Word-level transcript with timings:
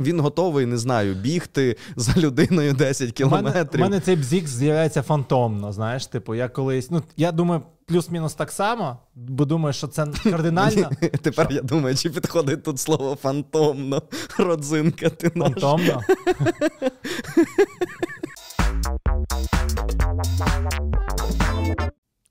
Він 0.00 0.20
готовий, 0.20 0.66
не 0.66 0.78
знаю, 0.78 1.14
бігти 1.14 1.76
за 1.96 2.20
людиною 2.20 2.72
10 2.72 3.12
кілометрів. 3.12 3.68
У 3.74 3.76
мене, 3.76 3.84
мене 3.84 4.00
цей 4.00 4.16
бзік 4.16 4.48
з'являється 4.48 5.02
фантомно. 5.02 5.72
Знаєш, 5.72 6.06
типу, 6.06 6.34
я 6.34 6.48
колись. 6.48 6.90
Ну, 6.90 7.02
я 7.16 7.32
думаю, 7.32 7.62
плюс-мінус 7.86 8.34
так 8.34 8.50
само, 8.52 8.98
бо 9.14 9.44
думаю, 9.44 9.72
що 9.72 9.86
це 9.86 10.06
кардинально. 10.24 10.90
Тепер 11.22 11.48
я 11.52 11.62
думаю, 11.62 11.96
чи 11.96 12.10
підходить 12.10 12.62
тут 12.62 12.80
слово 12.80 13.14
фантомно. 13.14 14.02
Родзинка 14.38 15.10
ти 15.10 15.30
наш. 15.34 15.52
Фантомно. 15.52 16.02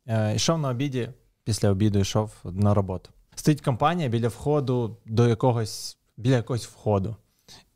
Е, 0.08 0.36
Йшов 0.36 0.60
на 0.60 0.70
обіді, 0.70 1.10
після 1.44 1.70
обіду 1.70 2.00
йшов 2.00 2.32
на 2.44 2.74
роботу. 2.74 3.10
Стоїть 3.36 3.62
компанія 3.62 4.10
біля 4.10 4.28
входу 4.28 4.98
до 5.06 5.28
якогось, 5.28 5.98
біля 6.18 6.36
якогось 6.36 6.66
входу, 6.66 7.16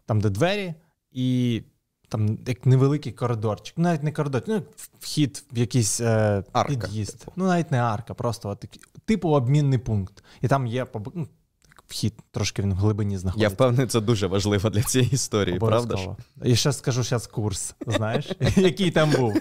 там, 0.09 0.21
де 0.21 0.29
двері, 0.29 0.73
і 1.11 1.61
там 2.07 2.37
як 2.47 2.65
невеликий 2.65 3.11
коридорчик. 3.11 3.73
Ну, 3.77 3.83
навіть 3.83 4.03
не 4.03 4.11
коридор, 4.11 4.43
ну 4.47 4.63
вхід 4.99 5.43
в 5.53 5.57
якийсь 5.57 6.01
е, 6.01 6.43
Арка, 6.53 6.69
під'їзд. 6.69 7.19
типу. 7.19 7.31
Ну, 7.35 7.45
навіть 7.45 7.71
не 7.71 7.81
арка, 7.81 8.13
просто 8.13 8.49
от 8.49 8.65
типу 9.05 9.29
обмінний 9.29 9.79
пункт. 9.79 10.23
І 10.41 10.47
там 10.47 10.67
є 10.67 10.87
ну, 11.13 11.27
вхід, 11.87 12.13
трошки 12.31 12.61
він 12.61 12.73
в 12.73 12.75
глибині 12.75 13.13
Я 13.13 13.19
знаходиться. 13.19 13.53
впевнений, 13.53 13.87
це 13.87 14.01
дуже 14.01 14.27
важливо 14.27 14.69
для 14.69 14.83
цієї 14.83 15.11
історії, 15.11 15.59
правда 15.59 15.97
ж? 15.97 16.09
І 16.43 16.55
ще 16.55 16.73
скажу 16.73 17.03
зараз 17.03 17.27
курс, 17.27 17.75
знаєш, 17.87 18.31
який 18.55 18.91
там 18.91 19.11
був. 19.11 19.33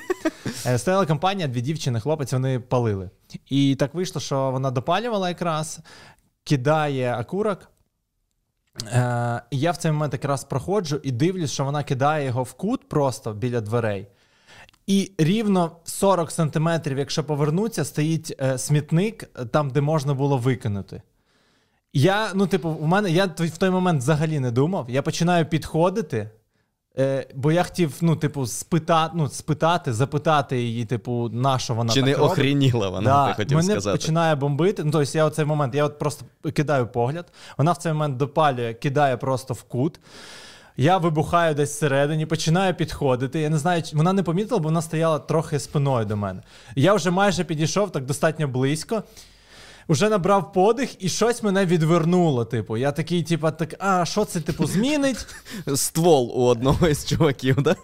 Е, 0.67 0.79
Стояла 0.79 1.07
компанія, 1.07 1.49
дві 1.49 1.61
дівчини, 1.61 2.01
хлопець, 2.01 2.33
вони 2.33 2.61
палили. 2.61 3.11
І 3.47 3.77
так 3.77 3.95
вийшло, 3.95 4.21
що 4.21 4.51
вона 4.51 4.71
допалювала 4.71 5.29
якраз, 5.29 5.81
кидає 6.45 7.17
окурок. 7.21 7.71
Е, 8.87 9.43
я 9.51 9.71
в 9.71 9.77
цей 9.77 9.93
момент 9.93 10.13
якраз 10.13 10.45
проходжу 10.45 11.01
і 11.03 11.13
дивлюсь, 11.13 11.53
що 11.53 11.65
вона 11.65 11.83
кидає 11.83 12.27
його 12.27 12.43
в 12.43 12.53
кут 12.53 12.89
просто 12.89 13.33
біля 13.33 13.61
дверей. 13.61 14.07
І 14.87 15.13
рівно 15.19 15.77
40 15.85 16.31
сантиметрів, 16.31 16.99
якщо 16.99 17.25
повернуться, 17.25 17.85
стоїть 17.85 18.35
е, 18.41 18.59
смітник 18.59 19.23
е, 19.23 19.45
там, 19.45 19.71
де 19.71 19.81
можна 19.81 20.15
було 20.15 20.39
викинути. 20.39 21.03
Я, 21.93 22.31
ну, 22.35 22.47
типу, 22.47 22.69
у 22.69 22.87
мене 22.87 23.11
я 23.11 23.27
в 23.27 23.59
той 23.59 23.71
момент 23.71 24.03
взагалі 24.03 24.41
не 24.41 24.51
думав. 24.51 24.91
Я 24.91 25.03
починаю 25.03 25.47
підходити, 25.47 26.31
е, 26.99 27.27
бо 27.35 27.53
я 27.53 27.63
хотів, 27.65 27.95
ну, 28.01 28.17
типу, 28.17 28.47
спитати, 28.47 29.13
ну, 29.17 29.29
спитати, 29.29 29.93
запитати 29.93 30.63
її, 30.63 30.85
типу, 30.85 31.29
на 31.33 31.59
що 31.59 31.75
вона 31.75 31.93
Чи 31.93 32.01
так 32.01 32.09
не 32.09 32.15
робить. 32.15 32.31
охреніла 32.33 32.89
вона, 32.89 33.11
Да, 33.11 33.29
ти 33.29 33.35
хотів 33.35 33.57
мене 33.57 33.73
сказати. 33.73 33.99
починає 33.99 34.35
бомбити. 34.35 34.85
Ну, 34.85 34.91
тобто 34.91 35.19
я 35.19 35.27
в 35.27 35.31
цей 35.31 35.45
момент, 35.45 35.75
я 35.75 35.85
от 35.85 35.99
просто 35.99 36.25
кидаю 36.55 36.87
погляд, 36.87 37.27
вона 37.59 37.73
в 37.73 37.77
цей 37.77 37.93
момент 37.93 38.17
допалює, 38.17 38.75
кидає 38.75 39.17
просто 39.17 39.55
в 39.55 39.63
кут. 39.63 40.01
Я 40.81 40.99
вибухаю 40.99 41.55
десь 41.55 41.71
всередині, 41.71 42.27
починаю 42.27 42.75
підходити. 42.75 43.41
Я 43.41 43.49
не 43.51 43.59
знаю, 43.59 43.83
чи- 43.83 43.97
вона 43.97 44.13
не 44.13 44.23
помітила, 44.23 44.59
бо 44.61 44.65
вона 44.65 44.83
стояла 44.83 45.19
трохи 45.19 45.59
спиною 45.59 46.07
до 46.07 46.17
мене. 46.17 46.43
Я 46.77 46.95
вже 46.95 47.11
майже 47.11 47.45
підійшов 47.45 47.93
так 47.93 48.05
достатньо 48.07 48.49
близько. 48.49 49.03
Уже 49.91 50.09
набрав 50.09 50.53
подих, 50.53 51.05
і 51.05 51.09
щось 51.09 51.43
мене 51.43 51.67
відвернуло. 51.67 52.45
Типу, 52.45 52.77
я 52.77 52.93
такий, 52.93 53.23
типу, 53.23 53.51
так, 53.51 53.75
а 53.79 54.05
що 54.05 54.25
це 54.25 54.41
типу 54.41 54.67
змінить? 54.67 55.27
Ствол 55.77 56.33
у 56.35 56.45
одного 56.45 56.89
із 56.89 57.07
чуваків, 57.07 57.63
да? 57.63 57.77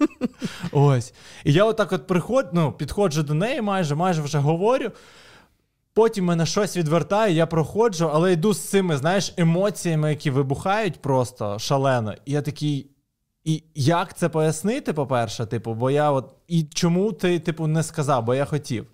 Ось. 0.73 1.13
І 1.45 1.53
я 1.53 1.65
отак 1.65 1.93
от 1.93 2.07
приход, 2.07 2.47
ну, 2.53 2.73
підходжу 2.73 3.23
до 3.23 3.35
неї, 3.35 3.63
майже, 3.63 3.95
майже 3.95 4.23
вже 4.23 4.39
говорю. 4.39 4.91
Потім 5.95 6.25
мене 6.25 6.47
щось 6.47 6.77
відвертає, 6.77 7.35
я 7.35 7.47
проходжу, 7.47 8.11
але 8.13 8.33
йду 8.33 8.55
з 8.55 8.69
цими, 8.69 8.97
знаєш, 8.97 9.35
емоціями, 9.37 10.11
які 10.11 10.31
вибухають 10.31 11.03
просто 11.03 11.59
шалено. 11.59 12.15
І 12.25 12.33
я 12.33 12.43
такий. 12.43 12.91
І 13.45 13.63
як 13.75 14.17
це 14.17 14.29
пояснити, 14.29 14.93
по-перше, 14.93 15.47
типу, 15.47 15.75
бо 15.75 15.91
я 15.91 16.11
от. 16.11 16.35
І 16.49 16.63
чому 16.63 17.13
ти, 17.13 17.39
типу, 17.39 17.67
не 17.67 17.83
сказав, 17.83 18.25
бо 18.25 18.35
я 18.35 18.45
хотів. 18.45 18.87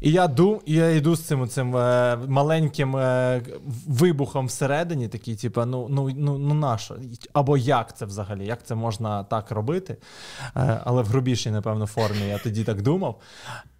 І 0.00 0.12
я 0.12 0.28
ду, 0.28 0.62
я 0.66 0.90
йду 0.90 1.16
з 1.16 1.20
цим, 1.20 1.48
цим 1.48 1.76
е, 1.76 2.18
маленьким 2.28 2.96
е, 2.96 3.42
вибухом 3.86 4.46
всередині, 4.46 5.08
такий, 5.08 5.36
типу, 5.36 5.64
ну, 5.64 5.86
ну, 5.90 6.10
ну, 6.16 6.38
ну 6.38 6.54
на 6.54 6.78
що? 6.78 6.96
Або 7.32 7.56
як 7.56 7.96
це 7.96 8.04
взагалі? 8.04 8.46
Як 8.46 8.66
це 8.66 8.74
можна 8.74 9.24
так 9.24 9.50
робити? 9.50 9.96
Е, 10.56 10.80
але 10.84 11.02
в 11.02 11.06
грубішій, 11.06 11.50
напевно, 11.50 11.86
формі 11.86 12.28
я 12.28 12.38
тоді 12.38 12.64
так 12.64 12.82
думав. 12.82 13.20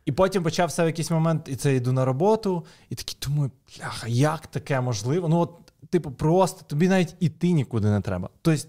І 0.05 0.12
потім 0.12 0.43
почався 0.43 0.87
якийсь 0.87 1.10
момент, 1.10 1.49
і 1.49 1.56
це 1.56 1.75
йду 1.75 1.93
на 1.93 2.05
роботу, 2.05 2.65
і 2.91 2.94
такий 2.94 3.16
думаю, 3.27 3.50
бляха, 3.78 4.06
як 4.09 4.47
таке 4.47 4.81
можливо? 4.81 5.28
Ну, 5.28 5.39
от, 5.39 5.50
типу, 5.91 6.10
просто 6.10 6.65
тобі 6.66 6.89
навіть 6.89 7.16
іти 7.21 7.53
нікуди 7.53 7.89
не 7.91 8.00
треба. 8.00 8.28
Тобто, 8.43 8.62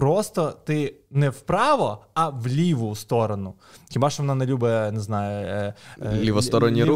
просто 0.00 0.54
ти 0.64 0.94
не 1.10 1.30
вправо, 1.30 1.98
а 2.14 2.28
в 2.28 2.46
ліву 2.46 2.96
сторону. 2.96 3.54
Хіба 3.90 4.10
що 4.10 4.22
вона 4.22 4.34
не 4.34 4.46
любить, 4.46 4.92
не 4.92 5.00
знаю, 5.00 5.46
е, 5.46 5.74
е, 6.02 6.20
Лівосторонній 6.20 6.84
рух? 6.84 6.90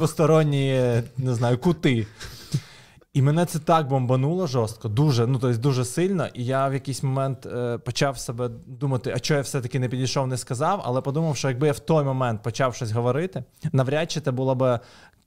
е, 0.59 1.03
не 1.19 1.35
знаю, 1.35 1.59
кути. 1.59 2.07
І 3.15 3.23
мене 3.23 3.47
це 3.47 3.59
так 3.59 3.89
бомбануло 3.89 4.47
жорстко, 4.47 4.89
дуже, 4.89 5.27
ну 5.27 5.39
тобто 5.39 5.59
дуже 5.59 5.85
сильно. 5.85 6.27
І 6.35 6.45
я 6.45 6.69
в 6.69 6.75
якийсь 6.75 7.03
момент 7.03 7.47
е, 7.47 7.79
почав 7.79 8.19
себе 8.19 8.51
думати, 8.67 9.13
а 9.17 9.21
чого 9.21 9.37
я 9.37 9.43
все-таки 9.43 9.79
не 9.79 9.89
підійшов, 9.89 10.27
не 10.27 10.37
сказав, 10.37 10.83
але 10.85 11.01
подумав, 11.01 11.37
що 11.37 11.49
якби 11.49 11.67
я 11.67 11.73
в 11.73 11.79
той 11.79 12.05
момент 12.05 12.43
почав 12.43 12.75
щось 12.75 12.93
говорити, 12.93 13.45
навряд 13.73 14.11
чи 14.11 14.21
це 14.21 14.31
була 14.31 14.55
б 14.55 14.81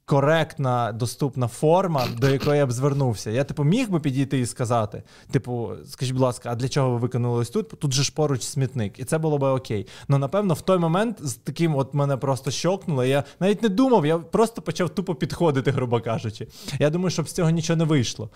коректна, 0.07 0.91
доступна 0.91 1.47
форма, 1.47 2.07
до 2.17 2.29
якої 2.29 2.57
я 2.57 2.65
б 2.65 2.71
звернувся. 2.71 3.31
Я, 3.31 3.43
типу, 3.43 3.63
міг 3.63 3.89
би 3.89 3.99
підійти 3.99 4.39
і 4.39 4.45
сказати: 4.45 5.03
типу, 5.31 5.71
скажіть, 5.89 6.13
будь 6.13 6.21
ласка, 6.21 6.49
а 6.51 6.55
для 6.55 6.69
чого 6.69 6.89
ви 6.89 6.97
викинули 6.97 7.39
ось 7.39 7.49
тут? 7.49 7.69
Тут 7.69 7.93
же 7.93 8.03
ж 8.03 8.11
поруч 8.15 8.43
смітник, 8.43 8.99
і 8.99 9.03
це 9.03 9.17
було 9.17 9.37
би 9.37 9.47
окей. 9.47 9.87
Ну, 10.07 10.17
напевно, 10.17 10.53
в 10.53 10.61
той 10.61 10.77
момент 10.77 11.17
з 11.21 11.33
таким 11.33 11.75
от 11.75 11.93
мене 11.93 12.17
просто 12.17 12.51
щокнуло. 12.51 13.05
Я 13.05 13.23
навіть 13.39 13.63
не 13.63 13.69
думав, 13.69 14.05
я 14.05 14.17
просто 14.17 14.61
почав 14.61 14.89
тупо 14.89 15.15
підходити, 15.15 15.71
грубо 15.71 16.01
кажучи. 16.01 16.47
Я 16.79 16.89
думаю, 16.89 17.09
щоб 17.09 17.29
з 17.29 17.31
цього 17.31 17.49
нічого 17.49 17.77
не 17.77 17.83
вийшло. 17.83 18.29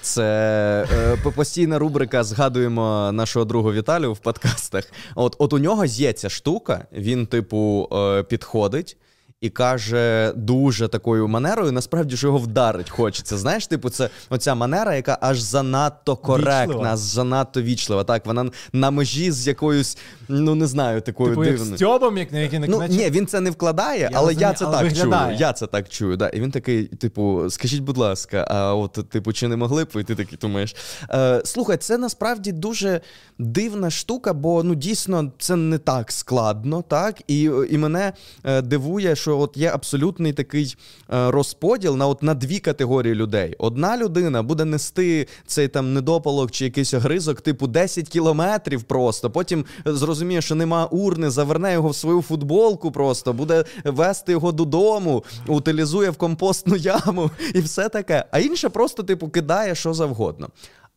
Це 0.00 0.86
е, 1.26 1.30
постійна 1.30 1.78
рубрика 1.78 2.24
Згадуємо 2.24 3.10
нашого 3.12 3.44
другу 3.44 3.72
Віталію 3.72 4.12
в 4.12 4.18
подкастах. 4.18 4.84
От, 5.14 5.36
от 5.38 5.52
у 5.52 5.58
нього 5.58 5.84
є 5.84 6.12
ця 6.12 6.28
штука, 6.28 6.86
він, 6.92 7.26
типу, 7.26 7.88
е, 7.92 8.22
підходить. 8.22 8.96
І 9.42 9.50
каже 9.50 10.32
дуже 10.36 10.88
такою 10.88 11.28
манерою, 11.28 11.72
насправді 11.72 12.16
що 12.16 12.26
його 12.26 12.38
вдарить 12.38 12.90
хочеться. 12.90 13.38
Знаєш, 13.38 13.66
типу, 13.66 13.90
це 13.90 14.10
оця 14.30 14.54
манера, 14.54 14.94
яка 14.94 15.18
аж 15.20 15.40
занадто 15.40 16.16
коректна, 16.16 16.66
Вічлива. 16.66 16.96
занадто 16.96 17.62
вічлива. 17.62 18.04
Так, 18.04 18.26
вона 18.26 18.50
на 18.72 18.90
межі 18.90 19.32
з 19.32 19.46
якоюсь, 19.46 19.98
ну 20.28 20.54
не 20.54 20.66
знаю, 20.66 21.00
такою 21.00 21.28
Типу, 21.28 21.44
як 21.44 21.54
дивною. 21.56 21.76
Стьобом, 21.76 22.18
як, 22.18 22.32
як, 22.32 22.52
як 22.52 22.68
Ну 22.68 22.82
ні, 22.88 23.10
він 23.10 23.26
це 23.26 23.40
не 23.40 23.50
вкладає, 23.50 24.00
Я 24.00 24.10
але 24.14 24.26
розумію, 24.28 24.48
я 24.48 24.54
це 24.54 24.64
але 24.64 24.76
так 24.76 24.84
виглядає. 24.84 25.26
чую. 25.26 25.40
Я 25.40 25.52
це 25.52 25.66
так 25.66 25.88
чую. 25.88 26.16
Да. 26.16 26.28
І 26.28 26.40
він 26.40 26.50
такий, 26.50 26.84
типу, 26.84 27.50
скажіть, 27.50 27.80
будь 27.80 27.98
ласка, 27.98 28.46
а 28.50 28.74
от, 28.74 28.92
типу, 29.08 29.32
чи 29.32 29.48
не 29.48 29.56
могли 29.56 29.84
б? 29.84 29.88
І 29.94 30.02
ти 30.02 30.14
такий 30.14 30.38
думаєш. 30.40 30.76
Е, 31.10 31.42
слухай, 31.44 31.76
це 31.76 31.98
насправді 31.98 32.52
дуже 32.52 33.00
дивна 33.38 33.90
штука, 33.90 34.32
бо 34.32 34.62
ну 34.62 34.74
дійсно 34.74 35.32
це 35.38 35.56
не 35.56 35.78
так 35.78 36.12
складно, 36.12 36.82
так? 36.82 37.22
І, 37.26 37.50
і 37.70 37.78
мене 37.78 38.12
е, 38.44 38.62
дивує, 38.62 39.16
що 39.16 39.31
от 39.38 39.56
є 39.56 39.70
абсолютний 39.70 40.32
такий 40.32 40.76
е, 41.12 41.30
розподіл 41.30 41.96
на 41.96 42.06
от 42.06 42.22
на 42.22 42.34
дві 42.34 42.58
категорії 42.58 43.14
людей. 43.14 43.54
Одна 43.58 43.96
людина 43.96 44.42
буде 44.42 44.64
нести 44.64 45.28
цей 45.46 45.68
там 45.68 45.94
недопалок 45.94 46.50
чи 46.50 46.64
якийсь 46.64 46.94
огризок, 46.94 47.40
типу 47.40 47.66
10 47.66 48.08
кілометрів 48.08 48.82
просто. 48.82 49.30
Потім 49.30 49.64
е, 49.86 49.92
зрозуміє, 49.92 50.42
що 50.42 50.54
нема 50.54 50.84
урни, 50.84 51.30
заверне 51.30 51.72
його 51.72 51.88
в 51.88 51.96
свою 51.96 52.22
футболку, 52.22 52.92
просто 52.92 53.32
буде 53.32 53.64
вести 53.84 54.32
його 54.32 54.52
додому, 54.52 55.24
утилізує 55.46 56.10
в 56.10 56.16
компостну 56.16 56.76
яму 56.76 57.30
і 57.54 57.60
все 57.60 57.88
таке. 57.88 58.24
А 58.30 58.38
інше 58.38 58.68
просто, 58.68 59.02
типу, 59.02 59.28
кидає 59.28 59.74
що 59.74 59.94
завгодно. 59.94 60.48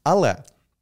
Але 0.04 0.36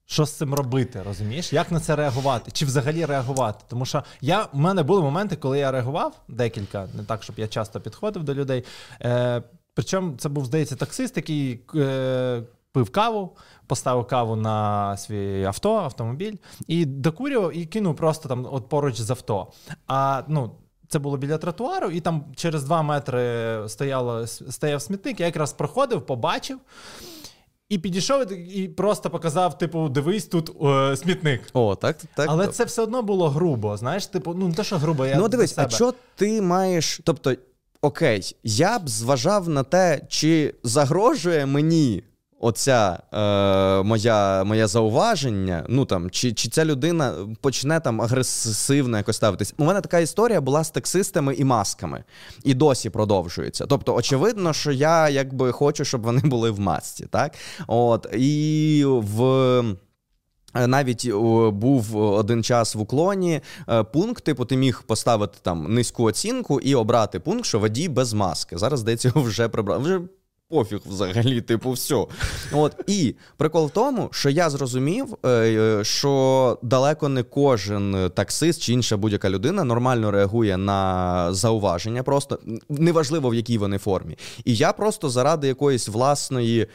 Що 0.06 0.26
з 0.26 0.32
цим 0.32 0.54
робити, 0.54 1.02
розумієш? 1.06 1.54
Як 1.54 1.72
на 1.72 1.80
це 1.80 1.96
реагувати? 1.96 2.52
Чи 2.52 2.66
взагалі 2.66 3.06
реагувати? 3.06 3.66
Тому 3.68 3.86
що 3.86 4.04
я, 4.22 4.48
в 4.54 4.58
мене 4.58 4.84
були 4.84 5.02
моменти, 5.02 5.36
коли 5.36 5.60
я 5.60 5.72
реагував 5.72 6.22
декілька, 6.28 6.88
не 6.94 7.04
так, 7.04 7.24
щоб 7.24 7.40
я 7.40 7.48
часто 7.48 7.82
підходив 7.82 8.24
до 8.24 8.34
людей. 8.34 8.64
Е, 9.02 9.44
причому 9.74 10.18
це 10.18 10.30
був, 10.30 10.46
здається, 10.46 10.76
таксист, 10.76 11.18
який 11.18 11.66
е, 11.76 12.44
пив 12.72 12.90
каву, 12.90 13.38
поставив 13.68 14.08
каву 14.08 14.36
на 14.36 14.98
свій 14.98 15.44
авто, 15.44 15.76
автомобіль, 15.76 16.36
і 16.68 16.86
докурював 16.86 17.58
і 17.58 17.66
кинув 17.66 17.96
просто 17.96 18.30
там 18.30 18.48
от 18.52 18.70
поруч 18.70 19.00
з 19.00 19.12
авто. 19.12 19.52
А 19.88 20.24
ну. 20.28 20.52
Це 20.88 21.00
було 21.00 21.18
біля 21.18 21.38
тротуару, 21.38 21.90
і 21.92 22.00
там 22.00 22.26
через 22.36 22.64
два 22.64 22.82
метри 22.82 23.64
стояло, 23.68 24.28
стояв 24.28 24.82
смітник. 24.82 25.20
Я 25.20 25.26
якраз 25.26 25.54
проходив, 25.54 26.06
побачив. 26.06 26.60
І 27.74 27.78
підійшов 27.78 28.32
і 28.58 28.68
просто 28.68 29.10
показав: 29.10 29.58
типу, 29.58 29.90
дивись, 29.90 30.26
тут 30.26 30.52
е, 30.64 30.98
смітник. 30.98 31.42
о, 31.54 31.76
так, 31.76 31.98
так. 32.16 32.26
Але 32.30 32.46
так. 32.46 32.56
це 32.56 32.66
все 32.66 32.82
одно 32.82 33.02
було 33.02 33.30
грубо. 33.30 33.78
Знаєш, 33.78 34.08
типу, 34.08 34.34
ну 34.34 34.48
не 34.48 34.54
те, 34.54 34.64
що 34.64 34.78
грубо, 34.78 35.06
я 35.06 35.16
Ну, 35.16 35.28
дивись, 35.28 35.56
дивись, 35.56 35.74
а 35.74 35.76
що 35.76 35.94
ти 36.16 36.42
маєш. 36.42 37.02
Тобто, 37.04 37.34
окей, 37.82 38.36
я 38.44 38.80
б 38.80 38.90
зважав 38.90 39.50
на 39.50 39.64
те, 39.64 40.02
чи 40.10 40.56
загрожує 40.64 41.46
мені 41.46 42.04
оця 42.44 43.00
е, 43.14 43.84
моя, 43.84 44.44
моє 44.44 44.68
зауваження, 44.68 45.66
ну 45.70 45.86
там, 45.86 46.10
чи 46.10 46.34
чи 46.34 46.50
ця 46.50 46.66
людина 46.66 47.14
почне 47.42 47.80
там 47.80 48.02
агресивно 48.02 48.98
якось 48.98 49.16
ставитись. 49.16 49.54
У 49.58 49.66
мене 49.66 49.82
така 49.82 50.00
історія 50.00 50.42
була 50.42 50.64
з 50.64 50.70
таксистами 50.70 51.36
і 51.36 51.44
масками, 51.44 52.04
і 52.44 52.54
досі 52.54 52.90
продовжується. 52.90 53.66
Тобто, 53.66 53.96
очевидно, 53.96 54.54
що 54.54 54.72
я 54.72 55.10
якби 55.10 55.52
хочу, 55.52 55.86
щоб 55.86 56.02
вони 56.02 56.22
були 56.22 56.52
в 56.52 56.60
масці, 56.60 57.06
так? 57.12 57.34
От, 57.68 58.08
І 58.14 58.84
в. 58.86 59.64
Навіть 60.68 61.12
був 61.52 61.98
один 61.98 62.44
час 62.44 62.76
в 62.76 62.80
уклоні 62.80 63.42
е, 63.70 63.84
пункт, 63.84 64.24
типу, 64.24 64.46
ти 64.46 64.58
міг 64.58 64.84
поставити 64.84 65.38
там 65.42 65.74
низьку 65.74 66.04
оцінку 66.04 66.60
і 66.60 66.76
обрати 66.76 67.20
пункт, 67.20 67.46
що 67.46 67.60
водій 67.60 67.90
без 67.90 68.14
маски. 68.14 68.58
Зараз 68.58 68.80
здається, 68.80 69.08
його 69.08 69.22
вже 69.22 69.48
прибрали. 69.48 69.84
Вже 69.84 70.02
пофіг 70.50 70.80
взагалі, 70.86 71.42
типу, 71.42 71.72
все. 71.72 72.06
От 72.52 72.76
і 72.88 73.16
прикол 73.38 73.66
в 73.66 73.70
тому, 73.70 74.10
що 74.12 74.30
я 74.30 74.50
зрозумів, 74.50 75.18
е, 75.24 75.30
е, 75.30 75.84
що 75.84 76.60
далеко 76.62 77.10
не 77.10 77.24
кожен 77.24 78.12
таксист 78.16 78.62
чи 78.62 78.74
інша 78.74 78.98
будь-яка 78.98 79.30
людина 79.30 79.64
нормально 79.64 80.12
реагує 80.12 80.58
на 80.58 81.34
зауваження, 81.34 82.04
просто 82.04 82.40
неважливо 82.70 83.30
в 83.30 83.36
якій 83.36 83.58
вони 83.58 83.78
формі. 83.78 84.18
І 84.46 84.56
я 84.56 84.74
просто 84.74 85.10
заради 85.10 85.48
якоїсь 85.48 85.88
власної. 85.88 86.68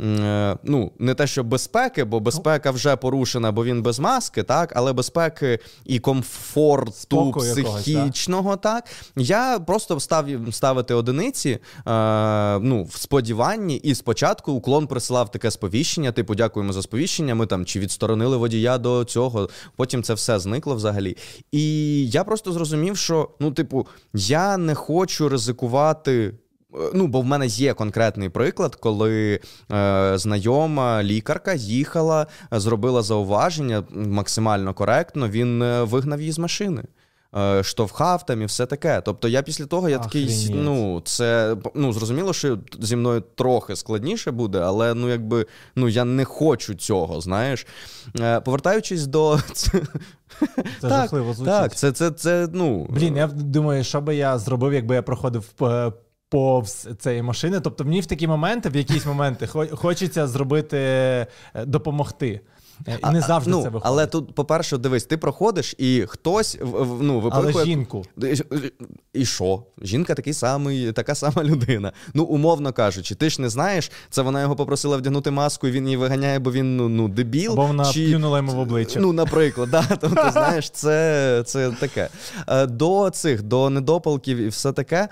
Е, 0.00 0.56
ну, 0.64 0.92
не 0.98 1.14
те, 1.14 1.26
що 1.26 1.44
безпеки, 1.44 2.04
бо 2.04 2.20
безпека 2.20 2.70
вже 2.70 2.96
порушена, 2.96 3.52
бо 3.52 3.64
він 3.64 3.82
без 3.82 3.98
маски, 3.98 4.42
так, 4.42 4.72
але 4.76 4.92
безпеки 4.92 5.58
і 5.84 5.98
комфорту 5.98 6.92
Споку 6.92 7.40
психічного, 7.40 8.50
якогось, 8.50 8.60
так. 8.62 8.84
Я 9.16 9.58
просто 9.58 10.00
став 10.00 10.26
ставити 10.50 10.94
одиниці 10.94 11.58
е, 11.86 12.58
ну, 12.58 12.84
в 12.84 12.96
сподіванні, 12.96 13.76
і 13.76 13.94
спочатку 13.94 14.52
уклон 14.52 14.86
присилав 14.86 15.30
таке 15.30 15.50
сповіщення, 15.50 16.12
типу, 16.12 16.34
дякуємо 16.34 16.72
за 16.72 16.82
сповіщення. 16.82 17.34
Ми 17.34 17.46
там 17.46 17.64
чи 17.64 17.80
відсторонили 17.80 18.36
водія 18.36 18.78
до 18.78 19.04
цього, 19.04 19.48
потім 19.76 20.02
це 20.02 20.14
все 20.14 20.38
зникло 20.38 20.74
взагалі. 20.74 21.16
І 21.52 22.06
я 22.10 22.24
просто 22.24 22.52
зрозумів, 22.52 22.96
що 22.96 23.28
ну, 23.40 23.52
типу, 23.52 23.86
я 24.14 24.56
не 24.56 24.74
хочу 24.74 25.28
ризикувати. 25.28 26.34
Е, 26.74 26.90
ну, 26.94 27.06
бо 27.06 27.20
в 27.20 27.24
мене 27.24 27.46
є 27.46 27.74
конкретний 27.74 28.28
приклад, 28.28 28.74
коли 28.74 29.40
е, 29.72 30.12
знайома 30.18 31.02
лікарка 31.02 31.54
їхала, 31.54 32.26
зробила 32.50 33.02
зауваження 33.02 33.82
максимально 33.90 34.74
коректно. 34.74 35.28
Він 35.28 35.62
е, 35.62 35.82
вигнав 35.82 36.20
її 36.20 36.32
з 36.32 36.38
машини. 36.38 36.82
Е, 37.36 37.62
штовхав 37.62 38.26
там 38.26 38.42
і 38.42 38.44
все 38.44 38.66
таке. 38.66 39.02
Тобто 39.04 39.28
я 39.28 39.42
після 39.42 39.66
того 39.66 39.88
я 39.88 39.98
такий, 39.98 40.50
ну 40.50 41.02
це 41.04 41.56
ну 41.74 41.92
зрозуміло, 41.92 42.32
що 42.32 42.58
зі 42.80 42.96
мною 42.96 43.22
трохи 43.34 43.76
складніше 43.76 44.30
буде, 44.30 44.58
але 44.58 44.94
ну 44.94 45.08
якби 45.08 45.46
ну 45.76 45.88
я 45.88 46.04
не 46.04 46.24
хочу 46.24 46.74
цього, 46.74 47.20
знаєш. 47.20 47.66
Повертаючись 48.44 49.06
до 49.06 49.38
це 49.52 49.70
так, 50.80 50.90
жахливо 50.90 51.34
звучить. 51.34 51.54
Так, 51.54 51.76
це, 51.76 51.92
це, 51.92 52.10
це, 52.10 52.48
ну... 52.52 52.86
Блін, 52.90 53.16
я 53.16 53.26
думаю, 53.26 53.84
що 53.84 54.00
би 54.00 54.16
я 54.16 54.38
зробив, 54.38 54.72
якби 54.72 54.94
я 54.94 55.02
проходив 55.02 55.44
повз 56.30 56.88
цієї 56.98 57.22
машини. 57.22 57.60
Тобто 57.60 57.84
мені 57.84 58.00
в 58.00 58.06
такі 58.06 58.26
моменти, 58.26 58.68
в 58.68 58.76
якісь 58.76 59.06
моменти, 59.06 59.46
хочеться 59.72 60.26
зробити 60.26 60.76
е, 60.78 61.26
допомогти. 61.66 62.40
Е, 62.88 62.98
і 63.08 63.10
не 63.10 63.20
завжди 63.20 63.50
ну, 63.50 63.62
це 63.62 63.68
виходить. 63.68 63.86
Але 63.86 64.06
тут, 64.06 64.34
по-перше, 64.34 64.78
дивись, 64.78 65.04
ти 65.04 65.16
проходиш, 65.16 65.74
і 65.78 66.04
хтось 66.08 66.58
ну, 67.00 67.20
випихує... 67.20 67.52
Але 67.54 67.64
жінку. 67.64 68.04
І 69.12 69.24
що? 69.24 69.62
Жінка 69.82 70.14
такий 70.14 70.32
самий, 70.32 70.92
така 70.92 71.14
сама 71.14 71.44
людина. 71.44 71.92
Ну, 72.14 72.24
умовно 72.24 72.72
кажучи, 72.72 73.14
ти 73.14 73.30
ж 73.30 73.42
не 73.42 73.48
знаєш, 73.48 73.90
це 74.10 74.22
вона 74.22 74.40
його 74.40 74.56
попросила 74.56 74.96
вдягнути 74.96 75.30
маску, 75.30 75.68
і 75.68 75.70
він 75.70 75.84
її 75.84 75.96
виганяє, 75.96 76.38
бо 76.38 76.52
він 76.52 76.76
ну, 76.76 76.88
ну 76.88 77.08
дебіл. 77.08 77.52
Або 77.52 77.66
вона 77.66 77.84
чи... 77.84 78.10
плюнула 78.10 78.38
йому 78.38 78.52
в 78.52 78.58
обличчя. 78.58 79.00
Ну, 79.00 79.12
наприклад, 79.12 79.70
да, 79.70 79.84
тобто, 80.00 80.30
знаєш, 80.32 80.70
це 80.70 81.42
це 81.46 81.70
таке. 81.70 82.08
Е, 82.48 82.66
до 82.66 83.10
цих, 83.10 83.42
до 83.42 83.70
недопалків 83.70 84.38
і 84.38 84.48
все 84.48 84.72
таке. 84.72 85.08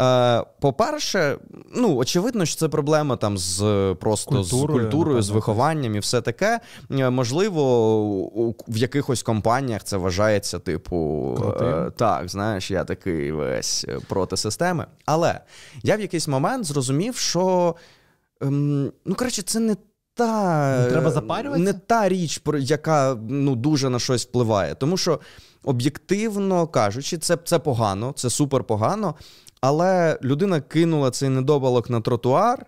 Е, 0.00 0.44
по-перше, 0.60 1.38
ну, 1.74 1.96
очевидно, 1.96 2.46
що 2.46 2.56
це 2.56 2.68
проблема 2.68 3.16
там 3.16 3.38
з 3.38 3.56
просто 4.00 4.30
культурою, 4.30 4.80
з 4.80 4.82
культурою, 4.82 5.22
з 5.22 5.30
вихованням 5.30 5.96
і 5.96 5.98
все 5.98 6.20
таке 6.20 6.60
можливо, 7.10 8.54
в 8.68 8.76
якихось 8.76 9.22
компаніях 9.22 9.84
це 9.84 9.96
вважається, 9.96 10.58
типу, 10.58 11.38
е, 11.60 11.90
так, 11.96 12.28
знаєш, 12.28 12.70
я 12.70 12.84
такий 12.84 13.32
весь 13.32 13.86
е, 13.88 13.98
проти 14.08 14.36
системи. 14.36 14.86
Але 15.06 15.40
я 15.82 15.96
в 15.96 16.00
якийсь 16.00 16.28
момент 16.28 16.64
зрозумів, 16.64 17.16
що 17.16 17.74
ем, 18.40 18.92
ну, 19.04 19.14
коротше, 19.14 19.42
це 19.42 19.60
не. 19.60 19.76
Та 20.14 20.78
не 20.78 20.90
треба 20.90 21.10
запарюватися? 21.10 21.64
не 21.64 21.72
та 21.72 22.08
річ, 22.08 22.42
яка 22.58 23.16
ну 23.28 23.56
дуже 23.56 23.90
на 23.90 23.98
щось 23.98 24.26
впливає. 24.26 24.74
Тому 24.74 24.96
що 24.96 25.20
об'єктивно 25.64 26.66
кажучи, 26.66 27.18
це 27.18 27.38
це 27.44 27.58
погано, 27.58 28.12
це 28.16 28.30
супер 28.30 28.64
погано. 28.64 29.14
Але 29.60 30.18
людина 30.22 30.60
кинула 30.60 31.10
цей 31.10 31.28
недобалок 31.28 31.90
на 31.90 32.00
тротуар. 32.00 32.66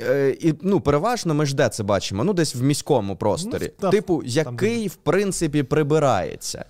Е, 0.00 0.36
і 0.40 0.54
ну, 0.62 0.80
переважно 0.80 1.34
ми 1.34 1.46
ж 1.46 1.56
де 1.56 1.68
це 1.68 1.82
бачимо? 1.82 2.24
Ну, 2.24 2.32
десь 2.32 2.54
в 2.54 2.62
міському 2.62 3.16
просторі. 3.16 3.72
Ну, 3.82 3.90
типу, 3.90 4.22
який, 4.24 4.88
в 4.88 4.94
принципі, 4.94 5.62
прибирається. 5.62 6.64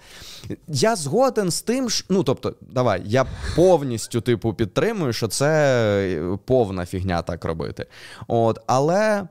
Я 0.69 0.97
згоден 0.97 1.51
з 1.51 1.63
тим, 1.63 1.91
що, 1.91 2.05
ну 2.09 2.23
тобто, 2.23 2.55
давай, 2.61 3.03
я 3.05 3.27
повністю 3.57 4.21
типу 4.21 4.55
підтримую, 4.55 5.13
що 5.13 5.29
це 5.29 6.21
повна 6.45 6.87
фігня 6.87 7.23
так 7.23 7.45
робити. 7.45 7.87
От, 8.29 8.59
Але. 8.67 9.29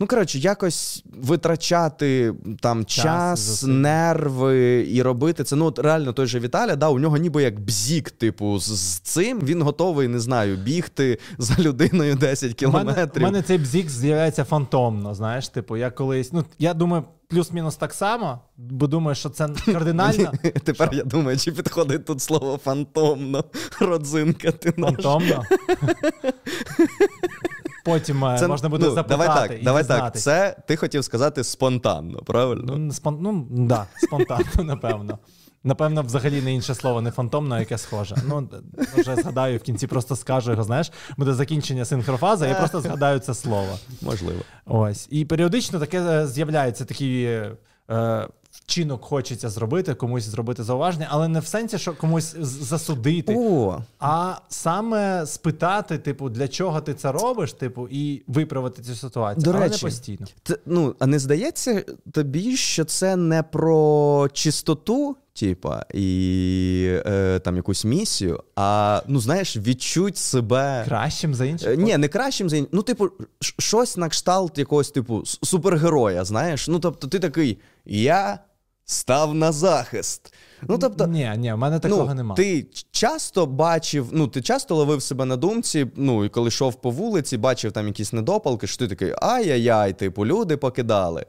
Ну, 0.00 0.06
коротше, 0.06 0.38
якось 0.38 1.04
витрачати 1.22 2.34
там 2.60 2.84
час, 2.84 3.04
час 3.04 3.62
нерви 3.62 4.86
і 4.90 5.02
робити 5.02 5.44
це. 5.44 5.56
Ну, 5.56 5.64
от 5.64 5.78
реально 5.78 6.12
той 6.12 6.26
же 6.26 6.40
Віталя, 6.40 6.76
да, 6.76 6.88
у 6.88 6.98
нього 6.98 7.16
ніби 7.16 7.42
як 7.42 7.60
бзік, 7.60 8.10
типу, 8.10 8.58
з, 8.58 8.64
з 8.64 8.98
цим 8.98 9.40
він 9.40 9.62
готовий, 9.62 10.08
не 10.08 10.20
знаю, 10.20 10.56
бігти 10.56 11.18
за 11.38 11.54
людиною 11.58 12.14
10 12.20 12.54
кілометрів. 12.54 13.10
У 13.16 13.20
мене, 13.20 13.32
мене 13.32 13.42
цей 13.42 13.58
бзік 13.58 13.90
з'являється 13.90 14.44
фантомно. 14.44 15.14
Знаєш, 15.14 15.48
типу, 15.48 15.76
я 15.76 15.90
колись. 15.90 16.32
Ну, 16.32 16.44
я 16.58 16.74
думаю, 16.74 17.04
плюс-мінус 17.28 17.76
так 17.76 17.94
само, 17.94 18.40
бо 18.56 18.86
думаю, 18.86 19.14
що 19.14 19.28
це 19.28 19.48
кардинально. 19.66 20.32
Тепер 20.64 20.88
що? 20.88 20.96
я 20.96 21.04
думаю, 21.04 21.38
чи 21.38 21.52
підходить 21.52 22.04
тут 22.04 22.22
слово 22.22 22.60
фантомно, 22.64 23.44
родзинка 23.80 24.52
ти 24.52 24.72
наш. 24.76 24.92
Фантомно? 24.92 25.44
Потім 27.84 28.24
е, 28.24 28.38
це, 28.38 28.48
можна 28.48 28.68
буде 28.68 28.86
ну, 28.86 28.94
запитати. 28.94 29.24
Давай 29.24 29.48
так, 29.48 29.60
і 29.60 29.64
давай 29.64 29.84
так. 29.84 30.16
Це 30.16 30.56
ти 30.66 30.76
хотів 30.76 31.04
сказати 31.04 31.44
спонтанно, 31.44 32.18
правильно? 32.18 32.76
Ну, 32.76 32.92
спон... 32.92 33.18
ну 33.20 33.46
да, 33.50 33.86
спонтанно, 33.96 34.44
напевно. 34.64 35.18
Напевно, 35.66 36.02
взагалі 36.02 36.42
не 36.42 36.54
інше 36.54 36.74
слово, 36.74 37.00
не 37.00 37.10
фантомне, 37.10 37.58
яке 37.58 37.78
схоже. 37.78 38.16
Ну, 38.28 38.48
вже 38.96 39.16
згадаю, 39.16 39.58
в 39.58 39.62
кінці 39.62 39.86
просто 39.86 40.16
скажу 40.16 40.50
його, 40.50 40.62
знаєш, 40.64 40.92
буде 41.16 41.34
закінчення 41.34 41.84
синхрофази, 41.84 42.48
я 42.48 42.54
просто 42.54 42.80
згадаю 42.80 43.18
це 43.18 43.34
слово. 43.34 43.78
Можливо. 44.02 44.40
Ось. 44.66 45.08
І 45.10 45.24
періодично 45.24 45.78
таке 45.80 46.00
е, 46.00 46.26
з'являється 46.26 46.84
такі. 46.84 47.40
Е, 47.90 48.28
вчинок 48.66 49.04
хочеться 49.04 49.50
зробити, 49.50 49.94
комусь 49.94 50.24
зробити 50.24 50.62
зауваження, 50.62 51.08
але 51.10 51.28
не 51.28 51.40
в 51.40 51.46
сенсі, 51.46 51.78
що 51.78 51.94
комусь 51.94 52.36
засудити, 52.40 53.34
О. 53.38 53.82
а 54.00 54.34
саме 54.48 55.26
спитати, 55.26 55.98
типу, 55.98 56.28
для 56.28 56.48
чого 56.48 56.80
ти 56.80 56.94
це 56.94 57.12
робиш, 57.12 57.52
типу, 57.52 57.88
і 57.90 58.22
виправити 58.26 58.82
цю 58.82 58.94
ситуацію. 58.94 59.44
До 59.44 59.50
але 59.50 59.60
речі, 59.60 59.84
не 59.84 59.90
постійно. 59.90 60.26
Ти, 60.42 60.58
ну, 60.66 60.94
а 60.98 61.06
не 61.06 61.18
здається 61.18 61.84
тобі, 62.12 62.56
що 62.56 62.84
це 62.84 63.16
не 63.16 63.42
про 63.42 64.28
чистоту? 64.32 65.16
Типа, 65.40 65.86
і 65.94 67.00
е, 67.06 67.38
там 67.38 67.56
якусь 67.56 67.84
місію, 67.84 68.42
а 68.56 69.02
ну 69.08 69.20
знаєш, 69.20 69.56
відчуть 69.56 70.16
себе 70.16 70.84
кращим 70.88 71.34
за 71.34 71.44
інших? 71.44 71.68
Е, 71.68 71.76
ні, 71.76 71.96
не 71.96 72.08
кращим 72.08 72.50
за 72.50 72.56
інших. 72.56 72.72
Ну, 72.72 72.82
типу, 72.82 73.10
щось 73.40 73.96
на 73.96 74.08
кшталт 74.08 74.58
якогось, 74.58 74.90
типу, 74.90 75.22
супергероя. 75.24 76.24
Знаєш, 76.24 76.68
ну 76.68 76.78
тобто, 76.78 77.06
ти 77.06 77.18
такий, 77.18 77.58
я 77.84 78.38
став 78.84 79.34
на 79.34 79.52
захист. 79.52 80.34
Ну, 80.62 80.78
тобто, 80.78 81.06
Ні, 81.06 81.32
ні, 81.36 81.52
в 81.52 81.58
мене 81.58 81.78
такого 81.78 82.06
ну, 82.08 82.14
немає. 82.14 82.36
Ти 82.36 82.66
часто 82.90 83.46
бачив, 83.46 84.08
ну 84.12 84.28
ти 84.28 84.42
часто 84.42 84.74
ловив 84.74 85.02
себе 85.02 85.24
на 85.24 85.36
думці, 85.36 85.86
ну 85.96 86.24
і 86.24 86.28
коли 86.28 86.48
йшов 86.48 86.74
по 86.80 86.90
вулиці, 86.90 87.36
бачив 87.36 87.72
там 87.72 87.86
якісь 87.86 88.12
недопалки, 88.12 88.66
що 88.66 88.78
ти 88.78 88.88
такий 88.88 89.14
ай-яй-яй, 89.22 89.92
типу, 89.92 90.26
люди 90.26 90.56
покидали. 90.56 91.26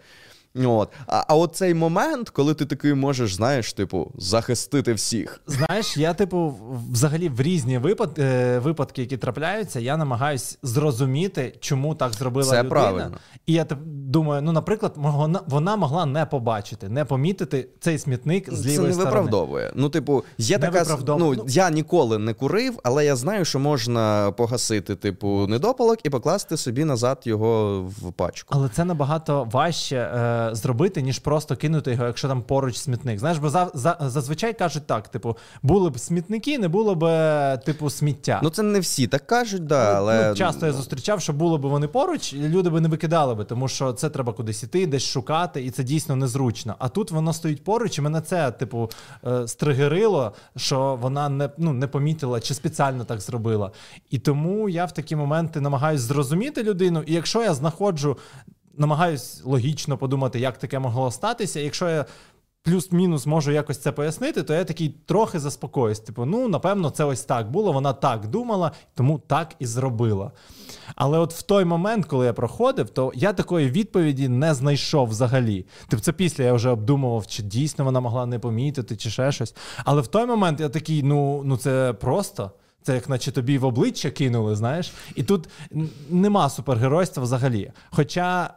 От. 0.64 0.90
А 1.08 1.24
а 1.28 1.36
от 1.36 1.56
цей 1.56 1.74
момент, 1.74 2.30
коли 2.30 2.54
ти 2.54 2.66
такий 2.66 2.94
можеш, 2.94 3.36
знаєш, 3.36 3.74
типу, 3.74 4.12
захистити 4.18 4.94
всіх. 4.94 5.42
Знаєш, 5.48 5.98
я, 5.98 6.14
типу, 6.14 6.56
взагалі 6.92 7.30
в 7.30 7.42
різні 7.42 7.78
випад, 7.78 8.20
е, 8.20 8.60
випадки, 8.60 9.02
які 9.02 9.18
трапляються, 9.18 9.80
я 9.80 9.98
намагаюсь 9.98 10.58
зрозуміти, 10.64 11.56
чому 11.60 11.96
так 11.96 12.14
зробила 12.14 12.46
Це 12.50 12.58
людина. 12.60 12.70
правильно. 12.70 13.12
І 13.46 13.54
я 13.54 13.66
думаю, 13.86 14.42
ну, 14.42 14.52
наприклад, 14.52 14.94
вона, 14.96 15.42
вона 15.48 15.76
могла 15.76 16.06
не 16.06 16.26
побачити, 16.26 16.90
не 16.90 17.06
помітити 17.06 17.68
цей 17.80 18.00
смітник 18.00 18.54
з 18.54 18.66
лівої 18.66 18.76
Це 18.78 18.82
не 18.84 18.94
сторони. 18.94 19.12
виправдовує. 19.12 19.72
Ну, 19.76 19.90
типу, 19.90 20.24
є 20.38 20.58
Не 20.58 20.70
така. 20.70 20.98
Ну, 21.08 21.16
Ну, 21.20 21.46
я 21.48 21.70
ніколи 21.70 22.18
не 22.18 22.34
курив, 22.34 22.80
але 22.84 23.06
я 23.06 23.16
знаю, 23.16 23.46
що 23.46 23.60
можна 23.60 24.34
погасити, 24.38 24.96
типу, 24.96 25.48
недопалок 25.48 26.00
і 26.04 26.10
покласти 26.10 26.58
собі 26.58 26.86
назад 26.86 27.22
його 27.24 27.82
в 27.82 28.12
пачку. 28.14 28.56
Але 28.58 28.70
це 28.70 28.86
набагато 28.86 29.44
важче 29.52 29.96
е, 29.98 30.45
зробити, 30.54 31.02
ніж 31.02 31.20
просто 31.20 31.56
кинути 31.56 31.92
його, 31.92 32.06
якщо 32.06 32.28
там 32.28 32.42
поруч 32.42 32.78
смітник. 32.78 33.20
Знаєш, 33.20 33.38
бо 33.38 33.50
за, 33.50 33.72
за, 33.74 33.98
зазвичай 34.00 34.54
кажуть 34.54 34.88
так: 34.88 35.08
типу, 35.08 35.38
були 35.62 35.90
б 35.90 36.00
смітники, 36.00 36.60
не 36.60 36.68
було 36.68 36.96
б 36.96 37.04
е, 37.04 37.58
типу 37.58 37.90
сміття. 37.90 38.40
Ну, 38.44 38.50
це 38.50 38.64
не 38.64 38.80
всі 38.80 39.08
так 39.08 39.28
кажуть, 39.28 39.66
да, 39.66 39.94
але. 39.96 40.30
Ну, 40.30 40.36
часто 40.36 40.66
я 40.66 40.74
зустрічав, 40.74 41.22
що 41.22 41.34
було 41.34 41.58
б 41.58 41.62
вони 41.62 41.88
поруч, 41.88 42.34
і 42.34 42.48
люди 42.50 42.70
би 42.70 42.82
не 42.82 42.88
викидали 42.88 43.36
би, 43.36 43.46
тому 43.46 43.68
що 43.68 43.94
це 43.94 44.10
треба 44.10 44.34
кудись 44.34 44.64
іти, 44.64 44.88
десь 44.88 45.04
шукати, 45.04 45.66
і 45.66 45.72
це 45.72 45.84
дійсно 45.84 46.16
незручно. 46.16 46.76
А 46.80 46.90
тут 46.90 47.12
воно 47.12 47.34
стоїть 47.34 47.64
поруч, 47.64 47.98
і 47.98 48.02
мене 48.02 48.22
це, 48.22 48.52
типу, 48.52 48.90
е, 49.28 49.48
стригерило, 49.48 50.34
що 50.56 50.98
вона 51.02 51.30
не 51.30 51.50
ну, 51.58 51.74
не 51.74 51.88
помітила 51.88 52.40
чи 52.40 52.54
спеціально 52.54 53.04
так 53.04 53.22
зробила. 53.22 53.72
І 54.10 54.20
тому 54.20 54.70
я 54.70 54.86
в 54.86 54.92
такі 54.92 55.16
моменти 55.16 55.62
намагаюся 55.62 56.04
зрозуміти 56.04 56.64
людину. 56.64 57.04
І 57.06 57.14
якщо 57.14 57.44
я 57.44 57.54
знаходжу, 57.54 58.18
намагаюсь 58.78 59.42
логічно 59.46 59.98
подумати, 59.98 60.40
як 60.40 60.58
таке 60.58 60.80
могло 60.80 61.12
статися. 61.12 61.60
Якщо 61.60 61.90
я 61.90 62.06
плюс-мінус 62.66 63.26
можу 63.26 63.52
якось 63.52 63.78
це 63.78 63.92
пояснити, 63.92 64.44
то 64.44 64.54
я 64.54 64.64
такий 64.64 64.96
трохи 65.06 65.40
заспокоюсь. 65.40 66.00
Типу, 66.00 66.26
ну 66.26 66.48
напевно, 66.48 66.90
це 66.90 67.04
ось 67.04 67.22
так 67.22 67.52
було. 67.52 67.72
Вона 67.72 67.94
так 67.94 68.28
думала, 68.28 68.72
тому 68.96 69.20
так 69.28 69.56
і 69.60 69.66
зробила. 69.66 70.32
Але 70.96 71.18
от 71.20 71.34
в 71.34 71.42
той 71.42 71.66
момент, 71.66 72.06
коли 72.06 72.26
я 72.26 72.34
проходив, 72.34 72.90
то 72.90 73.12
я 73.16 73.34
такої 73.34 73.70
відповіді 73.70 74.28
не 74.28 74.54
знайшов 74.54 75.08
взагалі. 75.08 75.66
Тобто, 75.88 76.04
це 76.04 76.12
після 76.12 76.44
я 76.44 76.54
вже 76.54 76.70
обдумував, 76.70 77.28
чи 77.28 77.44
дійсно 77.44 77.86
вона 77.86 78.00
могла 78.00 78.26
не 78.26 78.40
помітити, 78.40 78.96
чи 78.96 79.10
ще 79.10 79.32
щось. 79.32 79.56
Але 79.86 80.02
в 80.02 80.08
той 80.08 80.26
момент 80.26 80.60
я 80.60 80.70
такий, 80.70 81.04
ну, 81.04 81.42
ну 81.46 81.58
це 81.58 81.94
просто. 81.94 82.52
Це 82.84 82.94
як 82.94 83.10
наче 83.10 83.32
тобі 83.32 83.58
в 83.58 83.66
обличчя 83.66 84.10
кинули, 84.10 84.56
знаєш, 84.56 84.94
і 85.16 85.24
тут 85.24 85.50
нема 86.10 86.50
супергеройства 86.50 87.24
взагалі. 87.24 87.72
Хоча 87.90 88.54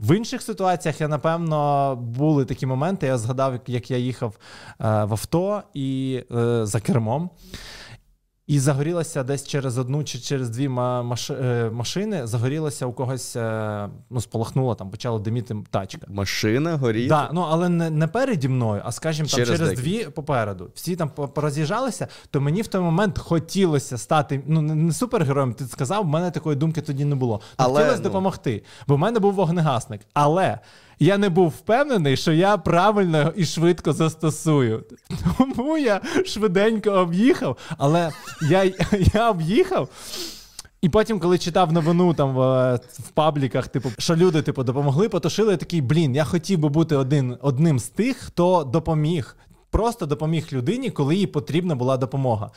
в 0.00 0.16
інших 0.16 0.42
ситуаціях 0.42 1.00
я 1.00 1.08
напевно 1.08 1.96
були 1.96 2.44
такі 2.44 2.66
моменти. 2.66 3.06
Я 3.06 3.18
згадав, 3.18 3.60
як 3.66 3.90
я 3.90 3.96
їхав 3.96 4.34
е, 4.36 4.38
в 4.78 5.12
авто 5.12 5.62
і 5.74 6.20
е, 6.34 6.66
за 6.66 6.80
кермом. 6.80 7.30
І 8.50 8.58
загорілося 8.58 9.22
десь 9.22 9.46
через 9.46 9.78
одну 9.78 10.04
чи 10.04 10.18
через 10.18 10.50
дві. 10.50 10.64
Е, 10.64 10.70
машини. 11.72 12.26
Загорілося 12.26 12.86
у 12.86 12.92
когось, 12.92 13.36
е, 13.36 13.88
ну, 14.10 14.20
сполохнуло, 14.20 14.74
там 14.74 14.90
почала 14.90 15.18
диміти 15.18 15.56
тачка. 15.70 16.06
Машина 16.08 16.76
горіла? 16.76 17.08
Да, 17.08 17.30
ну 17.32 17.46
але 17.50 17.68
не 17.68 17.90
не 17.90 18.06
переді 18.06 18.48
мною, 18.48 18.82
а 18.84 18.92
скажімо, 18.92 19.28
там 19.28 19.36
через, 19.36 19.58
через 19.58 19.78
дві 19.80 20.04
попереду. 20.04 20.70
Всі 20.74 20.96
там 20.96 21.08
пороз'їжджалися, 21.08 22.08
то 22.30 22.40
мені 22.40 22.62
в 22.62 22.66
той 22.66 22.80
момент 22.80 23.18
хотілося 23.18 23.98
стати 23.98 24.42
ну 24.46 24.62
не 24.62 24.92
супергероєм. 24.92 25.54
Ти 25.54 25.64
сказав, 25.64 26.04
в 26.04 26.08
мене 26.08 26.30
такої 26.30 26.56
думки 26.56 26.80
тоді 26.80 27.04
не 27.04 27.14
було. 27.14 27.40
Але, 27.56 27.72
хотілося 27.72 27.96
ну... 27.96 28.04
допомогти, 28.04 28.62
бо 28.86 28.96
в 28.96 28.98
мене 28.98 29.18
був 29.18 29.34
вогнегасник. 29.34 30.00
Але 30.14 30.58
я 31.00 31.18
не 31.18 31.28
був 31.28 31.48
впевнений, 31.48 32.16
що 32.16 32.32
я 32.32 32.56
правильно 32.56 33.32
і 33.36 33.44
швидко 33.44 33.92
застосую. 33.92 34.84
Тому 35.38 35.78
я 35.78 36.00
швиденько 36.26 36.90
об'їхав, 36.90 37.56
але 37.78 38.10
я, 38.50 38.72
я 39.14 39.30
об'їхав. 39.30 39.88
І 40.80 40.88
потім, 40.88 41.20
коли 41.20 41.38
читав 41.38 41.72
новину 41.72 42.14
там 42.14 42.34
в, 42.34 42.74
в 42.76 43.08
пабліках, 43.14 43.68
типу, 43.68 43.90
що 43.98 44.16
люди 44.16 44.42
типу, 44.42 44.64
допомогли, 44.64 45.08
потушили, 45.08 45.50
я 45.50 45.56
такий, 45.56 45.80
блін, 45.80 46.14
я 46.14 46.24
хотів 46.24 46.58
би 46.58 46.68
бути 46.68 46.96
один, 46.96 47.36
одним 47.40 47.78
з 47.78 47.88
тих, 47.88 48.16
хто 48.16 48.64
допоміг. 48.64 49.36
Просто 49.70 50.06
допоміг 50.06 50.48
людині, 50.52 50.90
коли 50.90 51.16
їй 51.16 51.26
потрібна 51.26 51.74
була 51.74 51.96
допомога. 51.96 52.50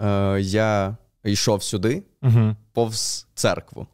Е, 0.00 0.40
Я 0.40 0.96
йшов 1.24 1.62
сюди 1.62 2.02
угу. 2.22 2.56
повз 2.72 3.26
церкву. 3.34 3.86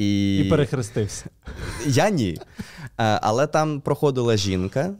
І 0.00 0.38
І 0.38 0.44
перехрестився. 0.44 1.24
Я 1.86 2.10
ні. 2.10 2.38
Е, 2.98 3.18
але 3.22 3.46
там 3.46 3.80
проходила 3.80 4.36
жінка, 4.36 4.80
е, 4.80 4.94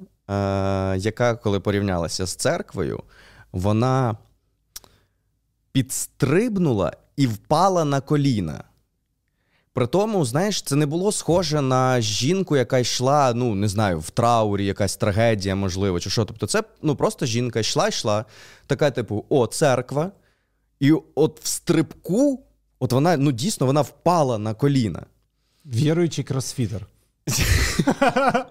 яка, 0.98 1.34
коли 1.34 1.60
порівнялася 1.60 2.26
з 2.26 2.34
церквою, 2.34 3.02
вона 3.52 4.16
підстрибнула 5.72 6.92
і 7.16 7.26
впала 7.26 7.84
на 7.84 8.00
коліна. 8.00 8.64
При 9.72 9.86
тому, 9.86 10.24
знаєш, 10.24 10.62
це 10.62 10.76
не 10.76 10.86
було 10.86 11.12
схоже 11.12 11.60
на 11.60 12.00
жінку, 12.00 12.56
яка 12.56 12.78
йшла, 12.78 13.32
ну, 13.34 13.54
не 13.54 13.68
знаю, 13.68 14.00
в 14.00 14.10
траурі, 14.10 14.66
якась 14.66 14.96
трагедія, 14.96 15.54
можливо, 15.54 16.00
чи 16.00 16.10
що. 16.10 16.24
Тобто, 16.24 16.46
це 16.46 16.62
ну, 16.82 16.96
просто 16.96 17.26
жінка 17.26 17.60
йшла, 17.60 17.88
йшла, 17.88 18.24
така, 18.66 18.90
типу, 18.90 19.24
о, 19.28 19.46
церква. 19.46 20.10
І 20.80 20.92
от 21.14 21.40
в 21.42 21.46
стрибку 21.46 22.44
От 22.80 22.92
вона 22.92 23.16
ну 23.16 23.32
дійсно 23.32 23.66
вона 23.66 23.80
впала 23.80 24.38
на 24.38 24.54
коліна. 24.54 25.06
Віруючий 25.66 26.24
кросфітер. 26.24 26.86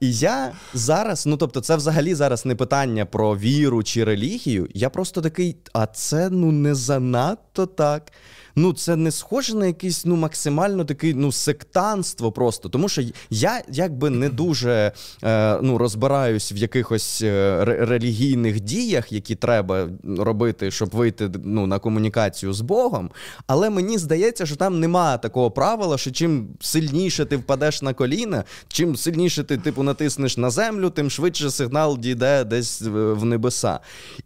І 0.00 0.12
я 0.12 0.52
зараз, 0.74 1.26
ну 1.26 1.36
тобто, 1.36 1.60
це 1.60 1.76
взагалі 1.76 2.14
зараз 2.14 2.46
не 2.46 2.54
питання 2.54 3.06
про 3.06 3.36
віру 3.36 3.82
чи 3.82 4.04
релігію. 4.04 4.68
Я 4.74 4.90
просто 4.90 5.22
такий, 5.22 5.56
а 5.72 5.86
це 5.86 6.30
ну 6.30 6.52
не 6.52 6.74
занадто 6.74 7.66
так 7.66 8.12
ну 8.56 8.72
це 8.72 8.96
не 8.96 9.10
схоже 9.10 9.56
на 9.56 9.66
якийсь 9.66 10.04
ну 10.04 10.16
максимально 10.16 10.84
такий 10.84 11.14
ну 11.14 11.32
сектанство 11.32 12.32
просто. 12.32 12.68
Тому 12.68 12.88
що 12.88 13.02
я 13.30 13.62
якби 13.68 14.10
не 14.10 14.28
дуже 14.28 14.92
е, 15.24 15.58
ну 15.62 15.78
розбираюсь 15.78 16.52
в 16.52 16.56
якихось 16.56 17.22
е, 17.22 17.64
релігійних 17.64 18.60
діях, 18.60 19.12
які 19.12 19.34
треба 19.34 19.88
робити, 20.18 20.70
щоб 20.70 20.90
вийти 20.90 21.30
ну, 21.44 21.66
на 21.66 21.78
комунікацію 21.78 22.52
з 22.52 22.60
Богом. 22.60 23.10
Але 23.46 23.70
мені 23.70 23.98
здається, 23.98 24.46
що 24.46 24.56
там 24.56 24.80
немає 24.80 25.18
такого 25.18 25.50
правила, 25.50 25.98
що 25.98 26.10
чим 26.10 26.48
сильніше 26.60 27.24
ти 27.24 27.36
впадеш 27.36 27.82
на 27.82 27.94
коліна, 27.94 28.44
чим 28.68 28.96
сильніше 28.96 29.44
ти 29.44 29.56
типу 29.56 29.82
натиснеш 29.82 30.36
на 30.36 30.50
землю, 30.50 30.90
тим 30.90 31.10
швидше 31.10 31.50
сигнал 31.50 31.98
дійде 31.98 32.44
десь 32.44 32.82
в 32.82 33.24
небеса. 33.24 33.80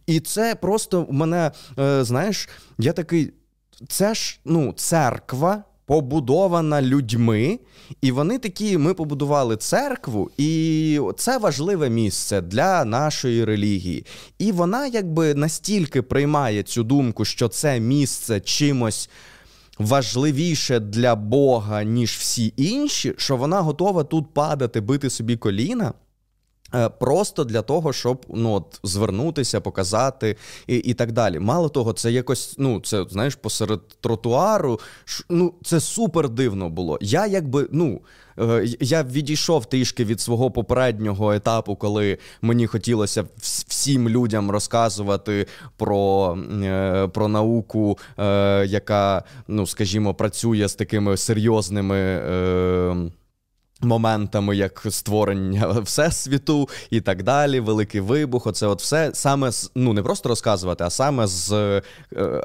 І 0.07 0.19
це 0.19 0.55
просто 0.55 1.01
в 1.03 1.13
мене, 1.13 1.51
е, 1.79 2.03
знаєш, 2.03 2.49
я 2.77 2.93
такий 2.93 3.33
це 3.87 4.13
ж 4.13 4.39
ну, 4.45 4.73
церква. 4.73 5.63
Побудована 5.85 6.81
людьми, 6.81 7.59
і 8.01 8.11
вони 8.11 8.39
такі: 8.39 8.77
ми 8.77 8.93
побудували 8.93 9.57
церкву, 9.57 10.31
і 10.37 11.01
це 11.17 11.37
важливе 11.37 11.89
місце 11.89 12.41
для 12.41 12.85
нашої 12.85 13.45
релігії. 13.45 14.05
І 14.39 14.51
вона 14.51 14.87
якби 14.87 15.33
настільки 15.33 16.01
приймає 16.01 16.63
цю 16.63 16.83
думку, 16.83 17.25
що 17.25 17.47
це 17.47 17.79
місце 17.79 18.39
чимось 18.39 19.09
важливіше 19.79 20.79
для 20.79 21.15
Бога, 21.15 21.83
ніж 21.83 22.11
всі 22.11 22.53
інші, 22.57 23.13
що 23.17 23.37
вона 23.37 23.61
готова 23.61 24.03
тут 24.03 24.33
падати, 24.33 24.81
бити 24.81 25.09
собі 25.09 25.37
коліна. 25.37 25.93
Е, 26.75 26.89
просто 26.89 27.43
для 27.43 27.61
того, 27.61 27.93
щоб 27.93 28.25
ну, 28.29 28.53
от, 28.53 28.79
звернутися, 28.83 29.61
показати 29.61 30.37
і 30.67 30.75
і 30.75 30.93
так 30.93 31.11
далі. 31.11 31.39
Мало 31.39 31.69
того, 31.69 31.93
це 31.93 32.11
якось, 32.11 32.55
ну, 32.57 32.79
це 32.79 33.05
знаєш, 33.09 33.35
посеред 33.35 33.87
тротуару. 33.87 34.79
ну, 35.29 35.53
Це 35.63 35.79
супер 35.79 36.29
дивно 36.29 36.69
було. 36.69 36.97
Я 37.01 37.27
якби, 37.27 37.67
ну, 37.71 38.01
е, 38.39 38.65
я 38.79 39.03
відійшов 39.03 39.65
трішки 39.65 40.05
від 40.05 40.21
свого 40.21 40.51
попереднього 40.51 41.33
етапу, 41.33 41.75
коли 41.75 42.17
мені 42.41 42.67
хотілося 42.67 43.23
всім 43.41 44.09
людям 44.09 44.51
розказувати 44.51 45.47
про 45.77 46.37
е, 46.63 47.07
про 47.07 47.27
науку, 47.27 47.97
яка, 48.65 49.23
ну, 49.47 49.67
скажімо, 49.67 50.13
працює 50.13 50.67
з 50.67 50.75
такими 50.75 51.17
серйозними 51.17 52.21
Моментами 53.81 54.55
як 54.55 54.85
створення 54.89 55.67
всесвіту 55.83 56.69
і 56.89 57.01
так 57.01 57.23
далі, 57.23 57.59
великий 57.59 58.01
вибух. 58.01 58.47
Оце 58.47 58.67
от 58.67 58.81
все 58.81 59.11
саме 59.13 59.51
з 59.51 59.71
ну 59.75 59.93
не 59.93 60.03
просто 60.03 60.29
розказувати, 60.29 60.83
а 60.83 60.89
саме 60.89 61.27
з 61.27 61.51
е, 61.51 61.81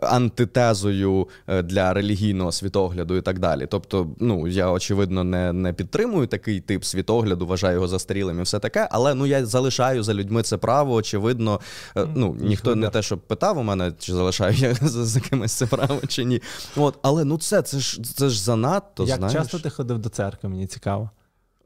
антитезою 0.03 1.29
е, 1.47 1.63
для 1.63 1.93
релігійного 1.93 2.53
світогляду 2.53 3.17
і 3.17 3.23
так 3.23 3.39
далі. 3.39 3.67
Тобто, 3.71 4.07
ну 4.19 4.47
я 4.49 4.71
очевидно 4.71 5.25
не 5.25 5.53
не 5.53 5.73
підтримую 5.73 6.27
такий 6.27 6.61
тип 6.61 6.85
світогляду, 6.85 7.47
вважаю 7.47 7.75
його 7.75 7.89
застарілим 7.89 8.39
і 8.39 8.43
все 8.43 8.59
таке. 8.59 8.89
Але 8.91 9.15
ну 9.15 9.27
я 9.27 9.47
залишаю 9.47 10.03
за 10.03 10.15
людьми 10.15 10.43
це 10.43 10.57
право. 10.57 10.95
Очевидно, 10.95 11.61
е, 11.97 12.07
ну 12.15 12.37
ніхто 12.41 12.75
не 12.75 12.89
те, 12.89 13.03
що 13.03 13.19
питав 13.19 13.59
у 13.59 13.63
мене, 13.63 13.93
чи 13.99 14.13
залишаю 14.13 14.55
я 14.55 14.75
за, 14.83 15.05
за 15.05 15.21
кимось 15.21 15.53
це 15.53 15.67
право 15.67 16.01
чи 16.09 16.25
ні. 16.25 16.43
От, 16.77 16.99
але 17.03 17.25
ну 17.25 17.39
це 17.39 17.63
це 17.63 17.79
ж 17.79 18.03
це 18.03 18.29
ж 18.29 18.43
занадто. 18.43 19.05
Як 19.05 19.19
знаєш? 19.19 19.33
часто 19.33 19.59
ти 19.59 19.71
ходив 19.71 19.99
до 19.99 20.09
церкви? 20.09 20.49
Мені 20.49 20.67
цікаво. 20.67 21.11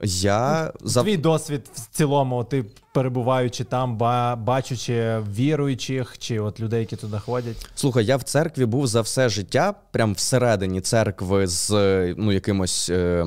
Я 0.03 0.73
за 0.81 1.03
твій 1.03 1.17
досвід 1.17 1.71
в 1.75 1.97
цілому, 1.97 2.45
ти 2.45 2.65
перебуваючи 2.93 3.65
там, 3.65 3.97
ба 3.97 4.37
бачучи 4.37 5.19
віруючих 5.37 6.19
чи 6.19 6.41
от 6.41 6.61
людей, 6.61 6.81
які 6.81 6.97
туди 6.97 7.19
ходять. 7.19 7.67
Слухай, 7.75 8.05
я 8.05 8.17
в 8.17 8.23
церкві 8.23 8.65
був 8.65 8.87
за 8.87 9.01
все 9.01 9.29
життя, 9.29 9.75
прям 9.91 10.15
всередині 10.15 10.81
церкви 10.81 11.47
з 11.47 11.71
ну 12.17 12.33
якимось 12.33 12.91
е, 12.91 13.27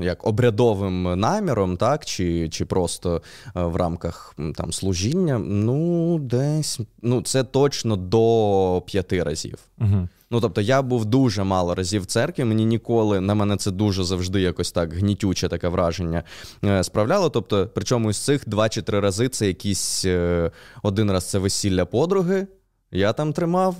як 0.00 0.26
обрядовим 0.26 1.20
наміром, 1.20 1.76
так 1.76 2.04
чи 2.04 2.48
чи 2.48 2.64
просто 2.64 3.22
е, 3.56 3.62
в 3.62 3.76
рамках 3.76 4.36
там 4.56 4.72
служіння. 4.72 5.38
Ну, 5.38 6.18
десь 6.18 6.80
ну 7.02 7.22
це 7.22 7.44
точно 7.44 7.96
до 7.96 8.82
п'яти 8.86 9.22
разів. 9.22 9.58
Угу. 9.80 10.08
Ну, 10.32 10.40
тобто, 10.40 10.60
я 10.60 10.82
був 10.82 11.04
дуже 11.04 11.44
мало 11.44 11.74
разів 11.74 12.02
в 12.02 12.06
церкві. 12.06 12.44
Мені 12.44 12.64
ніколи 12.64 13.20
на 13.20 13.34
мене 13.34 13.56
це 13.56 13.70
дуже 13.70 14.04
завжди 14.04 14.40
якось 14.40 14.72
так 14.72 14.92
гнітюче 14.92 15.48
таке 15.48 15.68
враження 15.68 16.22
е, 16.64 16.84
справляло. 16.84 17.30
Тобто, 17.30 17.70
причому 17.74 18.10
із 18.10 18.16
цих 18.16 18.48
два 18.48 18.68
чи 18.68 18.82
три 18.82 19.00
рази 19.00 19.28
це 19.28 19.46
якісь 19.46 20.04
е, 20.04 20.50
один 20.82 21.10
раз 21.10 21.30
це 21.30 21.38
весілля 21.38 21.84
подруги. 21.84 22.46
Я 22.94 23.12
там 23.12 23.32
тримав 23.32 23.76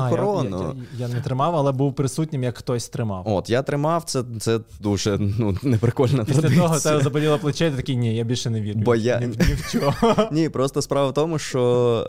а, 0.00 0.10
корону. 0.10 0.76
Я, 0.98 1.06
я 1.06 1.08
я, 1.08 1.14
не 1.14 1.20
тримав, 1.20 1.56
але 1.56 1.72
був 1.72 1.94
присутнім, 1.94 2.42
як 2.42 2.58
хтось 2.58 2.88
тримав. 2.88 3.22
От, 3.26 3.50
я 3.50 3.62
тримав, 3.62 4.04
це 4.04 4.24
це 4.40 4.60
дуже 4.80 5.18
ну, 5.18 5.58
неприкольна 5.62 6.24
Після 6.24 6.40
традиція. 6.40 6.66
того 6.66 6.80
тебе 6.80 7.00
заболіло 7.00 7.38
плече, 7.38 7.70
ти 7.70 7.76
такий, 7.76 7.96
ні, 7.96 8.16
я 8.16 8.24
більше 8.24 8.50
не 8.50 8.60
вірю. 8.60 8.80
Бо 8.80 8.94
я... 8.94 9.20
Ні, 9.20 9.26
ні 9.26 9.34
в 9.54 9.72
чого. 9.72 10.28
Ні, 10.32 10.48
просто 10.48 10.82
справа 10.82 11.08
в 11.08 11.14
тому, 11.14 11.38
що 11.38 11.60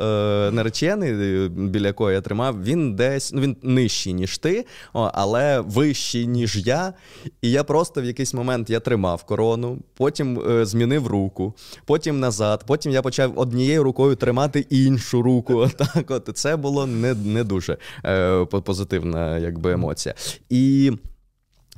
е, 0.02 0.52
наречений, 0.52 1.50
біля 1.50 1.88
якого 1.88 2.12
я 2.12 2.22
тримав, 2.22 2.64
він 2.64 2.96
десь 2.96 3.34
ну, 3.34 3.42
він 3.42 3.58
нижчий, 3.64 4.14
ніж 4.14 4.38
ти, 4.38 4.66
о, 4.94 5.12
але 5.14 5.60
вищий, 5.60 6.28
ніж 6.28 6.68
я. 6.68 6.94
І 7.42 7.52
я 7.52 7.64
просто 7.64 8.02
в 8.02 8.06
якийсь 8.06 8.34
момент 8.34 8.70
я 8.70 8.80
тримав 8.80 9.24
корону, 9.24 9.78
потім 9.98 10.40
е, 10.50 10.66
змінив 10.66 11.08
руку, 11.08 11.54
потім 11.86 12.20
назад, 12.20 12.64
потім 12.68 12.92
я 12.92 13.02
почав 13.02 13.40
однією 13.40 13.84
рукою 13.84 14.16
тримати 14.16 14.66
іншу 14.70 15.22
руку. 15.22 15.54
Отак 15.58 16.12
от 16.12 16.33
це 16.34 16.56
було 16.56 16.88
не 16.88 17.14
не 17.14 17.44
дуже 17.44 17.78
е, 18.06 18.46
позитивна 18.46 19.38
якби, 19.38 19.72
емоція. 19.72 20.16
І. 20.50 20.92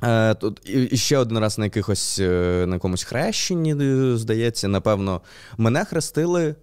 Е, 0.02 0.34
тут 0.34 0.60
і 0.64 0.96
ще 0.96 1.18
один 1.18 1.38
раз 1.38 1.58
на 1.58 1.64
якихось 1.64 2.18
е, 2.18 2.64
на 2.68 2.74
якомусь 2.74 3.04
хрещенні, 3.04 3.76
е, 3.80 4.16
здається, 4.16 4.68
напевно, 4.68 5.20
мене 5.56 5.84
хрестили. 5.84 6.54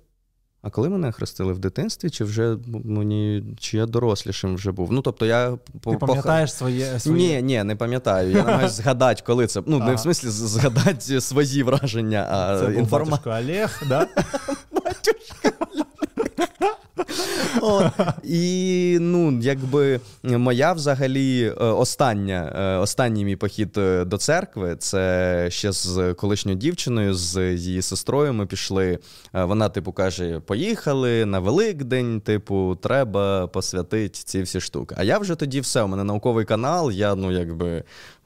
А 0.66 0.70
коли 0.70 0.90
мене 0.90 1.12
хрестили 1.12 1.54
в 1.54 1.60
дитинстві, 1.60 2.10
чи 2.10 2.24
вже 2.24 2.58
мені 2.86 3.44
чи 3.60 3.78
я 3.78 3.86
дорослішим 3.86 4.56
вже 4.56 4.72
був? 4.72 4.92
Ну 4.92 5.02
тобто 5.02 5.26
я 5.26 5.52
Ти 5.84 5.98
пам'ятаєш 5.98 6.54
своє 6.54 7.00
своє? 7.00 7.42
Ні, 7.42 7.42
ні, 7.42 7.64
не 7.64 7.76
пам'ятаю. 7.76 8.32
Я 8.32 8.38
намагаюся 8.38 8.74
згадати, 8.84 9.24
коли 9.26 9.48
це. 9.48 9.62
Ну, 9.66 9.80
не 9.80 9.96
в 9.96 10.00
смислі 10.00 10.30
згадати 10.30 11.22
свої 11.22 11.64
враження, 11.64 12.28
а 12.32 12.72
інформацію. 12.72 13.36
Олег, 13.36 13.84
да? 13.90 14.08
Батюшка 14.72 15.52
От. 17.62 17.92
І 18.24 18.98
ну, 19.02 19.40
якби 19.42 20.00
моя 20.24 20.74
взагалі 20.74 21.44
е, 21.46 21.66
остання, 21.66 22.54
е, 22.56 22.78
останній 22.78 23.26
мій 23.26 23.36
похід 23.36 23.78
е, 23.78 24.06
до 24.06 24.18
церкви 24.18 24.76
це 24.76 25.48
ще 25.50 25.72
з 25.72 26.14
колишньою 26.14 26.58
дівчиною, 26.58 27.14
з 27.14 27.54
її 27.56 27.82
сестрою. 27.82 28.34
Ми 28.34 28.46
пішли. 28.46 29.00
Вона, 29.34 29.70
типу, 29.70 29.92
каже: 29.92 30.40
поїхали 30.40 31.26
на 31.26 31.40
Великдень, 31.40 32.22
типу, 32.22 32.78
треба 32.82 33.48
посвятити 33.48 34.10
ці 34.10 34.42
всі 34.42 34.60
штуки. 34.60 34.96
А 34.98 35.04
я 35.04 35.18
вже 35.18 35.36
тоді 35.36 35.62
все. 35.62 35.84
У 35.84 35.88
мене 35.88 36.04
науковий 36.04 36.46
канал, 36.46 36.92
я 36.92 37.16
ну 37.16 37.32
якби 37.32 37.84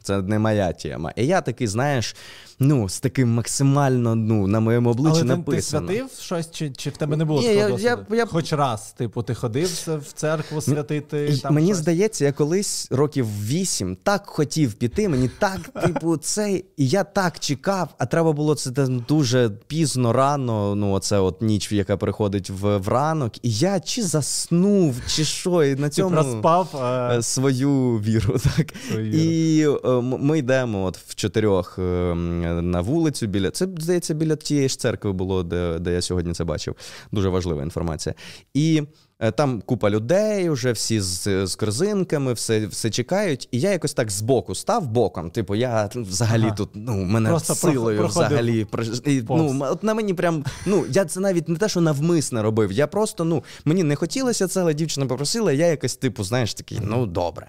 це 0.07 0.21
не 0.21 0.39
моя 0.39 0.73
тема. 0.73 1.11
І 1.15 1.25
я 1.25 1.41
такий, 1.41 1.67
знаєш, 1.67 2.15
ну, 2.59 2.89
з 2.89 2.99
таким 2.99 3.33
максимально 3.33 4.15
ну, 4.15 4.47
на 4.47 4.59
моєму 4.59 4.89
обличчі 4.89 5.19
Але 5.19 5.23
написано. 5.23 5.87
ти 5.87 5.93
святив 5.93 6.19
щось, 6.19 6.51
чи 6.51 6.69
чи 6.69 6.89
в 6.89 6.97
тебе 6.97 7.17
не 7.17 7.25
було 7.25 7.41
Ні, 7.41 7.47
я, 7.47 7.69
я, 7.69 7.97
я, 8.11 8.25
Хоч 8.25 8.53
раз, 8.53 8.93
типу, 8.97 9.23
ти 9.23 9.35
ходив 9.35 9.69
в 9.87 10.13
церкву 10.13 10.61
святити. 10.61 11.37
там 11.43 11.53
Мені 11.53 11.67
щось? 11.67 11.77
здається, 11.77 12.25
я 12.25 12.31
колись 12.31 12.87
років 12.91 13.27
вісім 13.43 13.97
так 14.03 14.23
хотів 14.25 14.73
піти, 14.73 15.09
мені 15.09 15.29
так, 15.39 15.59
типу, 15.85 16.17
це. 16.17 16.61
І 16.77 16.87
я 16.87 17.03
так 17.03 17.39
чекав, 17.39 17.89
а 17.97 18.05
треба 18.05 18.31
було 18.31 18.55
це 18.55 18.71
дуже 18.87 19.49
пізно, 19.67 20.13
рано. 20.13 20.75
Ну, 20.75 20.91
оце 20.91 21.19
от 21.19 21.41
ніч, 21.41 21.71
яка 21.71 21.97
приходить 21.97 22.49
в, 22.49 22.77
в 22.77 22.87
ранок. 22.87 23.45
І 23.45 23.51
я 23.51 23.79
чи 23.79 24.03
заснув, 24.03 24.95
чи 25.07 25.25
що, 25.25 25.63
і 25.63 25.75
на 25.75 25.89
цьому 25.89 26.15
проспав 26.15 26.77
а... 26.77 27.21
свою 27.21 27.97
віру. 27.97 28.39
так. 28.57 28.73
Свою. 28.91 29.13
І 29.13 29.61
е, 29.85 30.01
ми 30.01 30.37
йдемо 30.39 30.83
от 30.83 30.97
в 30.97 31.15
чотирьох 31.15 31.79
е, 31.79 32.13
на 32.53 32.81
вулицю. 32.81 33.27
біля 33.27 33.51
Це 33.51 33.67
здається, 33.77 34.13
біля 34.13 34.35
тієї 34.35 34.69
ж 34.69 34.79
церкви 34.79 35.11
було, 35.11 35.43
де, 35.43 35.79
де 35.79 35.93
я 35.93 36.01
сьогодні 36.01 36.33
це 36.33 36.43
бачив. 36.43 36.75
Дуже 37.11 37.29
важлива 37.29 37.63
інформація. 37.63 38.15
І 38.53 38.83
Е, 39.19 39.31
там 39.31 39.61
купа 39.61 39.89
людей, 39.89 40.49
вже 40.49 40.71
всі 40.71 41.01
з 41.01 41.47
з 41.47 41.55
корзинками, 41.55 42.33
все 42.33 42.67
все 42.67 42.89
чекають. 42.89 43.47
І 43.51 43.59
я 43.59 43.71
якось 43.71 43.93
так 43.93 44.11
збоку 44.11 44.55
став 44.55 44.87
боком. 44.87 45.31
Типу, 45.31 45.55
я 45.55 45.89
взагалі 45.95 46.43
ага. 46.43 46.55
тут 46.55 46.69
ну, 46.73 46.93
мене 46.93 47.29
Просто 47.29 47.55
силою 47.55 48.07
взагалі. 48.07 48.67
І, 49.05 49.23
ну, 49.29 49.57
от 49.61 49.83
на 49.83 49.93
мені 49.93 50.13
прям, 50.13 50.45
ну, 50.65 50.85
Я 50.89 51.05
це 51.05 51.19
навіть 51.19 51.49
не 51.49 51.55
те, 51.55 51.69
що 51.69 51.81
навмисне 51.81 52.41
робив. 52.41 52.71
Я 52.71 52.87
просто, 52.87 53.23
ну, 53.23 53.43
мені 53.65 53.83
не 53.83 53.95
хотілося 53.95 54.47
це, 54.47 54.61
але 54.61 54.73
дівчина 54.73 55.05
попросила, 55.05 55.51
я 55.51 55.67
якось, 55.67 55.95
типу, 55.95 56.23
знаєш, 56.23 56.53
такий, 56.53 56.79
ну 56.81 57.05
добре. 57.05 57.47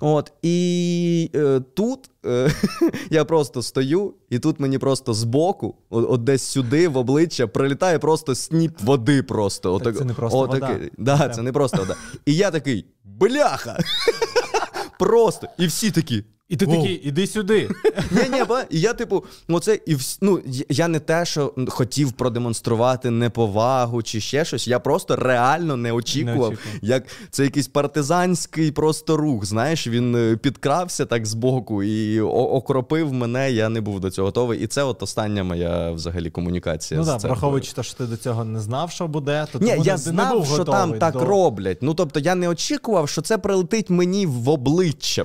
От, 0.00 0.32
І 0.42 1.30
е, 1.34 1.60
тут 1.74 2.10
е, 2.26 2.50
я 3.10 3.24
просто 3.24 3.62
стою, 3.62 4.14
і 4.30 4.38
тут 4.38 4.60
мені 4.60 4.78
просто 4.78 5.14
збоку, 5.14 5.74
от, 5.90 6.06
от 6.10 6.24
десь 6.24 6.42
сюди, 6.42 6.88
в 6.88 6.96
обличчя, 6.96 7.46
прилітає 7.46 7.98
просто 7.98 8.34
сніп 8.34 8.80
води. 8.80 9.22
просто. 9.22 9.78
Так 9.78 9.96
Це 9.96 10.04
не 10.04 10.14
просто 10.14 10.38
вода. 10.38 10.78
Да, 10.98 11.28
це 11.28 11.42
не 11.42 11.52
просто 11.52 11.78
вода. 11.78 11.96
І 12.26 12.34
я 12.34 12.50
такий, 12.50 12.86
бляха! 13.04 13.78
Просто. 14.98 15.48
І 15.58 15.66
всі 15.66 15.90
такі. 15.90 16.24
І 16.48 16.56
ти 16.56 16.66
такий, 16.66 16.94
іди 17.04 17.26
сюди. 17.26 17.70
Ні, 18.10 18.22
ні, 18.32 18.42
і 18.70 18.80
я, 18.80 18.92
типу, 18.92 19.24
оце, 19.48 19.78
і 19.86 19.94
вс... 19.94 20.18
ну, 20.20 20.40
я 20.68 20.88
не 20.88 21.00
те, 21.00 21.24
що 21.24 21.54
хотів 21.68 22.12
продемонструвати 22.12 23.10
неповагу 23.10 24.02
чи 24.02 24.20
ще 24.20 24.44
щось. 24.44 24.68
Я 24.68 24.78
просто 24.78 25.16
реально 25.16 25.76
не 25.76 25.92
очікував, 25.92 26.36
не 26.36 26.46
очікував. 26.46 26.78
як 26.82 27.04
це 27.30 27.44
якийсь 27.44 27.68
партизанський 27.68 28.72
просто 28.72 29.16
рух. 29.16 29.44
Знаєш, 29.44 29.86
він 29.86 30.16
е, 30.16 30.36
підкрався 30.36 31.06
так 31.06 31.26
збоку 31.26 31.82
і 31.82 32.20
окропив 32.20 33.12
мене. 33.12 33.52
Я 33.52 33.68
не 33.68 33.80
був 33.80 34.00
до 34.00 34.10
цього 34.10 34.26
готовий. 34.26 34.60
І 34.60 34.66
це 34.66 34.82
от 34.82 35.02
остання 35.02 35.44
моя 35.44 35.90
взагалі 35.90 36.30
комунікація. 36.30 37.00
Ну 37.00 37.06
так, 37.06 37.22
враховуючи 37.22 37.72
те, 37.72 37.82
що 37.82 37.94
ти 37.94 38.06
до 38.06 38.16
цього 38.16 38.44
не 38.44 38.60
знав, 38.60 38.90
що 38.90 39.08
буде, 39.08 39.46
то 39.52 39.58
Ні, 39.58 39.70
тому 39.70 39.84
я 39.84 39.92
не, 39.92 39.98
знав, 39.98 40.28
не 40.28 40.34
був 40.34 40.46
що 40.46 40.64
там 40.64 40.98
так 40.98 41.14
роблять. 41.14 41.78
Ну 41.80 41.94
тобто 41.94 42.20
я 42.20 42.34
не 42.34 42.48
очікував, 42.48 43.08
що 43.08 43.22
це 43.22 43.38
прилетить 43.38 43.90
мені 43.90 44.26
в 44.26 44.48
обличчя 44.48 45.24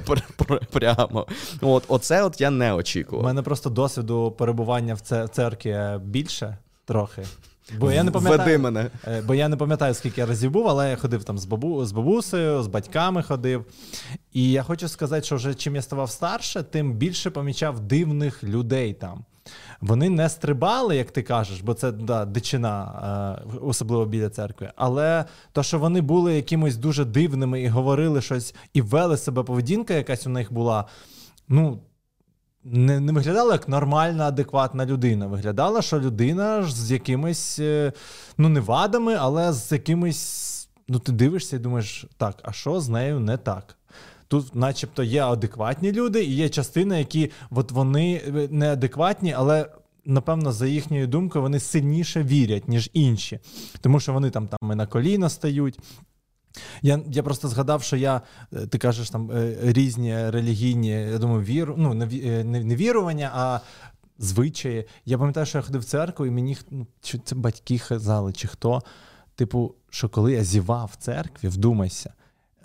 прямо 0.72 1.13
прямо. 1.14 1.74
От, 1.74 1.84
Оце 1.88 2.24
от 2.24 2.42
я 2.42 2.50
не 2.50 2.74
очікував. 2.74 3.24
У 3.24 3.28
мене 3.28 3.42
просто 3.42 3.70
досвіду 3.70 4.32
перебування 4.32 4.94
в 4.94 5.28
церкві 5.28 5.80
більше 6.04 6.58
трохи. 6.86 7.24
Бо 7.78 7.92
я 7.92 8.04
не 8.04 8.12
пам'ятаю, 8.12 8.60
мене. 8.60 8.90
Е, 9.08 9.22
бо 9.22 9.36
я 9.36 9.48
не 9.48 9.58
пам'ятаю, 9.58 9.94
скільки 9.94 10.22
я 10.22 10.28
разів 10.28 10.52
був, 10.52 10.68
але 10.68 10.90
я 10.90 10.96
ходив 10.96 11.24
там 11.24 11.38
з 11.38 11.46
бабу, 11.46 11.86
з 11.86 11.92
бабусею, 11.92 12.64
з 12.64 12.68
батьками 12.68 13.24
ходив. 13.24 13.66
І 14.34 14.52
я 14.52 14.64
хочу 14.64 14.88
сказати, 14.88 15.26
що 15.26 15.36
вже 15.36 15.54
чим 15.54 15.76
я 15.76 15.82
ставав 15.82 16.12
старше, 16.12 16.64
тим 16.64 16.94
більше 16.94 17.30
помічав 17.30 17.80
дивних 17.80 18.44
людей 18.44 18.94
там. 18.94 19.26
Вони 19.84 20.10
не 20.10 20.30
стрибали, 20.30 20.96
як 20.96 21.12
ти 21.12 21.24
кажеш, 21.24 21.62
бо 21.62 21.74
це 21.74 21.92
да, 21.92 22.26
дичина, 22.26 23.42
е, 23.46 23.58
особливо 23.62 24.06
біля 24.06 24.30
церкви. 24.30 24.72
Але 24.76 25.26
то, 25.52 25.64
що 25.64 25.80
вони 25.80 26.02
були 26.02 26.36
якимось 26.36 26.78
дуже 26.78 27.06
дивними 27.06 27.62
і 27.62 27.68
говорили 27.68 28.22
щось, 28.22 28.56
і 28.74 28.82
вели 28.82 29.18
себе 29.18 29.44
поведінка, 29.44 29.94
якась 29.94 30.28
у 30.28 30.30
них 30.30 30.54
була 30.54 30.86
ну, 31.48 31.80
не 32.64 33.00
не 33.00 33.12
виглядала 33.12 33.54
як 33.54 33.68
нормальна, 33.68 34.28
адекватна 34.28 34.86
людина. 34.86 35.28
Виглядала, 35.28 35.82
що 35.82 36.00
людина 36.00 36.64
з 36.64 36.92
якимись, 36.92 37.60
е, 37.60 37.94
ну, 38.38 38.50
не 38.50 38.60
вадами, 38.60 39.16
але 39.20 39.54
з 39.54 39.72
якимись. 39.72 40.70
Ну, 40.88 41.00
ти 41.00 41.12
дивишся 41.12 41.56
і 41.56 41.60
думаєш, 41.60 42.06
так, 42.18 42.36
а 42.44 42.52
що 42.52 42.82
з 42.82 42.90
нею 42.90 43.20
не 43.20 43.38
так? 43.38 43.78
Тут, 44.28 44.56
начебто, 44.56 45.04
є 45.04 45.24
адекватні 45.24 45.92
люди, 45.92 46.24
і 46.24 46.36
є 46.36 46.50
частини, 46.50 47.00
які 47.00 47.32
от 47.52 47.72
вони 47.72 48.22
е, 48.28 48.48
неадекватні, 48.52 49.34
але. 49.34 49.70
Напевно, 50.06 50.52
за 50.52 50.68
їхньою 50.68 51.08
думкою, 51.08 51.42
вони 51.42 51.60
сильніше 51.60 52.24
вірять, 52.24 52.68
ніж 52.68 52.90
інші, 52.94 53.40
тому 53.82 54.00
що 54.00 54.14
вони 54.14 54.30
там 54.30 54.48
там 54.48 54.72
і 54.72 54.76
на 54.76 54.88
коліна 54.88 55.30
стають. 55.30 55.80
Я 56.82 57.00
я 57.12 57.24
просто 57.24 57.48
згадав, 57.48 57.84
що 57.84 57.96
я, 57.96 58.22
е, 58.54 58.68
ти 58.68 58.78
кажеш, 58.78 59.10
там 59.10 59.32
е, 59.32 59.58
різні 59.62 60.30
релігійні, 60.30 60.90
я 60.90 61.18
думаю, 61.18 61.42
віру, 61.42 61.76
ну, 61.78 61.94
не, 61.94 62.06
не 62.44 62.76
вірування, 62.76 63.32
а 63.34 63.60
звичаї. 64.20 64.86
Я 65.06 65.18
пам'ятаю, 65.18 65.46
що 65.46 65.58
я 65.58 65.62
ходив 65.62 65.82
в 65.82 65.86
церкву, 65.86 66.26
і 66.26 66.32
мені 66.32 66.58
ну, 66.72 66.88
це 67.24 67.36
батьки 67.36 67.82
казали, 67.88 68.34
чи 68.34 68.48
хто. 68.48 68.82
Типу, 69.36 69.76
що 69.90 70.10
коли 70.10 70.34
я 70.34 70.44
зівав 70.44 70.90
в 70.94 70.96
церкві, 71.04 71.48
вдумайся, 71.48 72.14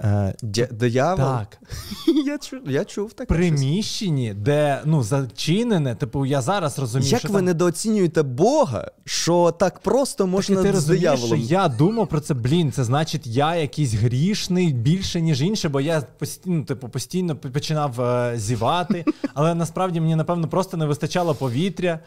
Е, 0.01 0.35
диявол? 0.71 1.17
Так. 1.27 1.59
Я 2.27 2.39
чув 2.39 2.61
я 2.67 2.85
чув 2.85 3.13
таке. 3.13 3.35
приміщенні, 3.35 4.35
де 4.35 4.81
ну, 4.85 5.03
зачинене, 5.03 5.95
типу, 5.95 6.27
я 6.27 6.41
зараз 6.41 6.79
розумію. 6.79 7.11
Як 7.11 7.21
що 7.21 7.29
ви 7.29 7.35
там... 7.35 7.45
недооцінюєте 7.45 8.23
Бога, 8.23 8.91
що 9.05 9.55
так 9.59 9.79
просто 9.79 10.27
можна 10.27 10.57
так, 10.57 10.65
ти 10.65 10.71
з 10.71 10.75
розумієш, 10.75 11.01
дияволом? 11.01 11.39
що 11.39 11.55
Я 11.55 11.69
думав 11.69 12.07
про 12.09 12.21
це, 12.21 12.35
блін, 12.35 12.73
це 12.73 12.85
значить, 12.85 13.27
я 13.27 13.57
якийсь 13.57 13.95
грішний 13.95 14.73
більше, 14.73 15.21
ніж 15.21 15.43
інший, 15.43 15.71
бо 15.71 15.81
я 15.81 16.01
постійно, 16.01 16.65
типу, 16.65 16.89
постійно 16.89 17.37
починав 17.37 18.01
е, 18.01 18.33
зівати, 18.37 19.05
але 19.35 19.55
насправді 19.55 20.01
мені, 20.01 20.17
напевно, 20.17 20.49
просто 20.49 20.77
не 20.77 20.87
вистачало 20.87 21.35
повітря. 21.35 22.01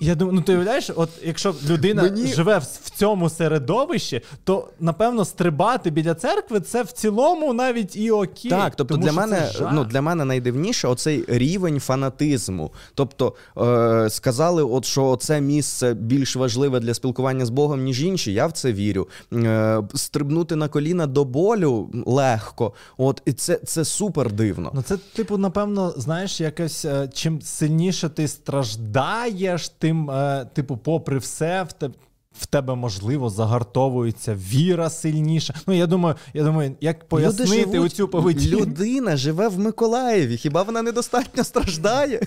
Я 0.00 0.14
думаю, 0.14 0.36
ну 0.36 0.42
ти 0.42 0.52
уявляєш, 0.52 0.90
от 0.96 1.08
якщо 1.22 1.54
людина 1.68 2.02
Мені... 2.02 2.26
живе 2.26 2.58
в, 2.58 2.62
в 2.84 2.90
цьому 2.90 3.30
середовищі, 3.30 4.20
то 4.44 4.68
напевно 4.80 5.24
стрибати 5.24 5.90
біля 5.90 6.14
церкви 6.14 6.60
це 6.60 6.82
в 6.82 6.92
цілому 6.92 7.52
навіть 7.52 7.96
і 7.96 8.10
окей. 8.10 8.50
Так, 8.50 8.76
тобто 8.76 8.94
тому 8.94 9.06
для 9.06 9.12
мене 9.12 9.50
ну 9.72 9.84
для 9.84 10.00
мене 10.00 10.24
найдивніше 10.24 10.88
оцей 10.88 11.24
рівень 11.28 11.80
фанатизму. 11.80 12.72
Тобто 12.94 13.34
е, 13.58 14.10
сказали, 14.10 14.62
от 14.62 14.84
що 14.84 15.16
це 15.16 15.40
місце 15.40 15.94
більш 15.94 16.36
важливе 16.36 16.80
для 16.80 16.94
спілкування 16.94 17.46
з 17.46 17.50
Богом, 17.50 17.82
ніж 17.82 18.02
інші. 18.02 18.32
Я 18.32 18.46
в 18.46 18.52
це 18.52 18.72
вірю. 18.72 19.08
Е, 19.32 19.82
Стрибнути 19.94 20.56
на 20.56 20.68
коліна 20.68 21.06
до 21.06 21.24
болю 21.24 21.90
легко. 22.06 22.72
От 22.96 23.22
і 23.24 23.32
це 23.32 23.56
це 23.56 23.84
супер 23.84 24.32
дивно. 24.32 24.70
Ну 24.74 24.82
це, 24.82 24.96
типу, 24.96 25.38
напевно, 25.38 25.94
знаєш, 25.96 26.40
якось 26.40 26.84
е, 26.84 27.08
чим 27.14 27.42
сильніше 27.42 28.08
ти 28.08 28.28
страждаєш, 28.28 29.68
ти 29.68 29.87
тим, 29.88 30.10
е, 30.10 30.46
типу, 30.54 30.76
попри 30.76 31.18
все, 31.18 31.62
в 31.62 31.72
тебе. 31.72 31.94
В 32.32 32.46
тебе 32.46 32.74
можливо 32.74 33.30
загартовується 33.30 34.34
віра 34.34 34.90
сильніша. 34.90 35.54
Ну 35.66 35.74
я 35.74 35.86
думаю, 35.86 36.14
я 36.34 36.44
думаю, 36.44 36.76
як 36.80 37.08
пояснити 37.08 37.46
живуть, 37.46 37.92
оцю 37.92 38.08
поведінку? 38.08 38.60
Людина 38.60 39.16
живе 39.16 39.48
в 39.48 39.58
Миколаєві. 39.58 40.36
Хіба 40.36 40.62
вона 40.62 40.82
недостатньо 40.82 41.44
страждає? 41.44 42.20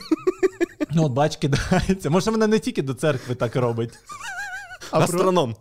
Ну, 0.91 1.05
от 1.05 1.11
бач, 1.11 1.35
кидається. 1.35 2.09
Може, 2.09 2.31
вона 2.31 2.47
не 2.47 2.59
тільки 2.59 2.81
до 2.81 2.93
церкви 2.93 3.35
так 3.35 3.55
робить. 3.55 3.93
Астроном. 4.91 5.55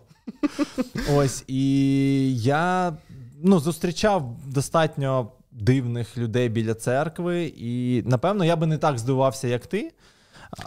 Ось 1.14 1.44
і 1.46 2.42
я 2.42 2.96
ну, 3.42 3.60
зустрічав 3.60 4.36
достатньо 4.46 5.32
дивних 5.52 6.18
людей 6.18 6.48
біля 6.48 6.74
церкви, 6.74 7.44
і 7.56 8.02
напевно 8.06 8.44
я 8.44 8.56
би 8.56 8.66
не 8.66 8.78
так 8.78 8.98
здивувався, 8.98 9.48
як 9.48 9.66
ти. 9.66 9.92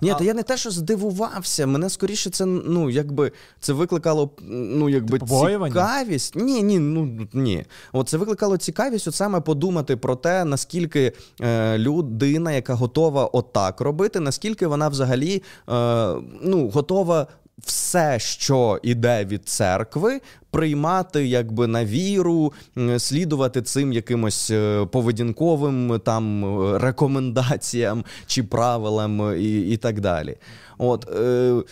Ні, 0.02 0.10
а... 0.10 0.14
та 0.14 0.24
я 0.24 0.34
не 0.34 0.44
те, 0.44 0.58
що 0.58 0.72
здивувався. 0.72 1.68
Мене 1.68 1.90
скоріше 1.90 2.30
це 2.30 2.46
ну, 2.46 2.90
якби 2.90 3.32
це 3.60 3.74
викликало 3.74 4.30
ну, 4.50 4.90
якби 4.90 5.20
цікавість. 5.20 6.36
Ні, 6.36 6.64
ні, 6.64 6.80
ну 6.80 7.28
ні. 7.34 7.66
От 7.92 8.10
це 8.10 8.18
викликало 8.18 8.58
цікавість, 8.58 9.08
от 9.08 9.16
саме 9.16 9.42
подумати 9.42 9.98
про 9.98 10.16
те, 10.16 10.46
наскільки 10.46 11.14
е, 11.42 11.78
людина, 11.78 12.52
яка 12.52 12.74
готова 12.74 13.26
отак 13.26 13.82
робити, 13.82 14.20
наскільки 14.20 14.68
вона 14.68 14.90
взагалі 14.90 15.44
е, 15.70 16.14
ну, 16.42 16.70
готова 16.70 17.28
все, 17.58 18.20
що 18.20 18.80
іде 18.84 19.26
від 19.26 19.50
церкви, 19.50 20.22
приймати 20.52 21.28
якби 21.28 21.68
на 21.68 21.86
віру, 21.86 22.54
слідувати 22.98 23.62
цим 23.62 23.94
якимось 23.94 24.50
е, 24.52 24.86
поведінковим 24.86 26.00
там 26.06 26.46
рекомендаціям 26.76 28.06
чи 28.28 28.44
правилам 28.44 29.40
і 29.40 29.62
і 29.62 29.78
так 29.78 30.02
далі. 30.02 30.38
От. 30.78 31.10
Е, 31.10 31.64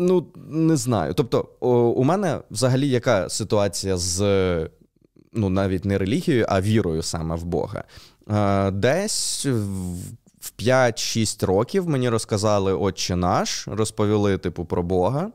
Ну, 0.00 0.26
не 0.48 0.76
знаю. 0.76 1.14
Тобто, 1.14 1.48
у 1.96 2.04
мене 2.04 2.40
взагалі 2.50 2.88
яка 2.88 3.28
ситуація 3.28 3.96
з 3.96 4.20
ну, 5.32 5.48
навіть 5.48 5.84
не 5.84 5.98
релігією, 5.98 6.46
а 6.48 6.60
вірою 6.60 7.02
саме 7.02 7.36
в 7.36 7.44
Бога. 7.44 7.84
Е, 8.30 8.70
десь 8.70 9.46
5-6 10.58 11.46
років 11.46 11.88
мені 11.88 12.08
розказали 12.08 12.72
Отче 12.72 13.16
наш, 13.16 13.68
розповіли, 13.68 14.38
типу, 14.38 14.64
про 14.64 14.82
Бога. 14.82 15.30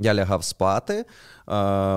Я 0.00 0.14
лягав 0.14 0.44
спати, 0.44 0.94
е, 0.94 1.04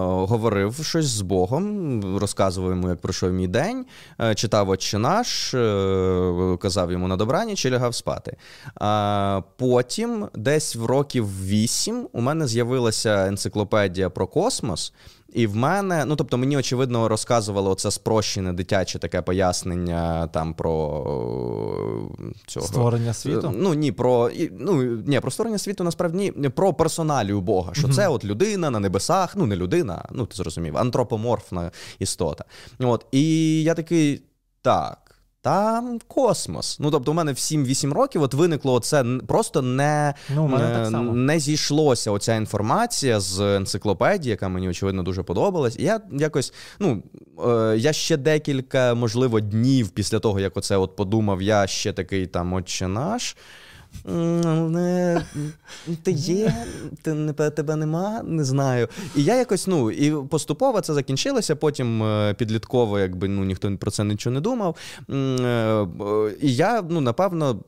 говорив 0.07 0.85
щось 0.85 1.05
з 1.05 1.21
Богом, 1.21 2.17
розказував 2.17 2.71
йому, 2.71 2.89
як 2.89 3.01
пройшов 3.01 3.31
мій 3.31 3.47
день, 3.47 3.85
е, 4.21 4.35
читав 4.35 4.69
Отче 4.69 4.97
наш, 4.97 5.53
е, 5.53 6.57
казав 6.61 6.91
йому 6.91 7.07
на 7.07 7.17
добраніч 7.17 7.65
і 7.65 7.71
лягав 7.71 7.95
спати. 7.95 8.37
Е, 8.81 9.43
потім, 9.57 10.27
десь 10.35 10.75
в 10.75 10.85
років 10.85 11.45
8, 11.47 12.07
у 12.11 12.21
мене 12.21 12.47
з'явилася 12.47 13.27
енциклопедія 13.27 14.09
про 14.09 14.27
космос. 14.27 14.93
І 15.33 15.47
в 15.47 15.55
мене, 15.55 16.05
ну 16.05 16.15
тобто, 16.15 16.37
мені 16.37 16.57
очевидно 16.57 17.07
розказували 17.07 17.69
оце 17.69 17.91
спрощене 17.91 18.53
дитяче 18.53 18.99
таке 18.99 19.21
пояснення 19.21 20.27
там 20.27 20.53
про 20.53 20.73
цього 22.47 22.67
створення 22.67 23.13
світу. 23.13 23.53
Ну 23.55 23.73
ні, 23.73 23.91
про 23.91 24.29
ну 24.59 24.83
ні, 24.83 25.19
про 25.19 25.31
створення 25.31 25.57
світу 25.57 25.83
насправді 25.83 26.33
ні, 26.35 26.49
про 26.49 26.73
персоналію 26.73 27.41
Бога. 27.41 27.73
Що 27.73 27.87
mm-hmm. 27.87 27.93
це 27.93 28.07
от 28.07 28.25
людина 28.25 28.69
на 28.69 28.79
небесах, 28.79 29.35
ну 29.35 29.45
не 29.45 29.55
людина, 29.55 30.05
ну 30.11 30.25
ти 30.25 30.35
зрозумів, 30.35 30.77
антропоморфна 30.77 31.71
істота. 31.99 32.45
От 32.79 33.05
і 33.11 33.63
я 33.63 33.73
такий 33.73 34.21
так. 34.61 35.10
Там 35.43 35.99
космос. 36.07 36.79
Ну 36.79 36.91
тобто, 36.91 37.11
у 37.11 37.13
мене 37.13 37.31
в 37.31 37.35
7-8 37.35 37.93
років 37.93 38.21
от 38.21 38.33
виникло 38.33 38.79
це 38.79 39.05
просто 39.27 39.61
не 39.61 40.13
ну, 40.35 40.47
не, 40.47 40.89
не 41.01 41.39
зійшлося 41.39 42.11
оця 42.11 42.35
інформація 42.35 43.19
з 43.19 43.39
енциклопедії, 43.39 44.29
яка 44.29 44.49
мені 44.49 44.69
очевидно 44.69 45.03
дуже 45.03 45.23
подобалась. 45.23 45.75
І 45.79 45.83
я 45.83 46.01
якось, 46.11 46.53
ну 46.79 47.03
е, 47.47 47.75
я 47.77 47.93
ще 47.93 48.17
декілька, 48.17 48.93
можливо, 48.93 49.39
днів 49.39 49.89
після 49.89 50.19
того, 50.19 50.39
як 50.39 50.57
оце 50.57 50.77
от 50.77 50.95
подумав, 50.95 51.41
я 51.41 51.67
ще 51.67 51.93
такий 51.93 52.27
там 52.27 52.53
отче 52.53 52.87
наш. 52.87 53.35
Ти 56.03 56.11
є, 56.11 56.53
ти, 57.01 57.33
тебе 57.33 57.75
нема, 57.75 58.21
не 58.23 58.43
знаю. 58.43 58.87
І 59.15 59.23
я 59.23 59.35
якось, 59.35 59.67
ну, 59.67 59.91
і 59.91 60.27
поступово 60.27 60.81
це 60.81 60.93
закінчилося, 60.93 61.55
потім 61.55 62.03
е, 62.03 62.33
підлітково, 62.33 62.99
якби 62.99 63.27
ну, 63.27 63.43
ніхто 63.43 63.77
про 63.77 63.91
це 63.91 64.03
нічого 64.03 64.33
не 64.33 64.41
думав. 64.41 64.75
Е, 65.09 65.87
і 66.41 66.55
я, 66.55 66.83
ну, 66.89 67.01
напевно, 67.01 67.59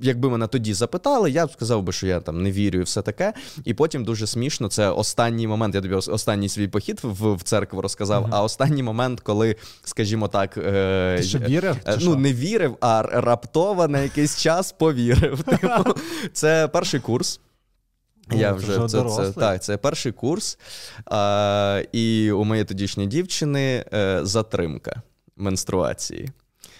Якби 0.00 0.30
мене 0.30 0.46
тоді 0.46 0.74
запитали, 0.74 1.30
я 1.30 1.46
б 1.46 1.52
сказав 1.52 1.82
би, 1.82 1.92
що 1.92 2.06
я 2.06 2.20
там 2.20 2.42
не 2.42 2.52
вірю 2.52 2.80
і 2.80 2.82
все 2.82 3.02
таке. 3.02 3.32
І 3.64 3.74
потім 3.74 4.04
дуже 4.04 4.26
смішно. 4.26 4.68
Це 4.68 4.88
останній 4.88 5.46
момент. 5.46 5.74
Я 5.74 5.80
тобі 5.80 5.94
останній 5.94 6.48
свій 6.48 6.68
похід 6.68 7.00
в, 7.02 7.34
в 7.34 7.42
церкву 7.42 7.80
розказав. 7.80 8.24
Uh-huh. 8.24 8.28
А 8.30 8.42
останній 8.42 8.82
момент, 8.82 9.20
коли, 9.20 9.56
скажімо 9.84 10.28
так, 10.28 10.56
е, 10.56 11.14
Ти 11.18 11.22
що 11.22 11.38
вірив? 11.38 11.76
Е, 11.86 11.98
ну 12.00 12.16
не 12.16 12.32
вірив, 12.32 12.76
а 12.80 13.02
раптово 13.02 13.88
на 13.88 14.00
якийсь 14.00 14.40
час 14.40 14.72
повірив. 14.72 15.42
Типу, 15.60 15.94
це 16.32 16.68
перший 16.68 17.00
курс. 17.00 17.40
Ну, 18.30 18.38
я 18.38 18.52
вже 18.52 18.78
це, 18.78 18.88
це, 18.88 19.04
це 19.08 19.32
так, 19.32 19.62
це 19.62 19.76
перший 19.76 20.12
курс. 20.12 20.58
А, 21.06 21.82
І 21.92 22.32
у 22.32 22.44
моєї 22.44 22.64
тодішньої 22.64 23.08
дівчини 23.08 23.84
е, 23.92 24.20
затримка 24.22 25.02
менструації. 25.36 26.30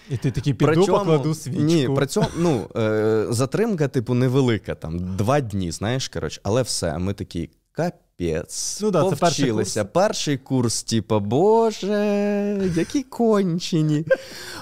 І 0.09 0.17
ти 0.17 0.31
такий 0.31 0.53
піду 0.53 0.71
Причому, 0.71 0.97
покладу 0.97 1.35
свічку. 1.35 1.61
Ні, 1.61 1.89
при 1.95 2.05
цьому 2.05 2.27
ну, 2.37 2.69
е, 2.75 3.25
затримка, 3.29 3.87
типу, 3.87 4.13
невелика, 4.13 4.75
там 4.75 5.15
два 5.17 5.41
дні, 5.41 5.71
знаєш, 5.71 6.07
коротше, 6.07 6.41
але 6.43 6.61
все, 6.61 6.97
ми 6.97 7.13
такі 7.13 7.49
капець. 7.71 8.79
Ну, 8.81 8.91
да, 8.91 9.09
це 9.09 9.15
перший 9.15 9.51
курс. 9.51 9.77
перший 9.93 10.37
курс, 10.37 10.83
типу, 10.83 11.19
Боже, 11.19 12.71
які 12.75 13.03
кончені. 13.03 14.05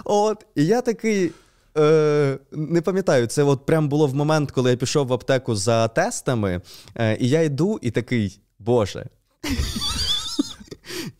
От, 0.05 0.45
І 0.55 0.65
я 0.65 0.81
такий. 0.81 1.31
Е, 1.77 2.37
Не 2.51 2.81
пам'ятаю, 2.81 3.27
це 3.27 3.43
от 3.43 3.65
прям 3.65 3.89
було 3.89 4.07
в 4.07 4.15
момент, 4.15 4.51
коли 4.51 4.71
я 4.71 4.77
пішов 4.77 5.07
в 5.07 5.13
аптеку 5.13 5.55
за 5.55 5.87
тестами, 5.87 6.61
е, 6.95 7.17
і 7.19 7.29
я 7.29 7.41
йду 7.41 7.79
і 7.81 7.91
такий, 7.91 8.39
Боже. 8.59 9.05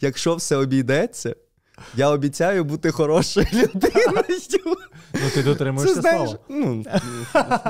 Якщо 0.01 0.35
все 0.35 0.55
обійдеться, 0.55 1.35
я 1.95 2.09
обіцяю 2.09 2.63
бути 2.63 2.91
хорошою 2.91 3.47
людиною. 3.53 4.25
Ну, 5.13 5.29
ти 5.33 5.43
дотримуєшся 5.43 6.01
слова. 6.01 6.37
ну, 6.49 6.83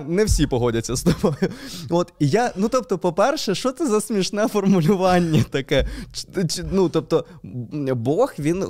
не 0.08 0.26
всі 0.26 0.48
погодяться 0.48 0.96
з 0.96 1.04
тобою. 1.04 1.52
От, 1.90 2.14
і 2.20 2.30
я, 2.30 2.52
ну, 2.56 2.70
тобто, 2.70 2.98
по-перше, 2.98 3.56
що 3.56 3.72
це 3.72 3.88
за 3.88 4.02
смішне 4.02 4.48
формулювання 4.48 5.44
таке? 5.50 5.88
Ну, 6.72 6.90
тобто, 6.90 7.26
Бог, 7.94 8.34
він 8.40 8.66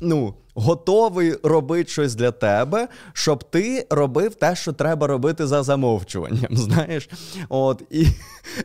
ну, 0.00 0.34
готовий 0.58 1.34
робити 1.42 1.90
щось 1.90 2.14
для 2.14 2.30
тебе, 2.30 2.88
щоб 3.12 3.44
ти 3.44 3.86
робив 3.90 4.34
те, 4.34 4.56
що 4.56 4.72
треба 4.72 5.06
робити 5.06 5.46
за 5.46 5.62
замовчуванням. 5.62 6.50
Знаєш? 6.56 7.08
От, 7.48 7.82
і, 7.90 8.06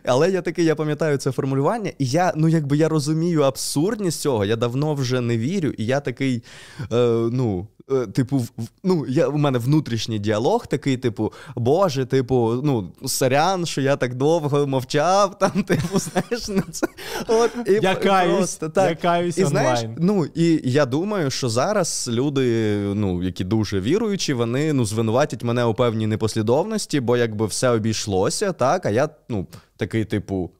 але 0.05 0.31
я 0.31 0.41
такий, 0.41 0.65
я 0.65 0.75
пам'ятаю 0.75 1.17
це 1.17 1.31
формулювання, 1.31 1.91
і 1.99 2.05
я, 2.05 2.33
ну, 2.35 2.47
якби 2.47 2.77
я 2.77 2.89
розумію 2.89 3.41
абсурдність 3.41 4.21
цього, 4.21 4.45
я 4.45 4.55
давно 4.55 4.93
вже 4.93 5.21
не 5.21 5.37
вірю, 5.37 5.69
і 5.77 5.85
я 5.85 5.99
такий, 5.99 6.43
е, 6.91 7.07
ну. 7.31 7.67
Е, 7.91 8.07
Типу, 8.07 8.45
ну, 8.83 9.05
я, 9.07 9.27
у 9.27 9.37
мене 9.37 9.59
внутрішній 9.59 10.19
діалог 10.19 10.67
такий, 10.67 10.97
типу, 10.97 11.33
Боже, 11.55 12.05
типу, 12.05 12.61
ну, 12.63 12.91
сорян, 13.05 13.65
що 13.65 13.81
я 13.81 13.95
так 13.95 14.15
довго 14.15 14.67
мовчав, 14.67 15.37
там, 15.39 15.51
типу, 15.51 15.99
знаєш, 15.99 16.47
ну 16.47 16.63
це. 16.71 16.87
От, 17.27 17.51
і 17.67 17.79
Я 17.81 17.95
каюсь, 17.95 18.37
просто, 18.37 18.69
так. 18.69 18.89
я 18.89 18.95
каюсь 18.95 19.37
і, 19.37 19.45
знаєш, 19.45 19.79
онлайн. 19.79 19.97
Ну, 19.99 20.25
і 20.35 20.61
я 20.63 20.85
думаю, 20.85 21.31
що 21.31 21.49
зараз 21.49 22.09
люди, 22.11 22.77
ну, 22.93 23.23
які 23.23 23.43
дуже 23.43 23.79
віруючі, 23.79 24.33
вони 24.33 24.73
ну, 24.73 24.85
звинуватять 24.85 25.43
мене 25.43 25.65
у 25.65 25.73
певній 25.73 26.07
непослідовності, 26.07 26.99
бо 26.99 27.17
якби 27.17 27.45
все 27.45 27.69
обійшлося, 27.69 28.51
так, 28.51 28.85
а 28.85 28.89
я, 28.89 29.09
ну, 29.29 29.47
такий, 29.77 30.05
типу, 30.05 30.51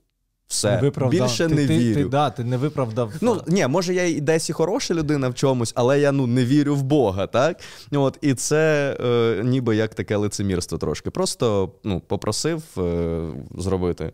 все, 0.54 0.72
Не 0.76 0.82
виправдав. 0.82 1.22
більше 1.22 1.48
ти, 1.48 1.56
не 1.56 1.68
ти, 1.68 1.78
вірю. 1.78 2.04
Ти, 2.04 2.10
да, 2.10 2.30
ти 2.30 2.44
не 2.44 2.58
виправдав. 2.58 3.14
Ну, 3.22 3.42
ні, 3.48 3.68
може, 3.68 3.94
я 3.94 4.06
і 4.06 4.22
десь 4.22 4.50
і 4.50 4.54
хороша 4.54 4.94
людина 4.94 5.30
в 5.30 5.34
чомусь, 5.34 5.74
але 5.76 6.00
я 6.00 6.12
ну, 6.12 6.28
не 6.28 6.46
вірю 6.46 6.76
в 6.76 6.84
Бога, 6.84 7.28
так? 7.28 7.60
От, 7.92 8.18
і 8.22 8.34
це 8.34 8.94
е, 9.00 9.44
ніби 9.44 9.76
як 9.76 9.96
таке 9.96 10.16
лицемірство 10.16 10.78
трошки. 10.78 11.10
Просто 11.10 11.72
ну, 11.84 12.00
попросив 12.00 12.64
е, 12.78 13.30
зробити. 13.58 14.14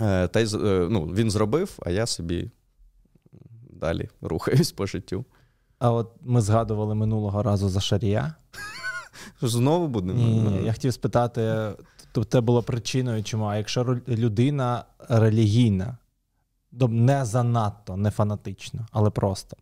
Е, 0.00 0.28
та 0.28 0.40
й, 0.40 0.44
е, 0.54 0.88
ну, 0.90 1.04
він 1.04 1.30
зробив, 1.30 1.78
а 1.86 1.90
я 1.90 2.06
собі 2.06 2.50
далі 3.70 4.08
рухаюсь 4.20 4.72
по 4.72 4.86
життю. 4.86 5.24
А 5.78 5.92
от 5.92 6.10
ми 6.22 6.40
згадували 6.40 6.94
минулого 6.94 7.42
разу 7.42 7.68
за 7.68 7.80
Шарія. 7.80 8.34
Знову 9.42 9.88
будемо. 9.88 10.18
Ні, 10.18 10.40
ні, 10.40 10.50
ні. 10.50 10.66
Я 10.66 10.72
хотів 10.72 10.92
спитати, 10.92 11.72
тобто 12.12 12.30
це 12.30 12.40
було 12.40 12.62
причиною, 12.62 13.24
чому? 13.24 13.44
А 13.44 13.56
якщо 13.56 14.00
людина 14.08 14.84
релігійна, 15.08 15.96
не 16.88 17.24
занадто, 17.24 17.96
не 17.96 18.10
фанатично, 18.10 18.86
але 18.92 19.10
просто. 19.10 19.56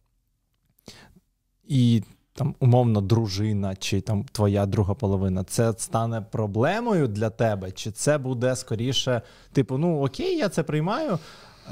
І 1.64 2.02
там, 2.38 2.54
умовно, 2.60 3.00
дружина 3.00 3.76
чи 3.76 4.00
там 4.00 4.24
твоя 4.32 4.66
друга 4.66 4.94
половина, 4.94 5.44
це 5.44 5.74
стане 5.78 6.20
проблемою 6.20 7.08
для 7.08 7.30
тебе? 7.30 7.70
Чи 7.70 7.90
це 7.90 8.18
буде 8.18 8.56
скоріше, 8.56 9.22
типу, 9.52 9.78
ну 9.78 10.04
окей, 10.04 10.36
я 10.36 10.48
це 10.48 10.62
приймаю. 10.62 11.18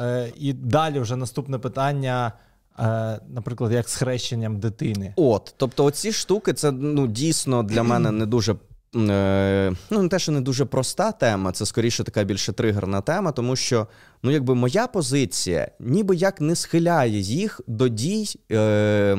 Е, 0.01 0.33
і 0.37 0.53
далі 0.53 1.01
вже 1.01 1.17
наступне 1.17 1.59
питання, 1.59 2.33
е, 2.79 3.21
наприклад, 3.29 3.73
як 3.73 3.89
з 3.89 3.95
хрещенням 3.95 4.61
дитини. 4.61 5.15
От, 5.17 5.55
тобто, 5.57 5.85
оці 5.85 6.13
штуки, 6.13 6.53
це 6.53 6.73
ну 6.73 7.07
дійсно 7.07 7.63
для 7.63 7.83
мене 7.83 8.11
не 8.11 8.27
дуже. 8.27 8.57
Е, 8.97 9.73
Ну, 9.91 10.03
не 10.03 10.09
те, 10.09 10.19
що 10.19 10.33
не 10.33 10.41
дуже 10.41 10.65
проста 10.65 11.13
тема, 11.13 11.53
це 11.53 11.67
скоріше 11.67 12.05
така 12.05 12.25
більше 12.25 12.53
тригерна 12.53 13.01
тема, 13.01 13.33
тому 13.33 13.57
що 13.57 13.87
ну, 14.27 14.33
якби 14.33 14.55
моя 14.55 14.87
позиція 14.87 15.69
ніби 15.81 16.17
як 16.17 16.41
не 16.41 16.57
схиляє 16.57 17.19
їх 17.19 17.61
до 17.67 17.89
дій, 17.89 18.29
е, 18.53 18.57
е, 18.57 19.17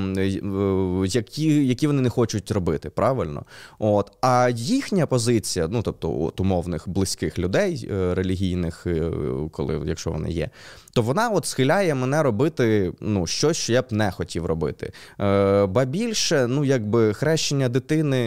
які, 1.05 1.67
які 1.67 1.87
вони 1.87 2.01
не 2.01 2.09
хочуть 2.09 2.51
робити, 2.51 2.89
правильно? 2.89 3.45
От. 3.79 4.11
А 4.21 4.49
їхня 4.55 5.07
позиція, 5.07 5.67
ну 5.71 5.81
тобто 5.81 6.21
от 6.21 6.39
умовних 6.39 6.89
близьких 6.89 7.39
людей, 7.39 7.89
е, 7.91 8.15
релігійних, 8.15 8.87
е, 8.87 9.11
коли 9.51 9.81
якщо 9.85 10.11
вони 10.11 10.31
є, 10.31 10.49
то 10.97 11.01
вона 11.01 11.29
от 11.29 11.45
схиляє 11.45 11.95
мене 11.95 12.23
робити 12.23 12.93
ну, 13.01 13.27
щось, 13.27 13.57
що 13.57 13.73
я 13.73 13.81
б 13.81 13.85
не 13.91 14.11
хотів 14.11 14.45
робити. 14.45 14.91
Е, 15.19 15.65
ба 15.65 15.85
більше, 15.85 16.47
ну 16.47 16.65
якби 16.65 17.13
хрещення 17.13 17.69
дитини, 17.69 18.17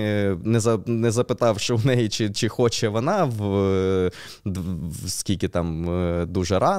не 0.44 0.60
за 0.60 0.78
не 0.86 1.10
запитавши 1.10 1.74
в 1.74 1.86
неї, 1.86 2.08
чи, 2.08 2.30
чи 2.30 2.48
хоче 2.48 2.88
вона 2.88 3.24
в, 3.24 3.54
е, 3.54 4.10
в 4.44 5.10
скільки 5.10 5.48
там 5.48 5.90
е, 5.90 6.26
дуже 6.26 6.58
рано. 6.58 6.69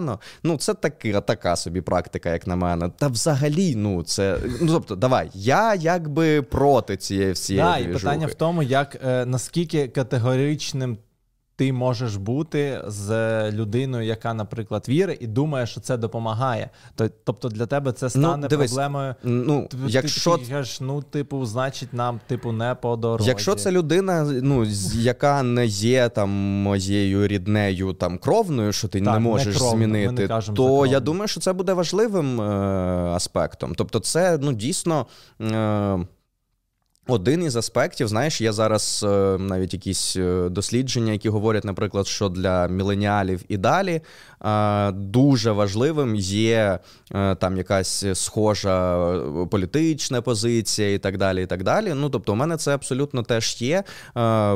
Ну, 0.44 0.58
це 0.58 0.74
таки, 0.74 1.22
така 1.22 1.56
собі 1.56 1.82
практика, 1.82 2.30
як 2.30 2.48
на 2.48 2.56
мене. 2.56 2.90
Та 2.98 3.08
взагалі, 3.08 3.76
ну 3.76 4.04
це 4.04 4.38
ну 4.62 4.74
тобто, 4.74 4.96
давай, 4.96 5.30
я 5.34 5.76
якби 5.76 6.42
проти 6.42 6.98
цієї 6.98 7.32
всієї. 7.32 7.66
Да, 7.66 7.78
і 7.78 7.94
питання 7.94 8.28
в 8.28 8.34
тому, 8.34 8.64
як 8.64 8.98
е, 9.06 9.26
наскільки 9.26 9.88
категоричним 9.88 10.98
ти 11.62 11.74
можеш 11.74 12.16
бути 12.16 12.82
з 12.88 13.52
людиною, 13.52 14.06
яка, 14.06 14.34
наприклад, 14.34 14.86
вірить 14.90 15.18
і 15.22 15.28
думає, 15.28 15.68
що 15.68 15.82
це 15.82 15.98
допомагає. 15.98 16.70
Тобто 17.24 17.50
для 17.50 17.66
тебе 17.66 17.92
це 17.92 18.10
стане 18.10 18.48
дивись, 18.48 18.72
проблемою. 18.72 19.16
Ну, 19.24 19.68
Ти, 19.72 19.78
якщо 19.88 20.38
ти 20.38 20.46
кажеш, 20.46 20.82
ну, 20.82 21.02
типу, 21.02 21.46
значить, 21.46 21.94
нам, 21.94 22.20
типу, 22.28 22.52
не 22.52 22.76
по 22.76 22.96
дорозі. 22.96 23.30
Якщо 23.30 23.56
це 23.56 23.72
людина, 23.72 24.24
ну 24.24 24.66
яка 24.94 25.44
не 25.44 25.66
є 25.66 26.10
там 26.10 26.30
моєю 26.64 27.28
ріднею 27.28 27.94
там 27.94 28.18
кровною, 28.18 28.74
що 28.74 28.88
ти 28.88 29.00
Так, 29.00 29.08
не 29.08 29.14
не 29.14 29.20
можеш 29.20 29.58
кровно, 29.58 29.88
не 29.88 30.08
змінити, 30.08 30.30
то 30.56 30.86
я 30.86 31.00
думаю, 31.00 31.28
що 31.28 31.40
це 31.40 31.54
буде 31.54 31.74
важливим 31.74 32.42
е- 32.42 32.44
аспектом. 33.16 33.74
Тобто, 33.76 34.00
це 34.00 34.38
ну 34.42 34.54
дійсно. 34.54 35.06
Е- 35.42 36.06
один 37.12 37.44
із 37.44 37.56
аспектів, 37.56 38.08
знаєш, 38.08 38.42
є 38.42 38.52
зараз 38.52 39.06
е, 39.08 39.38
навіть 39.38 39.74
якісь 39.74 40.16
е, 40.16 40.50
дослідження, 40.50 41.12
які 41.12 41.30
говорять, 41.30 41.66
наприклад, 41.66 42.08
що 42.08 42.30
для 42.30 42.68
міленіалів 42.68 43.42
і 43.48 43.58
далі 43.58 44.02
е, 44.46 44.92
дуже 44.92 45.52
важливим 45.52 46.16
є 46.16 46.80
там 47.40 47.58
якась 47.58 48.06
схожа 48.14 49.14
політична 49.52 50.22
позиція 50.22 50.94
і 50.94 50.98
так 50.98 51.18
далі. 51.18 51.44
і 51.44 51.46
так 51.46 51.64
далі. 51.64 51.94
Ну, 51.96 52.10
тобто, 52.10 52.34
у 52.34 52.36
мене 52.36 52.58
це 52.58 52.76
абсолютно 52.76 53.24
теж 53.24 53.62
є. 53.62 53.84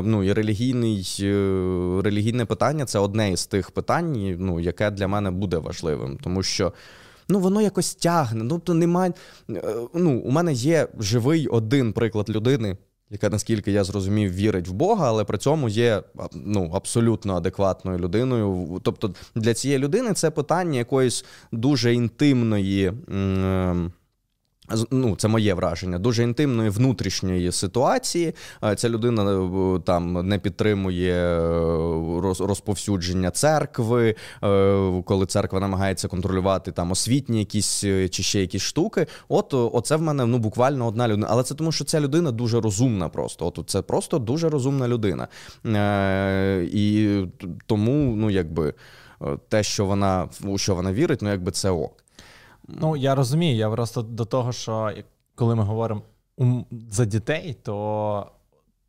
Ну, 0.02 0.24
і 0.24 0.32
релігійний, 0.32 1.18
релігійне 2.04 2.44
питання 2.44 2.84
це 2.84 2.98
одне 2.98 3.32
із 3.32 3.46
тих 3.46 3.70
питань, 3.70 4.36
ну, 4.38 4.60
яке 4.60 4.90
для 4.90 5.08
мене 5.08 5.30
буде 5.30 5.58
важливим, 5.58 6.18
тому 6.22 6.42
що. 6.42 6.72
Ну, 7.28 7.38
воно 7.40 7.60
якось 7.62 7.94
тягне. 7.94 8.44
Ну, 8.44 8.58
то 8.58 8.74
немає. 8.74 9.12
е, 9.50 9.62
Ну, 9.94 10.18
у 10.18 10.30
мене 10.30 10.52
є 10.52 10.88
живий 10.98 11.46
один 11.46 11.92
приклад 11.92 12.30
людини, 12.30 12.76
яка, 13.10 13.28
наскільки 13.30 13.72
я 13.72 13.84
зрозумів, 13.84 14.32
вірить 14.34 14.68
в 14.68 14.72
Бога, 14.72 15.08
але 15.08 15.24
при 15.24 15.38
цьому 15.38 15.68
є 15.68 16.02
ну, 16.34 16.70
абсолютно 16.74 17.34
адекватною 17.36 17.98
людиною. 17.98 18.80
Тобто 18.82 19.14
для 19.34 19.54
цієї 19.54 19.78
людини 19.78 20.12
це 20.12 20.30
питання 20.30 20.78
якоїсь 20.78 21.24
дуже 21.52 21.94
інтимної. 21.94 22.86
м, 22.86 22.94
з- 23.86 23.90
Ну, 24.90 25.16
це 25.16 25.28
моє 25.28 25.54
враження, 25.54 25.98
дуже 25.98 26.22
інтимної 26.22 26.70
внутрішньої 26.70 27.52
ситуації. 27.52 28.34
Е, 28.64 28.74
Ця 28.76 28.88
людина 28.88 29.32
е, 29.32 29.80
там 29.80 30.28
не 30.28 30.38
підтримує 30.38 31.14
е, 31.14 32.34
розповсюдження 32.40 33.30
церкви, 33.30 34.14
коли 35.04 35.26
церква 35.26 35.60
намагається 35.60 36.08
контролювати 36.08 36.72
там 36.72 36.90
освітні 36.90 37.38
якісь 37.38 37.80
чи 38.10 38.22
ще 38.22 38.40
якісь 38.40 38.62
штуки. 38.62 39.06
От 39.28 39.54
оце 39.54 39.96
в 39.96 40.02
мене 40.02 40.26
ну 40.26 40.38
буквально 40.38 40.86
одна 40.86 41.08
людина. 41.08 41.26
Але 41.30 41.42
це 41.42 41.54
тому, 41.54 41.72
що 41.72 41.84
ця 41.84 42.00
людина 42.00 42.30
дуже 42.32 42.60
розумна. 42.60 43.08
Просто 43.08 43.46
от 43.46 43.60
це 43.66 43.82
просто 43.82 44.18
дуже 44.18 44.48
розумна 44.48 44.88
людина. 44.88 45.28
І 46.72 47.18
тому, 47.66 48.16
ну 48.16 48.30
якби 48.30 48.74
те, 49.48 49.62
що 49.62 49.84
вона 49.84 50.28
у 50.44 50.58
що 50.58 50.74
вона 50.74 50.92
вірить, 50.92 51.22
ну 51.22 51.30
якби 51.30 51.52
це 51.52 51.70
ок. 51.70 52.05
Ну, 52.68 52.96
я 52.96 53.14
розумію, 53.14 53.56
я 53.56 53.70
просто 53.70 54.02
до 54.02 54.24
того, 54.24 54.52
що 54.52 54.92
коли 55.34 55.54
ми 55.54 55.62
говоримо 55.62 56.02
за 56.90 57.04
дітей, 57.04 57.56
то 57.62 58.26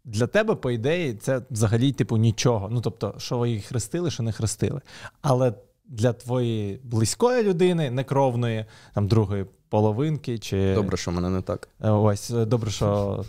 для 0.06 0.28
тебе, 0.28 0.56
по 0.56 0.72
ідеї, 0.72 1.13
це 1.13 1.42
взагалі, 1.52 1.92
типу, 1.92 2.18
нічого. 2.18 2.70
Ну, 2.72 2.82
тобто, 2.82 3.13
що 3.18 3.38
ви 3.38 3.50
їх 3.50 3.66
хрестили, 3.66 4.12
що 4.12 4.24
не 4.24 4.32
хрестили. 4.32 4.82
Але 5.22 5.54
для 5.86 6.13
твоєї 6.13 6.80
близької 6.84 7.44
людини, 7.44 7.92
некровної, 7.92 8.66
там 8.94 9.08
другої 9.08 9.46
половинки, 9.70 10.40
чи 10.40 10.76
Добре, 10.76 10.98
що 10.98 11.12
мене 11.12 11.30
не 11.30 11.42
так. 11.42 11.70
Е, 11.84 11.90
ось 11.90 12.32
е, 12.32 12.46
добре, 12.46 12.72
що 12.72 13.24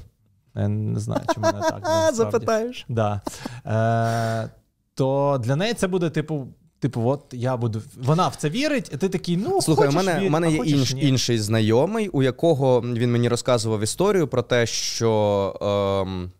я 0.55 0.69
не 0.69 1.01
знаю, 1.01 1.23
чи 1.35 1.41
мене 1.41 1.61
так. 1.61 2.15
Запитаєш. 2.15 2.87
Да. 2.89 3.21
Е, 3.67 4.51
то 4.95 5.41
для 5.45 5.57
неї 5.57 5.75
це 5.75 5.89
буде, 5.89 6.11
типу. 6.11 6.47
Типу, 6.81 7.09
от 7.09 7.21
я 7.33 7.57
буду. 7.57 7.83
Вона 7.97 8.29
в 8.29 8.37
це 8.37 8.51
вірить, 8.51 8.91
і 8.95 8.97
ти 8.97 9.09
такий, 9.09 9.37
ну 9.37 9.63
Слухай, 9.63 9.89
у 9.89 9.93
мене, 9.93 10.19
вір, 10.21 10.27
у 10.27 10.31
мене 10.31 10.51
є 10.51 10.57
інш, 10.57 10.95
інший 10.99 11.39
знайомий, 11.39 12.09
у 12.09 12.23
якого 12.23 12.81
він 12.81 13.13
мені 13.13 13.29
розказував 13.29 13.83
історію 13.83 14.29
про 14.29 14.43
те, 14.43 14.67
що 14.67 16.05
ем, 16.07 16.31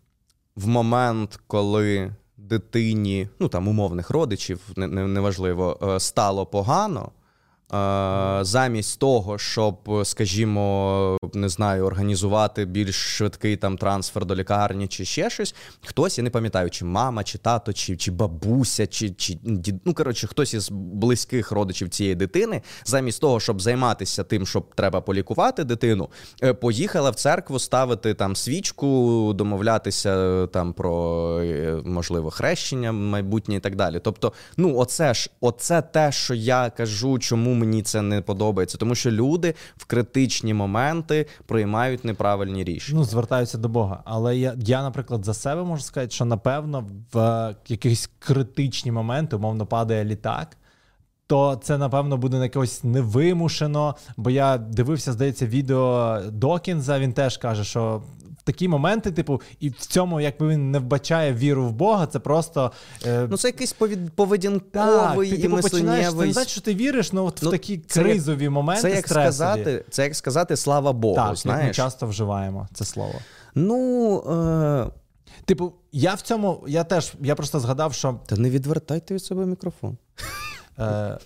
в 0.55 0.67
момент, 0.67 1.39
коли 1.47 2.11
дитині, 2.37 3.27
ну 3.39 3.47
там 3.47 3.67
умовних 3.67 4.09
родичів, 4.09 4.59
не- 4.75 4.87
не- 4.87 5.07
неважливо, 5.07 5.79
е, 5.95 5.99
стало 5.99 6.45
погано. 6.45 7.11
Замість 8.41 8.99
того, 8.99 9.37
щоб, 9.37 9.75
скажімо, 10.03 11.17
не 11.33 11.49
знаю, 11.49 11.85
організувати 11.85 12.65
більш 12.65 12.95
швидкий 12.95 13.57
там 13.57 13.77
трансфер 13.77 14.25
до 14.25 14.35
лікарні 14.35 14.87
чи 14.87 15.05
ще 15.05 15.29
щось, 15.29 15.55
хтось, 15.85 16.17
я 16.17 16.23
не 16.23 16.29
пам'ятаю, 16.29 16.69
чи 16.69 16.85
мама, 16.85 17.23
чи 17.23 17.37
тато, 17.37 17.73
чи 17.73 17.97
чи 17.97 18.11
бабуся, 18.11 18.87
чи 18.87 19.09
чи 19.09 19.37
ну 19.85 19.93
коротше, 19.93 20.27
хтось 20.27 20.53
із 20.53 20.69
близьких 20.71 21.51
родичів 21.51 21.89
цієї 21.89 22.15
дитини, 22.15 22.61
замість 22.85 23.21
того, 23.21 23.39
щоб 23.39 23.61
займатися 23.61 24.23
тим, 24.23 24.47
щоб 24.47 24.75
треба 24.75 25.01
полікувати 25.01 25.63
дитину, 25.63 26.09
е, 26.43 26.53
поїхала 26.53 27.09
в 27.09 27.15
церкву 27.15 27.59
ставити 27.59 28.13
там 28.13 28.35
свічку, 28.35 29.31
домовлятися 29.35 30.17
е, 30.17 30.47
там 30.47 30.73
про 30.73 31.41
е, 31.43 31.81
можливо 31.85 32.29
хрещення 32.29 32.91
майбутнє 32.91 33.55
і 33.55 33.59
так 33.59 33.75
далі. 33.75 33.99
Тобто, 34.03 34.33
ну 34.57 34.77
оце 34.77 35.13
ж, 35.13 35.29
оце 35.41 35.81
те, 35.81 36.11
що 36.11 36.33
я 36.33 36.69
кажу, 36.69 37.19
чому 37.19 37.58
мені 37.59 37.81
це 37.81 38.01
не 38.01 38.21
подобається, 38.21 38.77
тому 38.77 38.95
що 38.95 39.11
люди 39.11 39.55
в 39.77 39.85
критичні 39.85 40.53
моменти 40.53 41.25
приймають 41.45 42.05
неправильні 42.05 42.63
рішення. 42.63 42.99
Ну, 42.99 43.05
звертаються 43.05 43.57
до 43.57 43.69
Бога. 43.69 44.01
Але 44.05 44.37
я, 44.37 44.55
я, 44.57 44.83
наприклад, 44.83 45.25
за 45.25 45.33
себе 45.33 45.63
можу 45.63 45.83
сказати, 45.83 46.11
що 46.11 46.25
напевно 46.25 46.89
в 47.13 47.55
якісь 47.67 48.09
критичні 48.19 48.91
моменти, 48.91 49.35
умовно, 49.35 49.65
падає 49.65 50.05
літак. 50.05 50.57
То 51.27 51.59
це, 51.63 51.77
напевно, 51.77 52.17
буде 52.17 52.37
на 52.37 52.43
якось 52.43 52.83
невимушено, 52.83 53.95
бо 54.17 54.29
я 54.29 54.57
дивився, 54.57 55.13
здається, 55.13 55.45
відео 55.45 56.19
Докінза. 56.31 56.99
Він 56.99 57.13
теж 57.13 57.37
каже, 57.37 57.63
що 57.63 58.01
такі 58.51 58.67
моменти, 58.67 59.11
типу, 59.11 59.41
і 59.59 59.69
в 59.69 59.75
цьому, 59.75 60.21
якби 60.21 60.47
він 60.47 60.71
не 60.71 60.79
вбачає 60.79 61.33
віру 61.33 61.65
в 61.65 61.71
Бога, 61.71 62.07
це 62.07 62.19
просто. 62.19 62.71
Е... 63.05 63.27
Ну, 63.29 63.37
це 63.37 63.47
якийсь 63.47 63.73
повід... 63.73 64.13
поведінковий 64.15 65.29
так, 65.29 65.35
ти, 65.35 65.35
і 65.35 65.41
типу, 65.41 65.57
починаєш, 65.61 66.09
Це 66.09 66.15
не 66.15 66.33
значить, 66.33 66.51
що 66.51 66.61
ти 66.61 66.75
віриш, 66.75 67.13
ну 67.13 67.25
от 67.25 67.39
ну, 67.41 67.49
в 67.49 67.51
такі 67.51 67.77
кризові 67.77 68.43
як, 68.43 68.51
моменти. 68.51 68.81
Це 68.81 68.89
як 68.89 69.07
стресові. 69.07 69.33
сказати, 69.33 69.85
це 69.89 70.03
як 70.03 70.15
сказати 70.15 70.55
слава 70.55 70.93
Богу. 70.93 71.15
Так, 71.15 71.35
знаєш? 71.35 71.67
ми 71.67 71.73
часто 71.73 72.07
вживаємо 72.07 72.67
це 72.73 72.85
слово. 72.85 73.15
Ну. 73.55 74.19
Е... 74.87 74.99
Типу, 75.45 75.73
я 75.91 76.13
в 76.13 76.21
цьому, 76.21 76.63
я 76.67 76.83
теж, 76.83 77.13
я 77.21 77.35
просто 77.35 77.59
згадав, 77.59 77.93
що. 77.93 78.19
Та 78.25 78.35
не 78.35 78.49
відвертайте 78.49 79.13
від 79.13 79.23
себе 79.23 79.45
мікрофон. 79.45 79.97
Е, 80.79 81.17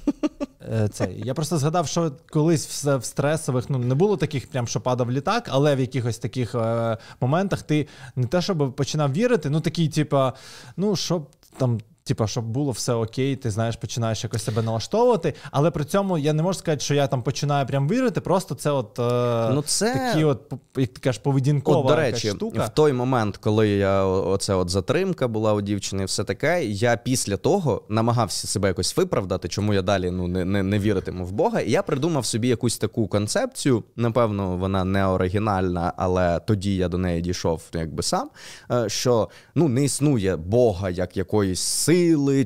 е, 0.73 0.87
це. 0.87 1.09
Я 1.13 1.33
просто 1.33 1.57
згадав, 1.57 1.87
що 1.87 2.11
колись 2.29 2.85
в, 2.85 2.97
в 2.97 3.05
стресових 3.05 3.69
ну 3.69 3.77
не 3.77 3.95
було 3.95 4.17
таких, 4.17 4.47
прям 4.47 4.67
що 4.67 4.81
падав 4.81 5.11
літак, 5.11 5.49
але 5.51 5.75
в 5.75 5.79
якихось 5.79 6.17
таких 6.17 6.55
е, 6.55 6.97
моментах 7.21 7.61
ти 7.61 7.87
не 8.15 8.27
те, 8.27 8.41
щоб 8.41 8.75
починав 8.75 9.13
вірити, 9.13 9.49
ну 9.49 9.61
такий, 9.61 9.89
типа, 9.89 10.33
ну 10.77 10.95
щоб 10.95 11.29
там 11.57 11.79
Типа, 12.05 12.27
щоб 12.27 12.45
було 12.45 12.71
все 12.71 12.93
окей, 12.93 13.35
ти 13.35 13.51
знаєш, 13.51 13.75
починаєш 13.75 14.23
якось 14.23 14.43
себе 14.43 14.61
налаштовувати. 14.61 15.33
Але 15.51 15.71
при 15.71 15.85
цьому 15.85 16.17
я 16.17 16.33
не 16.33 16.43
можу 16.43 16.59
сказати, 16.59 16.83
що 16.83 16.93
я 16.93 17.07
там 17.07 17.23
починаю 17.23 17.65
прям 17.65 17.89
вірити. 17.89 18.21
Просто 18.21 18.55
це 18.55 18.71
от 18.71 18.99
е, 18.99 19.49
ну, 19.53 19.61
це... 19.61 19.93
такі, 19.93 20.23
от 20.23 20.53
як 20.77 20.89
ти 20.89 20.99
кажеш, 20.99 21.21
поведінкова 21.21 21.79
от, 21.79 21.87
до 21.87 21.95
речі, 21.95 22.29
штука. 22.29 22.65
В 22.65 22.69
той 22.69 22.93
момент, 22.93 23.37
коли 23.37 23.69
я 23.69 24.03
оце 24.05 24.53
от 24.53 24.69
затримка 24.69 25.27
була 25.27 25.53
у 25.53 25.61
дівчини, 25.61 26.05
все 26.05 26.23
таке, 26.23 26.65
я 26.65 26.97
після 26.97 27.37
того 27.37 27.81
намагався 27.89 28.47
себе 28.47 28.67
якось 28.67 28.97
виправдати, 28.97 29.47
чому 29.47 29.73
я 29.73 29.81
далі 29.81 30.11
ну 30.11 30.27
не 30.27 30.45
не, 30.45 30.63
не 30.63 30.79
віритиму 30.79 31.25
в 31.25 31.31
Бога. 31.31 31.59
І 31.59 31.71
я 31.71 31.83
придумав 31.83 32.25
собі 32.25 32.47
якусь 32.47 32.77
таку 32.77 33.07
концепцію. 33.07 33.83
Напевно, 33.95 34.57
вона 34.57 34.83
не 34.83 35.05
оригінальна, 35.05 35.93
але 35.97 36.39
тоді 36.39 36.75
я 36.75 36.87
до 36.87 36.97
неї 36.97 37.21
дійшов 37.21 37.61
якби 37.73 38.03
сам. 38.03 38.29
Е, 38.71 38.89
що 38.89 39.29
ну 39.55 39.67
не 39.67 39.83
існує 39.83 40.35
Бога 40.35 40.89
як 40.89 41.17
якоїсь 41.17 41.59
сили, 41.59 41.92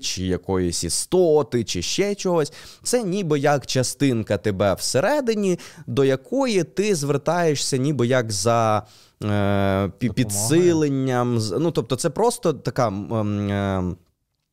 чи 0.01 0.25
якоїсь 0.25 0.83
істоти, 0.83 1.63
чи 1.63 1.81
ще 1.81 2.15
чогось. 2.15 2.53
Це 2.83 3.03
ніби 3.03 3.39
як 3.39 3.65
частинка 3.65 4.37
тебе 4.37 4.73
всередині, 4.73 5.59
до 5.87 6.05
якої 6.05 6.63
ти 6.63 6.95
звертаєшся, 6.95 7.77
ніби 7.77 8.07
як 8.07 8.31
за. 8.31 8.83
Е, 9.23 9.91
підсиленням, 9.99 11.39
ну 11.59 11.71
тобто, 11.71 11.95
це 11.95 12.09
просто 12.09 12.53
така 12.53 12.87
е, 12.89 13.83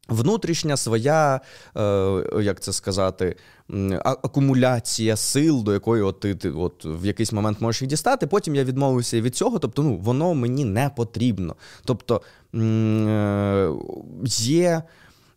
внутрішня 0.09 0.77
своя, 0.77 1.41
е, 1.77 2.23
як 2.43 2.61
це 2.61 2.73
сказати, 2.73 3.37
акумуляція 4.05 5.17
сил, 5.17 5.63
до 5.65 5.73
якої 5.73 6.03
от 6.03 6.21
ти, 6.21 6.35
ти 6.35 6.51
от 6.51 6.85
в 6.85 7.07
якийсь 7.07 7.33
момент 7.33 7.61
можеш 7.61 7.83
їх 7.83 7.89
дістати. 7.89 8.27
Потім 8.27 8.55
я 8.55 8.65
відмовився 8.65 9.21
від 9.21 9.37
цього, 9.37 9.59
тобто 9.59 9.83
ну, 9.83 9.97
воно 9.97 10.35
мені 10.35 10.65
не 10.65 10.91
потрібно. 10.97 11.57
Тобто 11.85 12.23
е, 12.55 13.71
є. 14.27 14.83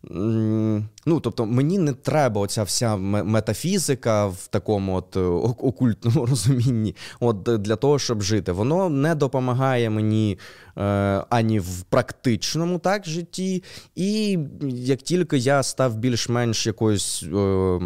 Ну, 0.02 1.20
тобто, 1.20 1.46
мені 1.46 1.78
не 1.78 1.92
треба 1.92 2.40
оця 2.40 2.62
вся 2.62 2.96
метафізика 2.96 4.26
в 4.26 4.46
такому 4.46 4.94
от 4.94 5.16
е, 5.16 5.20
окультному 5.20 6.26
розумінні, 6.26 6.96
от 7.20 7.42
для 7.42 7.76
того, 7.76 7.98
щоб 7.98 8.22
жити. 8.22 8.52
Воно 8.52 8.88
не 8.88 9.14
допомагає 9.14 9.90
мені 9.90 10.38
е, 10.76 10.82
ані 11.30 11.60
в 11.60 11.82
практичному 11.82 12.78
так 12.78 13.06
житті, 13.08 13.62
і 13.94 14.38
як 14.62 15.02
тільки 15.02 15.38
я 15.38 15.62
став 15.62 15.96
більш-менш 15.96 16.66
якоюсь. 16.66 17.22
Е, 17.22 17.80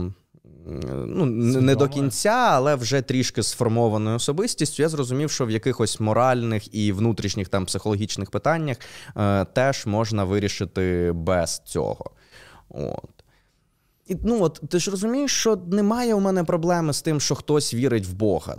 ну, 0.66 1.26
не 1.60 1.74
до 1.74 1.88
кінця, 1.88 2.48
але 2.50 2.74
вже 2.74 3.02
трішки 3.02 3.42
сформованою 3.42 4.16
особистістю, 4.16 4.82
я 4.82 4.88
зрозумів, 4.88 5.30
що 5.30 5.46
в 5.46 5.50
якихось 5.50 6.00
моральних 6.00 6.74
і 6.74 6.92
внутрішніх 6.92 7.48
там 7.48 7.66
психологічних 7.66 8.30
питаннях 8.30 8.76
е, 9.16 9.44
теж 9.44 9.86
можна 9.86 10.24
вирішити 10.24 11.12
без 11.14 11.62
цього. 11.64 12.10
От. 12.68 13.10
І, 14.06 14.16
ну, 14.24 14.42
от, 14.42 14.60
Ти 14.68 14.78
ж 14.78 14.90
розумієш, 14.90 15.32
що 15.32 15.56
немає 15.56 16.14
у 16.14 16.20
мене 16.20 16.44
проблеми 16.44 16.92
з 16.92 17.02
тим, 17.02 17.20
що 17.20 17.34
хтось 17.34 17.74
вірить 17.74 18.06
в 18.06 18.12
Бога. 18.12 18.56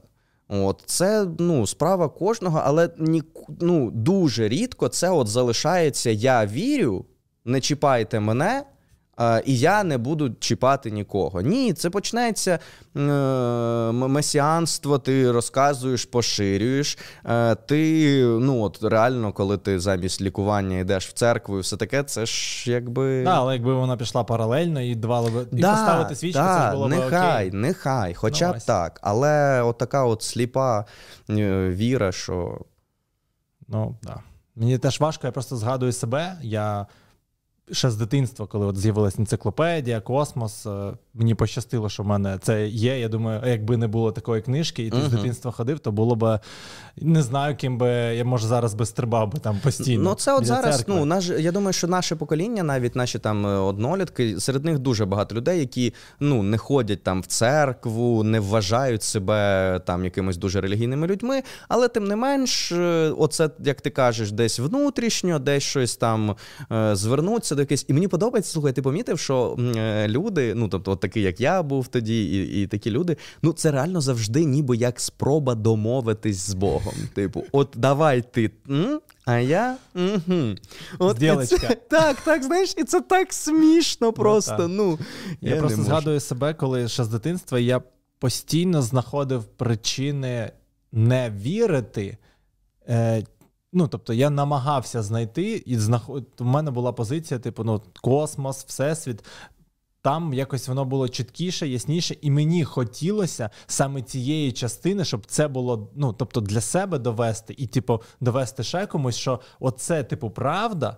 От, 0.48 0.84
Це 0.86 1.28
ну, 1.40 1.68
справа 1.68 2.10
кожного, 2.10 2.62
але 2.66 2.90
ні, 2.98 3.24
ну, 3.62 3.92
дуже 3.92 4.50
рідко 4.50 4.88
це 4.88 5.10
от 5.10 5.28
залишається 5.28 6.10
я 6.10 6.46
вірю, 6.46 7.06
не 7.46 7.62
чіпайте 7.62 8.20
мене, 8.20 8.64
і 9.46 9.58
я 9.58 9.84
не 9.84 9.98
буду 9.98 10.30
чіпати 10.40 10.92
нікого. 10.92 11.42
Ні, 11.42 11.74
це 11.74 11.90
почнеться 11.90 12.60
е, 12.96 13.00
месіанство, 13.92 15.00
ти 15.00 15.32
розказуєш, 15.32 16.06
поширюєш. 16.06 16.98
Е, 17.26 17.56
ти, 17.56 18.24
ну 18.26 18.62
от 18.62 18.84
реально, 18.84 19.34
коли 19.34 19.58
ти 19.58 19.80
замість 19.80 20.22
лікування 20.22 20.80
йдеш 20.80 21.08
в 21.08 21.14
церкву 21.14 21.58
і 21.58 21.62
все 21.62 21.78
таке, 21.78 22.04
це 22.04 22.26
ж 22.26 22.72
якби. 22.72 23.24
Да, 23.24 23.36
але 23.36 23.54
якби 23.54 23.74
вона 23.74 23.98
пішла 23.98 24.24
паралельно 24.24 24.82
і 24.82 24.96
давала 24.96 25.30
би 25.30 25.46
і 25.52 25.62
поставити 25.62 26.16
свічку, 26.16 26.40
да, 26.40 26.60
це 26.60 26.66
ж 26.66 26.72
було 26.72 26.88
нехай, 26.88 27.46
б 27.46 27.48
окей. 27.48 27.52
Нехай, 27.60 28.14
хоча 28.14 28.48
ну, 28.48 28.54
б 28.54 28.62
так. 28.62 29.00
Але 29.04 29.62
от 29.62 29.78
така 29.78 30.06
от 30.06 30.24
сліпа 30.24 30.86
е, 31.30 31.70
віра, 31.70 32.12
що. 32.12 32.62
Ну, 33.68 33.96
так. 34.04 34.16
Да. 34.16 34.22
Мені 34.56 34.78
теж 34.78 35.00
важко, 35.00 35.28
я 35.28 35.32
просто 35.32 35.56
згадую 35.56 35.92
себе. 35.92 36.38
Я 36.42 36.86
ще 37.74 37.92
з 37.92 37.96
дитинства, 37.96 38.48
коли 38.48 38.66
от 38.66 38.78
з'явилася 38.78 39.18
енциклопедія, 39.20 40.02
космос. 40.02 40.68
Е, 41.16 41.20
мені 41.20 41.36
пощастило, 41.36 41.90
що 41.90 42.04
в 42.04 42.06
мене 42.06 42.38
це 42.42 42.68
є. 42.68 43.00
Я 43.00 43.08
думаю, 43.10 43.42
якби 43.46 43.78
не 43.78 43.88
було 43.88 44.12
такої 44.12 44.42
книжки, 44.42 44.86
і 44.86 44.90
ти 44.90 44.98
uh-huh. 44.98 45.10
з 45.10 45.12
дитинства 45.12 45.52
ходив, 45.52 45.80
то 45.80 45.92
було 45.92 46.16
б 46.16 46.40
не 46.98 47.22
знаю, 47.22 47.56
ким 47.56 47.78
би 47.78 47.90
я 47.90 48.26
може 48.26 48.48
зараз 48.48 48.74
би 48.74 48.86
стрибав 48.86 49.32
би 49.32 49.40
там 49.40 49.60
постійно. 49.64 50.04
Ну 50.04 50.16
це 50.16 50.34
от 50.34 50.46
зараз. 50.46 50.78
Церкви. 50.78 50.96
Ну 50.98 51.06
наш 51.06 51.28
я 51.28 51.52
думаю, 51.52 51.74
що 51.74 51.88
наше 51.88 52.16
покоління, 52.16 52.64
навіть 52.64 52.96
наші 52.96 53.20
там 53.20 53.46
е, 53.46 53.50
однолітки, 53.50 54.40
серед 54.40 54.66
них 54.66 54.80
дуже 54.80 55.06
багато 55.06 55.36
людей, 55.36 55.60
які 55.60 55.94
ну 56.20 56.44
не 56.44 56.58
ходять 56.58 57.04
там 57.04 57.22
в 57.22 57.26
церкву, 57.26 58.24
не 58.24 58.40
вважають 58.40 59.04
себе 59.04 59.82
там 59.86 60.04
якимись 60.04 60.38
дуже 60.38 60.62
релігійними 60.62 61.08
людьми, 61.08 61.44
але 61.68 61.88
тим 61.88 62.08
не 62.08 62.16
менш, 62.16 62.72
е, 62.72 63.14
оце 63.18 63.50
як 63.60 63.82
ти 63.82 63.90
кажеш, 63.90 64.32
десь 64.32 64.60
внутрішньо, 64.60 65.40
десь 65.40 65.64
щось 65.64 65.96
там 65.96 66.36
звернуться 66.92 67.56
до 67.56 67.62
якесь. 67.62 67.86
І 67.88 67.94
мені 67.94 68.08
подобається, 68.08 68.52
слухай, 68.52 68.74
ти 68.74 68.82
помітив, 68.82 69.20
що 69.20 69.56
люди, 70.08 70.54
ну 70.56 70.68
тобто 70.68 70.98
такий, 71.04 71.24
як 71.24 71.42
я 71.42 71.64
був 71.64 71.88
тоді, 71.88 72.24
і 72.26 72.62
і 72.62 72.68
такі 72.68 72.92
люди. 72.92 73.18
Ну 73.42 73.54
це 73.54 73.72
реально 73.72 74.02
завжди, 74.02 74.46
ніби 74.46 74.78
як 74.78 75.00
спроба 75.00 75.56
домовитись 75.56 76.38
з 76.38 76.54
Богом. 76.54 76.94
Типу, 77.14 77.44
от 77.52 77.70
давай 77.76 78.22
ти. 78.22 78.52
М? 78.70 79.02
А 79.26 79.38
я 79.38 79.78
угу. 79.96 80.56
От 81.00 81.20
це, 81.20 81.58
Так, 81.90 82.22
так, 82.22 82.44
знаєш, 82.44 82.74
і 82.78 82.84
це 82.84 83.02
так 83.02 83.34
смішно 83.34 84.14
просто. 84.14 84.68
Ну, 84.68 84.68
ну 84.68 85.00
Я, 85.42 85.56
я 85.56 85.60
просто 85.60 85.84
згадую 85.84 86.20
себе, 86.20 86.54
коли 86.54 86.88
ще 86.88 87.04
з 87.04 87.08
дитинства 87.08 87.60
я 87.60 87.82
постійно 88.20 88.82
знаходив 88.82 89.44
причини 89.44 90.52
не 90.92 91.30
вірити. 91.30 92.18
Е, 92.90 93.24
Ну, 93.76 93.88
тобто 93.88 94.14
я 94.14 94.30
намагався 94.30 95.02
знайти, 95.02 95.64
і 95.66 95.78
знаход... 95.78 96.28
у 96.40 96.44
мене 96.44 96.72
була 96.72 96.92
позиція, 96.94 97.40
типу, 97.40 97.64
ну, 97.64 97.82
космос, 98.02 98.66
всесвіт. 98.66 99.26
Там 100.04 100.34
якось 100.34 100.68
воно 100.68 100.86
було 100.86 101.10
чіткіше, 101.10 101.68
ясніше, 101.68 102.16
і 102.22 102.32
мені 102.32 102.64
хотілося 102.64 103.50
саме 103.68 104.02
цієї 104.02 104.52
частини, 104.52 105.06
щоб 105.06 105.26
це 105.26 105.48
було 105.48 105.90
ну, 105.96 106.14
тобто 106.14 106.42
для 106.42 106.62
себе 106.62 107.00
довести, 107.00 107.56
і, 107.58 107.68
типу, 107.68 108.02
довести 108.22 108.64
ще 108.64 108.86
комусь, 108.86 109.16
що 109.16 109.40
оце, 109.60 110.04
типу, 110.04 110.30
правда. 110.30 110.98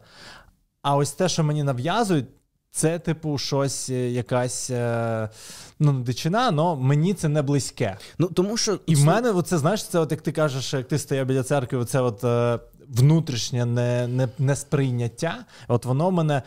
А 0.82 0.96
ось 0.96 1.12
те, 1.12 1.30
що 1.30 1.44
мені 1.44 1.64
нав'язують, 1.64 2.26
це, 2.72 3.00
типу, 3.00 3.38
щось, 3.38 3.90
е, 3.90 4.12
якась 4.12 4.70
е, 4.70 5.30
ну, 5.80 5.94
дичина, 5.94 6.52
але 6.58 6.76
мені 6.76 7.14
це 7.14 7.28
не 7.30 7.42
близьке. 7.42 7.98
Ну, 8.18 8.28
тому 8.28 8.58
що... 8.58 8.80
І 8.86 8.96
в 8.96 9.06
мене, 9.06 9.32
оце, 9.32 9.58
знаєш, 9.58 9.88
це, 9.88 10.00
от 10.00 10.12
як 10.12 10.22
ти 10.22 10.32
кажеш, 10.32 10.74
як 10.74 10.88
ти 10.88 11.00
стояв 11.00 11.28
біля 11.28 11.44
церкви, 11.44 11.80
оце 11.80 12.02
от 12.02 12.24
е, 12.24 12.60
внутрішнє 12.88 13.66
не, 13.66 14.08
не, 14.08 14.30
несприйняття, 14.40 15.46
от 15.68 15.86
воно 15.86 16.12
мене. 16.12 16.42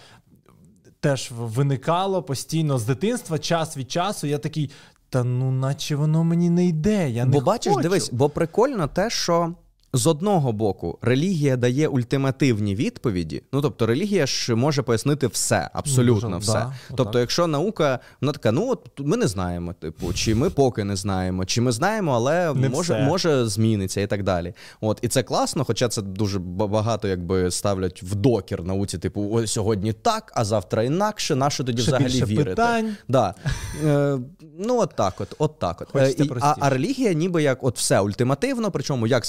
Теж 1.00 1.30
виникало 1.32 2.22
постійно 2.22 2.78
з 2.78 2.84
дитинства, 2.84 3.38
час 3.38 3.76
від 3.76 3.90
часу. 3.90 4.26
Я 4.26 4.38
такий, 4.38 4.70
та 5.10 5.24
ну, 5.24 5.50
наче 5.50 5.96
воно 5.96 6.24
мені 6.24 6.50
не 6.50 6.66
йде. 6.66 7.10
Я 7.10 7.24
не 7.24 7.30
Бо 7.30 7.40
бачиш, 7.40 7.72
хочу. 7.72 7.82
дивись, 7.82 8.10
бо 8.12 8.28
прикольно 8.28 8.88
те, 8.88 9.10
що 9.10 9.54
з 9.92 10.06
одного 10.06 10.52
боку, 10.52 10.98
релігія 11.02 11.56
дає 11.56 11.88
ультимативні 11.88 12.74
відповіді. 12.74 13.42
Ну 13.52 13.62
тобто, 13.62 13.86
релігія 13.86 14.26
ж 14.26 14.54
може 14.54 14.82
пояснити 14.82 15.26
все, 15.26 15.70
абсолютно 15.72 16.28
Дуже, 16.28 16.40
все. 16.40 16.52
да, 16.52 16.72
тобто, 16.88 17.02
отак. 17.02 17.20
якщо 17.20 17.46
наука, 17.46 17.98
вона 18.20 18.32
така, 18.32 18.52
ну 18.52 18.68
от 18.70 18.90
ми 18.98 19.16
не 19.16 19.26
знаємо, 19.26 19.72
типу, 19.72 20.12
чи 20.12 20.34
ми 20.34 20.50
поки 20.50 20.84
не 20.84 20.96
знаємо, 20.96 21.44
чи 21.44 21.60
ми 21.60 21.72
знаємо, 21.72 22.12
але 22.12 22.54
Не 22.54 22.68
може, 22.68 22.94
все. 22.94 23.02
може 23.02 23.46
зміниться 23.46 24.00
і 24.00 24.06
так 24.06 24.22
далі. 24.22 24.54
От 24.80 24.98
і 25.02 25.08
це 25.08 25.22
класно, 25.22 25.64
хоча 25.64 25.88
це 25.88 26.02
дуже 26.02 26.38
багато 26.38 27.08
якби 27.08 27.50
ставлять 27.50 28.02
в 28.02 28.14
докір 28.14 28.64
науці, 28.64 28.98
типу, 28.98 29.28
ось 29.32 29.52
сьогодні 29.52 29.92
так, 29.92 30.32
а 30.34 30.44
завтра 30.44 30.82
інакше. 30.82 31.34
На 31.36 31.50
що 31.50 31.64
тоді 31.64 31.82
Ще 31.82 31.90
взагалі 31.90 32.12
більше 32.12 32.24
вірити? 32.26 32.50
питань. 32.50 32.96
Да. 33.08 33.34
Е, 33.86 34.18
ну, 34.58 34.80
от 34.80 34.92
так 34.96 35.14
от, 35.20 35.28
от 35.38 35.58
так 35.58 35.80
от. 35.94 36.02
Е, 36.02 36.10
і- 36.10 36.30
а, 36.40 36.54
а 36.60 36.70
релігія 36.70 37.12
ніби 37.12 37.42
як 37.42 37.64
от 37.64 37.76
все 37.78 38.00
ультимативно, 38.00 38.70
причому 38.70 39.06
як 39.06 39.26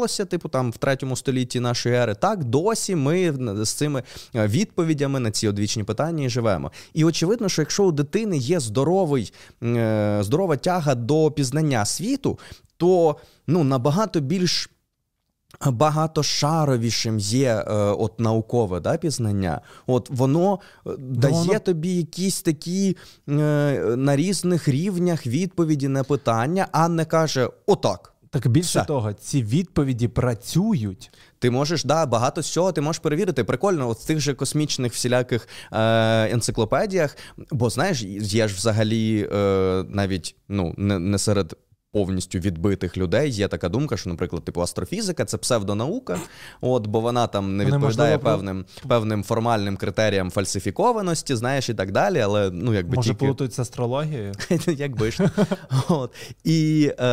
сформувалося, 0.00 0.24
типу 0.24 0.48
там 0.48 0.70
в 0.70 0.76
третьому 0.76 1.16
столітті 1.16 1.60
нашої 1.60 1.94
ери, 1.94 2.14
так 2.14 2.44
досі 2.44 2.96
ми 2.96 3.34
з 3.64 3.70
цими 3.72 4.02
е, 4.34 4.46
відповідями 4.46 5.20
на 5.20 5.30
ці 5.30 5.48
одвічні 5.48 5.84
питання 5.84 6.24
і 6.24 6.28
живемо. 6.28 6.72
І 6.94 7.04
очевидно, 7.04 7.48
що 7.48 7.62
якщо 7.62 7.84
у 7.84 7.92
дитини 7.92 8.36
є 8.36 8.60
здоровий, 8.60 9.32
е, 9.62 10.18
здорова 10.22 10.56
тяга 10.56 10.94
до 10.94 11.30
пізнання 11.30 11.84
світу, 11.84 12.38
то 12.76 13.16
ну 13.46 13.64
набагато 13.64 14.20
більш. 14.20 14.70
Багатошаровішим 15.66 17.18
є 17.18 17.48
е, 17.48 17.74
от 17.74 18.20
наукове 18.20 18.80
да, 18.80 18.96
пізнання. 18.96 19.60
От 19.86 20.10
воно 20.10 20.58
е, 20.86 20.90
дає 20.98 21.34
воно- 21.34 21.58
тобі 21.58 21.96
якісь 21.96 22.42
такі 22.42 22.96
е, 23.28 23.32
на 23.96 24.16
різних 24.16 24.68
рівнях 24.68 25.26
відповіді 25.26 25.88
на 25.88 26.04
питання, 26.04 26.68
а 26.72 26.88
не 26.88 27.04
каже 27.04 27.50
отак. 27.66 28.09
Так 28.30 28.48
більше 28.48 28.78
Все. 28.78 28.84
того, 28.86 29.12
ці 29.12 29.42
відповіді 29.42 30.08
працюють. 30.08 31.10
Ти 31.38 31.50
можеш, 31.50 31.84
да, 31.84 32.06
багато 32.06 32.42
з 32.42 32.46
цього 32.46 32.72
ти 32.72 32.80
можеш 32.80 33.00
перевірити. 33.00 33.44
Прикольно, 33.44 33.88
от 33.88 33.98
в 33.98 34.06
тих 34.06 34.20
же 34.20 34.34
космічних 34.34 34.92
всіляких 34.92 35.48
е, 35.72 36.32
енциклопедіях. 36.32 37.16
Бо 37.50 37.70
знаєш, 37.70 38.02
є 38.02 38.48
ж 38.48 38.54
взагалі 38.54 39.28
е, 39.32 39.36
навіть 39.88 40.36
ну, 40.48 40.74
не, 40.76 40.98
не 40.98 41.18
серед. 41.18 41.56
Повністю 41.92 42.38
відбитих 42.38 42.96
людей 42.96 43.30
є 43.30 43.48
така 43.48 43.68
думка, 43.68 43.96
що, 43.96 44.10
наприклад, 44.10 44.44
типу 44.44 44.60
астрофізика 44.60 45.24
це 45.24 45.38
псевдонаука, 45.38 46.18
от 46.60 46.86
бо 46.86 47.00
вона 47.00 47.26
там 47.26 47.56
не 47.56 47.64
відповідає 47.64 48.18
певним 48.18 48.64
певним 48.88 49.24
формальним 49.24 49.76
критеріям 49.76 50.30
фальсифікованості, 50.30 51.36
знаєш, 51.36 51.68
і 51.68 51.74
так 51.74 51.92
далі. 51.92 52.20
Але 52.20 52.50
ну 52.50 52.74
якби 52.74 52.96
Може, 52.96 53.08
тільки 53.08 53.24
плутають 53.24 53.52
з 53.52 53.58
астрологією? 53.58 54.32
Якби 54.66 55.10
ж. 55.10 55.30
От. 55.88 56.14
І, 56.44 56.92
е, 56.98 57.04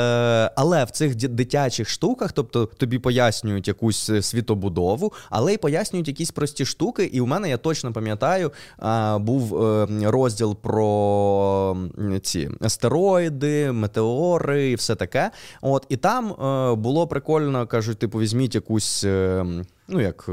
але 0.55 0.83
в 0.83 0.91
цих 0.91 1.15
дитячих 1.15 1.89
штуках, 1.89 2.31
тобто 2.31 2.65
тобі 2.65 2.99
пояснюють 2.99 3.67
якусь 3.67 4.09
е, 4.09 4.21
світобудову, 4.21 5.13
але 5.29 5.53
й 5.53 5.57
пояснюють 5.57 6.07
якісь 6.07 6.31
прості 6.31 6.65
штуки. 6.65 7.03
І 7.03 7.21
в 7.21 7.27
мене 7.27 7.49
я 7.49 7.57
точно 7.57 7.93
пам'ятаю, 7.93 8.51
е, 8.83 9.17
був 9.17 9.61
розділ 10.03 10.55
про 10.55 11.77
ці 12.21 12.49
астероїди, 12.61 13.71
метеори 13.71 14.66
і 14.71 14.75
все 14.75 14.95
таке. 14.95 15.31
От, 15.61 15.85
і 15.89 15.97
там 15.97 16.31
е, 16.31 16.75
було 16.75 17.07
прикольно, 17.07 17.67
кажуть, 17.67 17.99
типу, 17.99 18.19
візьміть 18.19 18.55
якусь. 18.55 19.03
е, 19.03 19.45
Ну, 19.89 20.01
як 20.01 20.25
е, 20.29 20.31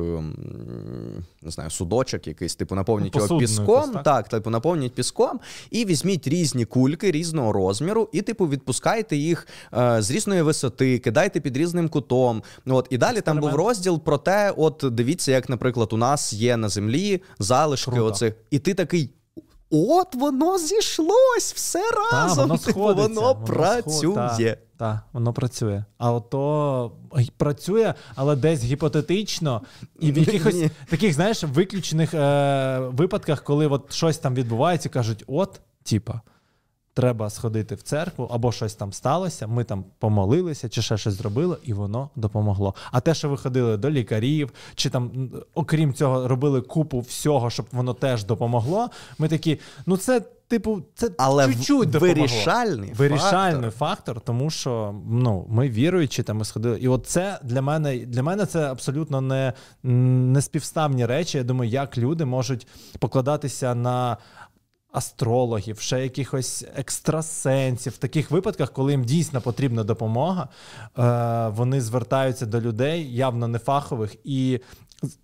не 1.43 1.51
знаю, 1.51 1.71
судочок 1.71 2.27
якийсь, 2.27 2.55
типу, 2.55 2.75
наповніть 2.75 3.15
Ну, 3.15 3.21
його 3.23 3.39
піском, 3.39 3.91
так? 3.93 4.03
так, 4.03 4.29
типу, 4.29 4.51
наповніть 4.51 4.95
піском, 4.95 5.41
і 5.71 5.85
візьміть 5.85 6.29
різні 6.29 6.65
кульки 6.65 7.11
різного 7.11 7.53
розміру, 7.53 8.09
і, 8.13 8.23
типу, 8.23 8.49
відпускайте 8.49 9.17
їх 9.17 9.47
е, 9.77 10.03
з 10.03 10.11
різної 10.11 10.43
висоти, 10.43 10.99
кидайте 10.99 11.41
під 11.41 11.57
різним 11.57 11.89
кутом. 11.89 12.43
От, 12.67 12.87
і 12.91 12.99
далі 12.99 13.21
там 13.21 13.41
був 13.41 13.55
розділ 13.55 14.01
про 14.01 14.19
те, 14.19 14.55
от 14.57 14.85
дивіться, 14.93 15.33
як, 15.33 15.49
наприклад, 15.49 15.93
у 15.93 15.97
нас 15.97 16.33
є 16.33 16.57
на 16.57 16.69
землі 16.69 17.23
залишки 17.39 17.91
Круто. 17.91 18.07
оцих. 18.07 18.35
І 18.51 18.59
ти 18.59 18.75
такий. 18.75 19.11
От 19.77 20.15
воно 20.15 20.59
зійшлось 20.59 21.53
все 21.55 21.83
Та, 22.11 22.17
разом. 22.17 22.49
воно 22.49 22.59
типу, 22.59 22.71
сходиться, 22.71 23.09
воно 23.09 23.21
воно 23.21 23.47
працює. 23.47 24.15
Та, 24.15 24.57
та, 24.79 25.01
воно 25.13 25.33
працює. 25.33 25.85
А 25.99 26.13
ото 26.13 26.93
працює, 27.37 27.95
але 28.15 28.37
десь 28.37 28.65
гіпотетично, 28.65 29.63
і 30.01 30.13
в 30.13 30.19
якихось 30.19 30.55
Ні. 30.55 30.71
таких, 30.89 31.15
знаєш, 31.15 31.43
виключених 31.43 32.15
е- 32.15 32.79
випадках, 32.79 33.43
коли 33.43 33.67
от 33.67 33.93
щось 33.93 34.19
там 34.19 34.35
відбувається, 34.35 34.89
кажуть: 34.89 35.25
от, 35.27 35.61
типа, 35.83 36.21
треба 36.95 37.31
сходити 37.31 37.75
в 37.75 37.83
церкву, 37.83 38.29
або 38.33 38.53
щось 38.53 38.75
там 38.75 38.93
сталося, 38.93 39.47
ми 39.47 39.65
там 39.65 39.85
помолилися, 39.99 40.69
чи 40.69 40.83
ще 40.83 40.97
щось 40.97 41.15
зробили, 41.15 41.57
і 41.63 41.73
воно 41.73 42.11
допомогло. 42.17 42.75
А 42.93 43.01
те, 43.01 43.15
що 43.15 43.29
ви 43.29 43.37
ходили 43.37 43.77
до 43.77 43.91
лікарів, 43.91 44.53
чи 44.75 44.91
там, 44.91 45.31
окрім 45.55 45.95
цього, 45.95 46.29
робили 46.29 46.61
купу 46.61 47.01
всього, 47.01 47.51
щоб 47.51 47.67
воно 47.73 47.95
теж 47.95 48.25
допомогло, 48.25 48.91
ми 49.19 49.29
такі, 49.29 49.59
ну 49.87 49.97
це. 49.97 50.23
Типу, 50.49 50.83
це 50.95 51.11
Але 51.19 51.47
чуть-чуть 51.47 51.91
допомогло. 51.91 52.23
вирішальний 52.23 52.93
вирішальний 52.93 53.71
фактор. 53.71 54.21
тому 54.21 54.51
що 54.51 54.95
ну, 55.09 55.47
ми 55.49 55.69
віруючі, 55.69 56.23
там 56.23 56.37
ми 56.37 56.45
сходили. 56.45 56.79
І 56.79 56.89
от 56.89 57.07
це 57.07 57.39
для 57.43 57.63
мене 57.63 57.99
для 57.99 58.23
мене 58.23 58.47
це 58.47 58.71
абсолютно 58.71 59.21
не, 59.21 59.53
не 59.83 60.43
співставні 60.43 61.07
речі. 61.07 61.39
Я 61.39 61.45
думаю, 61.45 61.71
як 61.71 61.99
люди 61.99 62.25
можуть 62.25 62.67
покладатися 62.99 63.75
на. 63.75 64.17
Астрологів, 64.95 65.81
ще 65.81 66.03
якихось 66.03 66.65
екстрасенсів. 66.77 67.93
В 67.93 67.97
таких 67.97 68.31
випадках, 68.31 68.73
коли 68.73 68.93
їм 68.93 69.05
дійсно 69.05 69.41
потрібна 69.41 69.85
допомога, 69.85 70.49
е, 70.99 71.49
вони 71.49 71.81
звертаються 71.81 72.47
до 72.47 72.61
людей, 72.61 73.15
явно 73.15 73.49
нефахових, 73.49 74.17
і 74.25 74.61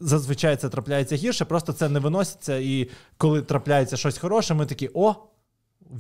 зазвичай 0.01 0.57
це 0.57 0.69
трапляється 0.69 1.17
гірше, 1.17 1.45
просто 1.45 1.73
це 1.73 1.89
не 1.89 1.99
виноситься. 1.99 2.57
І 2.57 2.89
коли 3.17 3.43
трапляється 3.43 3.97
щось 3.97 4.19
хороше, 4.19 4.55
ми 4.55 4.67
такі: 4.67 4.91
о, 4.95 5.15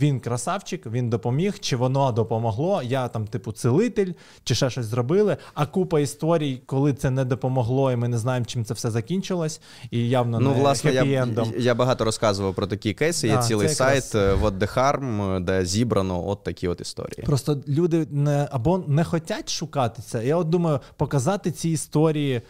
він 0.00 0.20
красавчик, 0.20 0.86
він 0.86 1.10
допоміг, 1.10 1.58
чи 1.58 1.76
воно 1.76 2.12
допомогло. 2.12 2.82
Я 2.82 3.08
там, 3.08 3.26
типу, 3.26 3.52
целитель, 3.52 4.12
чи 4.44 4.54
ще 4.54 4.70
щось 4.70 4.86
зробили. 4.86 5.36
А 5.54 5.66
купа 5.66 6.00
історій, 6.00 6.62
коли 6.66 6.92
це 6.92 7.10
не 7.10 7.24
допомогло, 7.24 7.92
і 7.92 7.96
ми 7.96 8.08
не 8.08 8.18
знаємо, 8.18 8.46
чим 8.46 8.64
це 8.64 8.74
все 8.74 8.90
закінчилось. 8.90 9.60
І 9.90 10.08
явно 10.08 10.40
Ну, 10.40 10.50
не 10.52 10.60
власне, 10.60 10.92
я, 10.92 11.26
я 11.58 11.74
багато 11.74 12.04
розказував 12.04 12.54
про 12.54 12.66
такі 12.66 12.94
кейси. 12.94 13.28
Є 13.28 13.34
Да, 13.34 13.42
цілий 13.42 13.68
сайт 13.68 14.14
якраз- 14.14 14.14
е, 14.14 14.34
What 14.46 14.58
the 14.58 14.76
Harm, 14.76 15.40
де 15.44 15.64
зібрано 15.64 16.28
от 16.28 16.42
такі 16.42 16.68
от 16.68 16.80
історії. 16.80 17.22
Просто 17.26 17.58
люди 17.68 18.06
не 18.10 18.48
або 18.52 18.84
не 18.86 19.04
хочуть 19.04 19.50
шукати 19.50 20.02
це. 20.02 20.26
Я 20.26 20.36
от 20.36 20.48
думаю, 20.48 20.80
показати 20.96 21.50
ці 21.50 21.68
історії. 21.68 22.42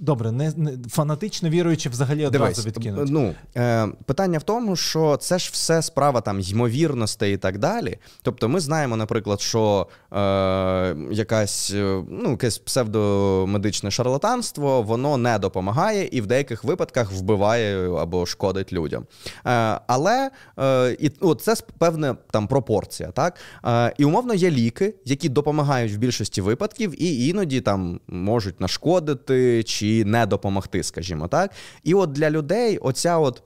Добре, 0.00 0.32
не, 0.32 0.52
не 0.56 0.72
фанатично 0.88 1.48
віруючи 1.48 1.88
взагалі 1.88 2.26
одразу 2.26 2.62
Дивись, 2.62 2.66
відкинуть. 2.66 3.08
ну, 3.10 3.34
е, 3.56 3.88
питання 4.06 4.38
в 4.38 4.42
тому, 4.42 4.76
що 4.76 5.16
це 5.16 5.38
ж 5.38 5.50
все 5.52 5.82
справа 5.82 6.20
там 6.20 6.40
ймовірностей 6.40 7.34
і 7.34 7.36
так 7.36 7.58
далі. 7.58 7.98
Тобто, 8.22 8.48
ми 8.48 8.60
знаємо, 8.60 8.96
наприклад, 8.96 9.40
що 9.40 9.86
е, 10.12 10.16
якась, 11.10 11.70
е, 11.74 12.02
ну, 12.08 12.30
якесь 12.30 12.58
псевдомедичне 12.58 13.90
шарлатанство, 13.90 14.82
воно 14.82 15.16
не 15.16 15.38
допомагає 15.38 16.08
і 16.12 16.20
в 16.20 16.26
деяких 16.26 16.64
випадках 16.64 17.12
вбиває 17.12 17.90
або 17.90 18.26
шкодить 18.26 18.72
людям. 18.72 19.06
Е, 19.46 19.80
але 19.86 20.30
е, 20.58 20.96
і, 21.00 21.10
о, 21.20 21.34
це 21.34 21.54
певна 21.78 22.16
там 22.30 22.46
пропорція, 22.46 23.10
так? 23.10 23.36
Е, 23.64 23.94
і 23.98 24.04
умовно 24.04 24.34
є 24.34 24.50
ліки, 24.50 24.94
які 25.04 25.28
допомагають 25.28 25.92
в 25.92 25.96
більшості 25.96 26.40
випадків, 26.40 27.02
і 27.02 27.26
іноді 27.28 27.60
там 27.60 28.00
можуть 28.08 28.60
нашкодити 28.60 29.62
чи 29.62 29.89
не 30.04 30.26
допомогти, 30.26 30.82
скажімо 30.82 31.28
так. 31.28 31.50
І 31.82 31.94
от 31.94 32.12
для 32.12 32.30
людей 32.30 32.78
оця 32.78 33.18
от. 33.18 33.42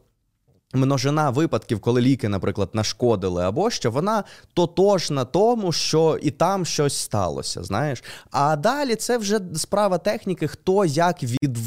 Множина 0.74 1.30
випадків, 1.30 1.80
коли 1.80 2.00
ліки, 2.00 2.28
наприклад, 2.28 2.70
нашкодили 2.72 3.44
або 3.44 3.70
що, 3.70 3.90
вона 3.90 4.24
тотожна 4.54 5.24
тому, 5.24 5.72
що 5.72 6.18
і 6.22 6.30
там 6.30 6.64
щось 6.64 6.96
сталося. 6.96 7.62
Знаєш. 7.62 8.04
А 8.30 8.56
далі 8.56 8.94
це 8.94 9.18
вже 9.18 9.40
справа 9.54 9.98
техніки, 9.98 10.48
хто 10.48 10.84
як 10.84 11.22
від, 11.22 11.58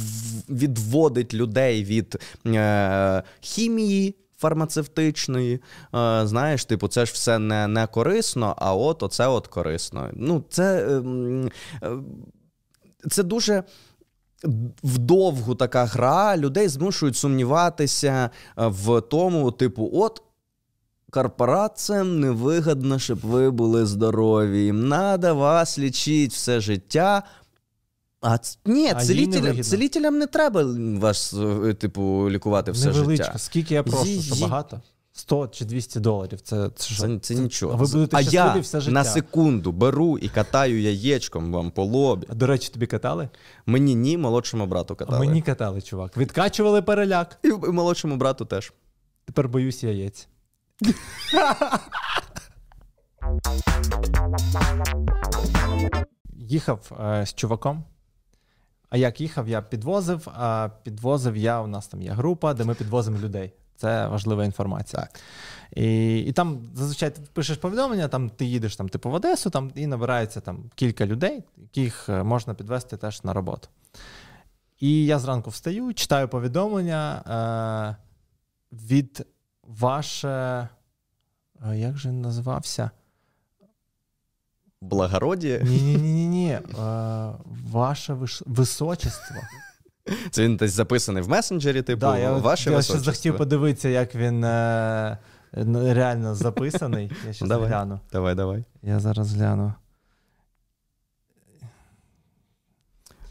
відводить 0.50 1.34
людей 1.34 1.84
від 1.84 2.18
е, 2.46 3.24
хімії. 3.40 4.16
Фармацевтичної, 4.40 5.54
е, 5.56 5.60
знаєш, 6.28 6.66
типу, 6.66 6.88
це 6.88 7.06
ж 7.06 7.14
все 7.14 7.40
не, 7.40 7.68
не 7.68 7.88
корисно, 7.88 8.56
а 8.58 8.76
от 8.76 9.04
оце 9.04 9.28
от 9.28 9.48
корисно. 9.48 10.10
Ну, 10.14 10.44
це, 10.50 10.88
ем, 10.98 11.50
е, 11.84 11.90
це 13.10 13.24
дуже 13.24 13.64
вдовгу 14.84 15.56
така 15.56 15.86
гра 15.86 16.38
людей 16.38 16.68
змушують 16.68 17.16
сумніватися 17.18 18.30
е, 18.58 18.68
в 18.68 19.02
тому, 19.02 19.52
типу, 19.52 19.90
от. 19.94 20.22
Корпораціям 21.10 22.20
невигідно, 22.20 23.00
щоб 23.00 23.20
ви 23.20 23.52
були 23.52 23.86
здорові. 23.86 24.64
Їм 24.64 24.90
треба 24.90 25.34
вас 25.34 25.80
лічити 25.80 26.28
все 26.28 26.60
життя. 26.60 27.24
А 28.22 28.38
ні, 28.66 28.92
А 28.96 29.06
целітелям, 29.06 29.64
целітелям 29.64 30.18
не 30.18 30.28
треба 30.28 30.64
вас, 31.00 31.34
е, 31.66 31.74
типу, 31.74 32.30
лікувати 32.30 32.72
все 32.72 32.88
Невеличка. 32.88 33.26
життя. 33.26 33.38
Скільки 33.40 33.74
я 33.74 33.84
прошу, 33.84 34.22
що 34.22 34.36
багато? 34.48 34.82
100 35.20 35.48
чи 35.48 35.66
200 35.66 36.00
доларів. 36.00 36.42
Це, 36.42 36.70
це, 36.76 36.94
що? 36.94 37.04
Це, 37.08 37.20
це 37.20 37.36
нічого. 37.36 37.74
А 37.74 37.76
ви 37.76 37.88
будете 37.88 38.18
а 38.18 38.22
я 38.22 38.54
все 38.54 38.80
життя. 38.80 38.94
на 38.94 39.04
секунду 39.04 39.72
беру 39.72 40.18
і 40.18 40.30
катаю 40.30 40.82
яєчком 40.82 41.54
вам 41.54 41.72
по 41.72 41.84
лобі. 41.84 42.28
А, 42.30 42.34
До 42.36 42.48
речі, 42.48 42.70
тобі 42.70 42.86
катали? 42.88 43.30
Мені 43.66 43.96
ні, 43.96 44.18
молодшому 44.18 44.66
брату 44.68 44.94
А 44.94 44.98
катали. 44.98 45.26
мені 45.28 45.42
катали, 45.42 45.82
чувак. 45.82 46.18
Відкачували 46.18 46.82
переляк. 46.82 47.40
І 47.44 47.48
і 47.48 47.72
молодшому 47.72 48.16
брату 48.18 48.46
теж. 48.46 48.74
Тепер 49.26 49.50
боюсь 49.50 49.84
яєць. 49.84 50.28
Їхав 56.34 56.92
е, 57.00 57.26
з 57.26 57.34
чуваком. 57.34 57.84
А 58.90 58.98
як 58.98 59.22
їхав, 59.22 59.50
я 59.50 59.62
підвозив, 59.62 60.28
а 60.34 60.70
підвозив 60.84 61.38
я, 61.38 61.62
у 61.62 61.68
нас 61.68 61.88
там 61.88 62.02
є 62.02 62.12
група, 62.12 62.54
де 62.54 62.64
ми 62.64 62.76
підвозимо 62.76 63.18
людей. 63.20 63.54
Це 63.78 64.08
важлива 64.08 64.46
інформація. 64.46 65.02
Так. 65.02 65.20
І, 65.76 66.18
і 66.20 66.32
там 66.32 66.60
зазвичай 66.76 67.10
ти 67.10 67.22
пишеш 67.34 67.58
повідомлення, 67.58 68.08
там 68.08 68.30
ти 68.30 68.46
їдеш 68.46 68.76
там, 68.76 68.90
типу, 68.90 69.10
в 69.10 69.14
Одесу, 69.14 69.50
там 69.50 69.72
і 69.76 69.88
набирається 69.88 70.40
там 70.42 70.64
кілька 70.76 71.06
людей, 71.06 71.44
яких 71.58 72.10
е, 72.10 72.24
можна 72.24 72.54
підвести 72.54 72.98
теж 72.98 73.24
на 73.24 73.34
роботу. 73.34 73.68
І 74.80 75.06
я 75.06 75.20
зранку 75.20 75.50
встаю, 75.50 75.94
читаю 75.94 76.28
повідомлення 76.28 77.22
е, 78.00 78.04
від 78.72 79.26
ваше. 79.64 80.68
е, 81.70 81.78
Як 81.78 81.98
же 81.98 82.10
він 82.10 82.22
називався? 82.22 82.92
Благородіє. 84.82 85.62
Ні, 85.64 85.98
ні, 85.98 86.28
ні. 86.28 86.60
Ваше 87.72 88.18
височество. 88.46 89.36
Це 90.32 90.44
він 90.44 90.58
десь 90.58 90.72
записаний 90.72 91.24
в 91.24 91.30
месенджері, 91.30 91.82
типу, 91.82 92.00
да, 92.00 92.18
я, 92.18 92.34
ваше 92.34 92.72
я 92.72 92.82
ще 92.82 93.00
захотів 93.00 93.38
подивитися, 93.38 93.90
як 93.90 94.16
він 94.16 94.44
е, 94.44 95.18
реально 95.94 96.36
записаний. 96.36 97.12
Я 97.28 97.34
ще 97.34 97.46
Давай. 97.46 97.68
гляну. 97.68 98.00
Давай, 98.12 98.36
давай. 98.36 98.64
Я 98.84 99.00
зараз 99.00 99.34
гляну. 99.34 99.74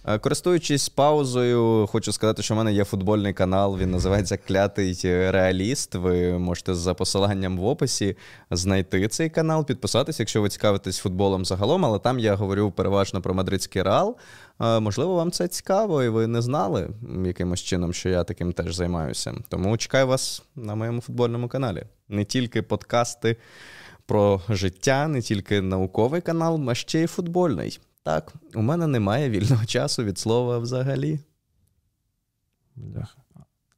Е, 0.08 0.18
Користуючись 0.18 0.88
паузою, 0.88 1.86
хочу 1.86 2.12
сказати, 2.12 2.42
що 2.42 2.54
в 2.54 2.56
мене 2.56 2.72
є 2.72 2.84
футбольний 2.84 3.32
канал. 3.32 3.78
Він 3.78 3.90
називається 3.90 4.36
Клятий 4.36 5.00
Реаліст. 5.30 5.94
Ви 5.94 6.38
можете 6.38 6.74
за 6.74 6.94
посиланням 6.94 7.58
в 7.58 7.66
описі 7.66 8.16
знайти 8.50 9.08
цей 9.08 9.30
канал, 9.30 9.66
підписатися, 9.66 10.22
якщо 10.22 10.42
ви 10.42 10.48
цікавитесь 10.48 10.98
футболом 10.98 11.44
загалом. 11.44 11.84
Але 11.84 11.98
там 11.98 12.18
я 12.18 12.34
говорю 12.34 12.70
переважно 12.70 13.22
про 13.22 13.34
мадридський 13.34 13.82
реал. 13.82 14.16
Е, 14.60 14.80
Можливо, 14.80 15.14
вам 15.14 15.30
це 15.30 15.48
цікаво, 15.48 16.02
і 16.02 16.08
ви 16.08 16.26
не 16.26 16.42
знали 16.42 16.90
якимось 17.24 17.60
чином, 17.60 17.92
що 17.92 18.08
я 18.08 18.24
таким 18.24 18.52
теж 18.52 18.74
займаюся. 18.74 19.34
Тому 19.48 19.76
чекаю 19.76 20.06
вас 20.06 20.42
на 20.56 20.74
моєму 20.74 21.00
футбольному 21.00 21.48
каналі. 21.48 21.84
Не 22.08 22.24
тільки 22.24 22.62
подкасти 22.62 23.36
про 24.06 24.40
життя, 24.48 25.08
не 25.08 25.22
тільки 25.22 25.60
науковий 25.60 26.20
канал, 26.20 26.70
а 26.70 26.74
ще 26.74 27.02
й 27.02 27.06
футбольний. 27.06 27.80
Так, 28.02 28.32
у 28.54 28.62
мене 28.62 28.86
немає 28.86 29.30
вільного 29.30 29.64
часу 29.66 30.04
від 30.04 30.18
слова 30.18 30.58
взагалі. 30.58 31.20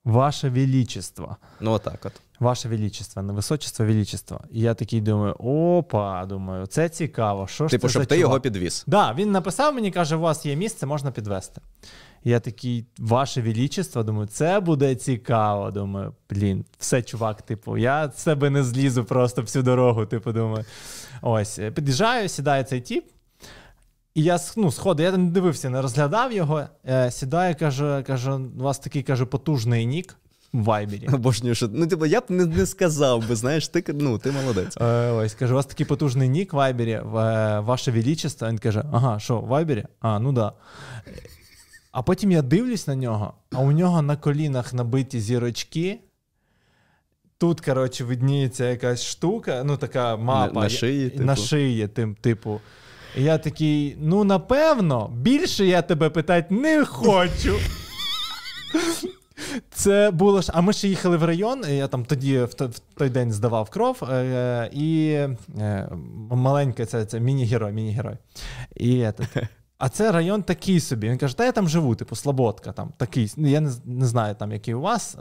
Ваше 0.04 0.48
Величество. 0.48 1.36
Ну, 1.60 1.72
отак 1.72 2.06
от. 2.06 2.12
Ваше 2.40 2.68
Величество, 2.68 3.22
не 3.22 3.32
височество, 3.32 3.86
Величество. 3.86 4.40
І 4.50 4.60
я 4.60 4.74
такий 4.74 5.00
думаю: 5.00 5.34
опа, 5.38 6.26
думаю, 6.26 6.66
це 6.66 6.88
цікаво. 6.88 7.46
Що 7.46 7.68
ж 7.68 7.70
Типу, 7.70 7.86
це 7.86 7.90
щоб 7.90 8.02
за 8.02 8.06
ти 8.06 8.14
чувак? 8.14 8.30
його 8.30 8.40
підвіз. 8.40 8.84
Да, 8.86 9.14
він 9.18 9.32
написав 9.32 9.74
мені, 9.74 9.90
каже, 9.90 10.16
у 10.16 10.20
вас 10.20 10.46
є 10.46 10.56
місце, 10.56 10.86
можна 10.86 11.10
підвести. 11.10 11.60
Я 12.24 12.40
такий, 12.40 12.86
ваше 12.98 13.42
величество, 13.42 14.02
думаю, 14.02 14.28
це 14.28 14.60
буде 14.60 14.94
цікаво. 14.94 15.70
Думаю, 15.70 16.14
блін, 16.30 16.64
все, 16.78 17.02
чувак, 17.02 17.42
типу, 17.42 17.76
я 17.76 18.10
з 18.10 18.18
себе 18.22 18.50
не 18.50 18.64
злізу 18.64 19.04
просто 19.04 19.42
всю 19.42 19.62
дорогу. 19.62 20.06
Типу, 20.06 20.32
думаю. 20.32 20.64
Ось, 21.22 21.58
е, 21.58 21.70
під'їжджаю, 21.70 22.28
сідає 22.28 22.64
цей 22.64 22.80
тіп. 22.80 23.04
І 24.14 24.22
я 24.22 24.38
ну, 24.56 24.72
сходу, 24.72 25.02
я 25.02 25.12
не 25.12 25.30
дивився, 25.30 25.70
не 25.70 25.82
розглядав 25.82 26.32
його. 26.32 26.62
Е, 26.88 27.10
сідає, 27.10 27.54
каже, 27.54 28.04
каже, 28.06 28.32
у 28.32 28.62
вас 28.62 28.78
такий 28.78 29.02
каже, 29.02 29.24
потужний 29.24 29.86
нік 29.86 30.16
Вайбері. 30.52 31.08
Обожнюю, 31.12 31.54
що 31.54 31.68
ну, 31.72 31.86
типу, 31.86 32.06
я 32.06 32.20
б 32.20 32.24
не, 32.28 32.46
не 32.46 32.66
сказав 32.66 33.28
би, 33.28 33.36
знаєш, 33.36 33.68
ти, 33.68 33.84
ну, 33.88 34.18
ти 34.18 34.30
молодець. 34.32 34.76
Е, 34.76 35.10
ось, 35.10 35.34
каже, 35.34 35.52
у 35.52 35.56
вас 35.56 35.66
такий 35.66 35.86
потужний 35.86 36.28
нік 36.28 36.52
в 36.52 36.56
Вайбері, 36.56 36.90
е, 36.92 37.02
ваше 37.60 37.90
величество. 37.90 38.48
Він 38.48 38.58
каже, 38.58 38.84
ага, 38.92 39.18
що, 39.18 39.40
в 39.40 39.46
Вайбері? 39.46 39.84
А, 40.00 40.18
ну 40.18 40.32
да. 40.32 40.52
А 41.92 42.02
потім 42.02 42.32
я 42.32 42.42
дивлюсь 42.42 42.86
на 42.86 42.94
нього, 42.94 43.34
а 43.52 43.60
у 43.60 43.72
нього 43.72 44.02
на 44.02 44.16
колінах 44.16 44.74
набиті 44.74 45.20
зірочки. 45.20 46.00
Тут, 47.38 47.60
коротше, 47.60 48.04
видніється 48.04 48.64
якась 48.64 49.04
штука, 49.04 49.62
ну 49.64 49.76
така 49.76 50.16
мапа. 50.16 50.54
На- 50.54 50.60
на 50.60 50.68
шиї, 50.68 51.12
На 51.18 51.34
типу? 51.34 51.46
шиї, 51.46 51.88
тим, 51.88 52.14
типу. 52.14 52.60
І 53.16 53.22
я 53.22 53.38
такий, 53.38 53.96
ну 54.00 54.24
напевно, 54.24 55.08
більше 55.16 55.66
я 55.66 55.82
тебе 55.82 56.10
питати 56.10 56.54
не 56.54 56.84
хочу. 56.84 57.56
Це 59.70 60.10
було 60.10 60.40
ж. 60.42 60.52
А 60.54 60.60
ми 60.60 60.72
ще 60.72 60.88
їхали 60.88 61.16
в 61.16 61.24
район. 61.24 61.64
Я 61.68 61.88
там 61.88 62.04
тоді 62.04 62.38
в, 62.42 62.54
то- 62.54 62.66
в 62.66 62.78
той 62.78 63.08
день 63.10 63.32
здавав 63.32 63.70
кров. 63.70 64.04
Е, 64.10 64.70
і 64.72 65.08
е, 65.58 65.88
маленьке 66.30 66.86
це, 66.86 67.04
це 67.04 67.20
міні-герой, 67.20 67.72
міні-герой. 67.72 68.16
І 68.76 68.96
этот, 68.96 69.46
а 69.78 69.88
це 69.88 70.12
район 70.12 70.42
такий 70.42 70.80
собі. 70.80 71.08
Він 71.08 71.18
каже: 71.18 71.36
та 71.36 71.44
я 71.44 71.52
там 71.52 71.68
живу, 71.68 71.94
типу, 71.94 72.16
Слободка, 72.16 72.72
там 72.72 72.92
такий. 72.96 73.32
Ну, 73.36 73.48
я 73.48 73.60
не, 73.60 73.70
не 73.84 74.06
знаю, 74.06 74.34
там 74.34 74.52
який 74.52 74.74
у 74.74 74.80
вас. 74.80 75.16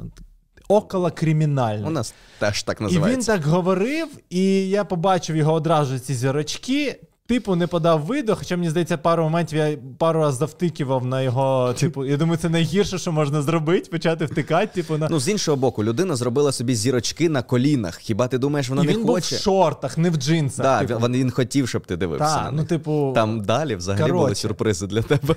Около 0.68 1.11
кримінальний. 1.11 1.88
У 1.88 1.89
нас 1.89 2.13
теж 2.39 2.63
так 2.63 2.82
І 2.82 2.99
він 2.99 3.20
так 3.20 3.45
говорив, 3.45 4.07
і 4.30 4.70
я 4.70 4.84
побачив 4.86 5.36
його 5.36 5.53
одразу 5.53 5.99
ці 5.99 6.13
зірочки. 6.13 6.99
Типу, 7.28 7.55
не 7.55 7.67
подав 7.67 8.01
виду, 8.01 8.36
хоча 8.36 8.57
мені 8.57 8.69
здається, 8.69 8.97
пару 8.97 9.23
моментів 9.23 9.57
я 9.57 9.78
пару 9.97 10.19
раз 10.19 10.36
завтикував 10.38 11.05
на 11.05 11.21
його. 11.21 11.73
Типу, 11.73 12.05
я 12.05 12.17
думаю, 12.17 12.38
це 12.38 12.49
найгірше, 12.49 12.97
що 12.97 13.11
можна 13.11 13.41
зробити, 13.41 13.89
почати 13.89 14.25
втикати. 14.25 14.67
Типу, 14.67 14.97
на... 14.97 15.07
Ну, 15.09 15.19
з 15.19 15.30
іншого 15.30 15.57
боку, 15.57 15.84
людина 15.84 16.15
зробила 16.15 16.51
собі 16.51 16.75
зірочки 16.75 17.30
на 17.30 17.41
колінах. 17.41 17.97
Хіба 17.97 18.28
ти 18.28 18.38
думаєш, 18.38 18.69
вона 18.69 18.84
і 18.84 18.88
не 18.88 18.93
він 18.93 19.05
був 19.05 19.17
в 19.17 19.23
шортах, 19.23 19.97
не 19.97 20.09
в 20.09 20.15
джинсах. 20.15 20.65
Да, 20.65 20.86
типу. 20.86 21.07
він, 21.07 21.32
хотів, 21.32 21.69
щоб 21.69 21.86
ти 21.86 21.97
дивився. 21.97 22.25
Та, 22.25 22.51
ну, 22.51 22.63
типу, 22.63 23.11
Там 23.15 23.41
далі 23.41 23.75
взагалі 23.75 24.11
були 24.11 24.36
сюрпризи 24.36 24.88
для 24.88 25.01
тебе. 25.01 25.36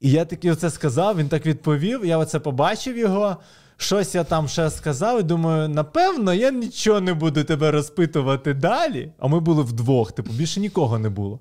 І 0.00 0.10
я 0.10 0.24
таки 0.24 0.50
оце 0.50 0.70
сказав, 0.70 1.16
він 1.16 1.28
так 1.28 1.46
відповів. 1.46 2.04
Я 2.04 2.18
оце 2.18 2.40
побачив 2.40 2.98
його. 2.98 3.36
Щось 3.76 4.14
я 4.14 4.24
там 4.24 4.48
ще 4.48 4.70
сказав, 4.70 5.20
і 5.20 5.22
думаю, 5.22 5.68
напевно, 5.68 6.34
я 6.34 6.50
нічого 6.50 7.00
не 7.00 7.14
буду 7.14 7.44
тебе 7.44 7.70
розпитувати 7.70 8.54
далі. 8.54 9.12
А 9.18 9.26
ми 9.26 9.40
були 9.40 9.62
вдвох, 9.62 10.12
типу, 10.12 10.32
більше 10.32 10.60
нікого 10.60 10.98
не 10.98 11.08
було. 11.08 11.40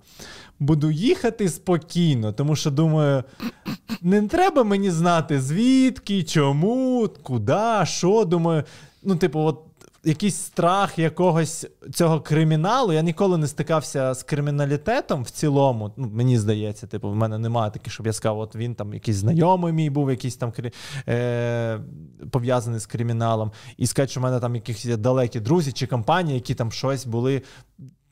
Буду 0.60 0.92
їхати 0.92 1.50
спокійно, 1.50 2.34
тому 2.34 2.56
що 2.56 2.72
думаю, 2.72 3.24
не 4.02 4.22
треба 4.22 4.64
мені 4.64 4.92
знати, 4.92 5.42
звідки, 5.42 6.24
чому, 6.24 7.10
куди, 7.24 7.64
що. 7.84 8.26
Думаю, 8.26 8.64
ну, 9.04 9.16
типу, 9.16 9.40
от 9.40 9.60
якийсь 10.04 10.36
страх 10.36 11.00
якогось 11.00 11.68
цього 11.94 12.22
криміналу. 12.22 12.94
Я 12.94 13.02
ніколи 13.02 13.38
не 13.38 13.48
стикався 13.48 14.14
з 14.14 14.24
криміналітетом 14.24 15.24
в 15.24 15.30
цілому. 15.30 15.92
Ну, 15.98 16.10
мені 16.14 16.38
здається, 16.40 16.88
типу, 16.88 17.10
в 17.10 17.16
мене 17.16 17.38
немає 17.38 17.72
таких, 17.72 17.94
щоб 17.94 18.08
я 18.08 18.14
сказав, 18.14 18.40
от 18.40 18.56
він 18.56 18.76
там 18.76 18.94
якийсь 18.94 19.18
знайомий 19.18 19.74
мій 19.74 19.90
був, 19.90 20.10
якийсь 20.10 20.36
там 20.36 20.54
е- 21.08 21.80
пов'язаний 22.32 22.80
з 22.80 22.86
криміналом. 22.86 23.52
І 23.78 23.88
сказати, 23.88 24.12
що 24.12 24.20
в 24.20 24.24
мене 24.24 24.40
там 24.40 24.56
якісь 24.56 24.86
далекі 24.86 25.40
друзі 25.40 25.72
чи 25.72 25.88
компанії, 25.88 26.36
які 26.36 26.56
там 26.56 26.72
щось 26.72 27.06
були. 27.06 27.42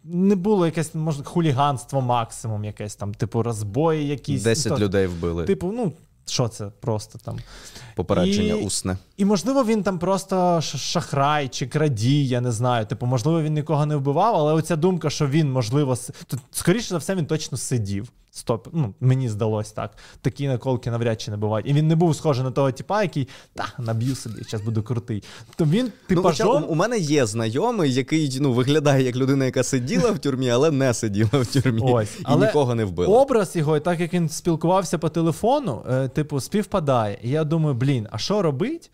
Не 0.03 0.35
було 0.35 0.65
якесь, 0.65 0.95
може, 0.95 1.23
хуліганство 1.23 2.01
максимум, 2.01 2.65
якесь 2.65 2.95
там, 2.95 3.13
типу, 3.13 3.43
розбої 3.43 4.07
якісь. 4.07 4.43
Десять 4.43 4.71
Ну, 4.71 4.77
людей 4.85 5.07
вбили. 5.07 5.45
Типу, 5.45 5.71
ну, 5.71 5.91
що 6.25 6.47
це 6.47 6.65
просто 6.65 7.19
там. 7.19 7.39
Попередження 7.95 8.53
і- 8.53 8.65
усне. 8.65 8.97
І 9.17 9.25
можливо 9.25 9.63
він 9.65 9.83
там 9.83 9.99
просто 9.99 10.61
шахрай 10.61 11.47
чи 11.47 11.67
крадій, 11.67 12.27
я 12.27 12.41
не 12.41 12.51
знаю. 12.51 12.85
Типу, 12.85 13.05
можливо, 13.05 13.41
він 13.41 13.53
нікого 13.53 13.85
не 13.85 13.95
вбивав, 13.95 14.35
але 14.35 14.53
оця 14.53 14.75
думка, 14.75 15.09
що 15.09 15.27
він, 15.27 15.51
можливо, 15.51 15.97
скоріше 16.51 16.87
за 16.89 16.97
все, 16.97 17.15
він 17.15 17.25
точно 17.25 17.57
сидів. 17.57 18.11
Стоп, 18.33 18.67
ну 18.73 18.93
мені 18.99 19.29
здалось 19.29 19.71
так. 19.71 19.97
Такі 20.21 20.47
наколки 20.47 20.91
навряд 20.91 21.21
чи 21.21 21.31
не 21.31 21.37
бувають. 21.37 21.67
І 21.69 21.73
він 21.73 21.87
не 21.87 21.95
був 21.95 22.15
схожий 22.15 22.43
на 22.43 22.51
того 22.51 22.71
типа, 22.71 23.01
який 23.03 23.27
та 23.53 23.67
наб'ю 23.79 24.15
собі, 24.15 24.43
зараз 24.43 24.65
буду 24.65 24.83
крутий. 24.83 25.23
То 25.55 25.65
він 25.65 25.91
типажом... 26.07 26.61
Ну, 26.61 26.67
у 26.67 26.75
мене 26.75 26.97
є 26.97 27.25
знайомий, 27.25 27.93
який 27.93 28.37
ну 28.41 28.53
виглядає 28.53 29.03
як 29.03 29.15
людина, 29.15 29.45
яка 29.45 29.63
сиділа 29.63 30.11
в 30.11 30.19
тюрмі, 30.19 30.49
але 30.49 30.71
не 30.71 30.93
сиділа 30.93 31.29
в 31.33 31.45
тюрмі 31.45 31.81
Ось. 31.83 32.19
і 32.19 32.23
але 32.23 32.47
нікого 32.47 32.75
не 32.75 32.85
вбила. 32.85 33.21
Образ 33.21 33.55
його, 33.55 33.77
і 33.77 33.79
так 33.79 33.99
як 33.99 34.13
він 34.13 34.29
спілкувався 34.29 34.97
по 34.97 35.09
телефону, 35.09 35.85
е, 35.89 36.07
типу, 36.07 36.39
співпадає. 36.39 37.19
І 37.23 37.29
я 37.29 37.43
думаю, 37.43 37.75
блін, 37.75 38.07
а 38.11 38.17
що 38.17 38.41
робить? 38.41 38.91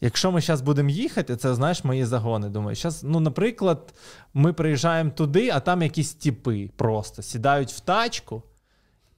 Якщо 0.00 0.32
ми 0.32 0.40
зараз 0.40 0.60
будемо 0.60 0.90
їхати, 0.90 1.36
це 1.36 1.54
знаєш 1.54 1.84
мої 1.84 2.04
загони. 2.04 2.48
Думаю, 2.48 2.76
зараз, 2.76 3.04
ну, 3.04 3.20
наприклад, 3.20 3.94
ми 4.34 4.52
приїжджаємо 4.52 5.10
туди, 5.10 5.50
а 5.54 5.60
там 5.60 5.82
якісь 5.82 6.14
тіпи 6.14 6.70
просто 6.76 7.22
сідають 7.22 7.72
в 7.72 7.80
тачку. 7.80 8.42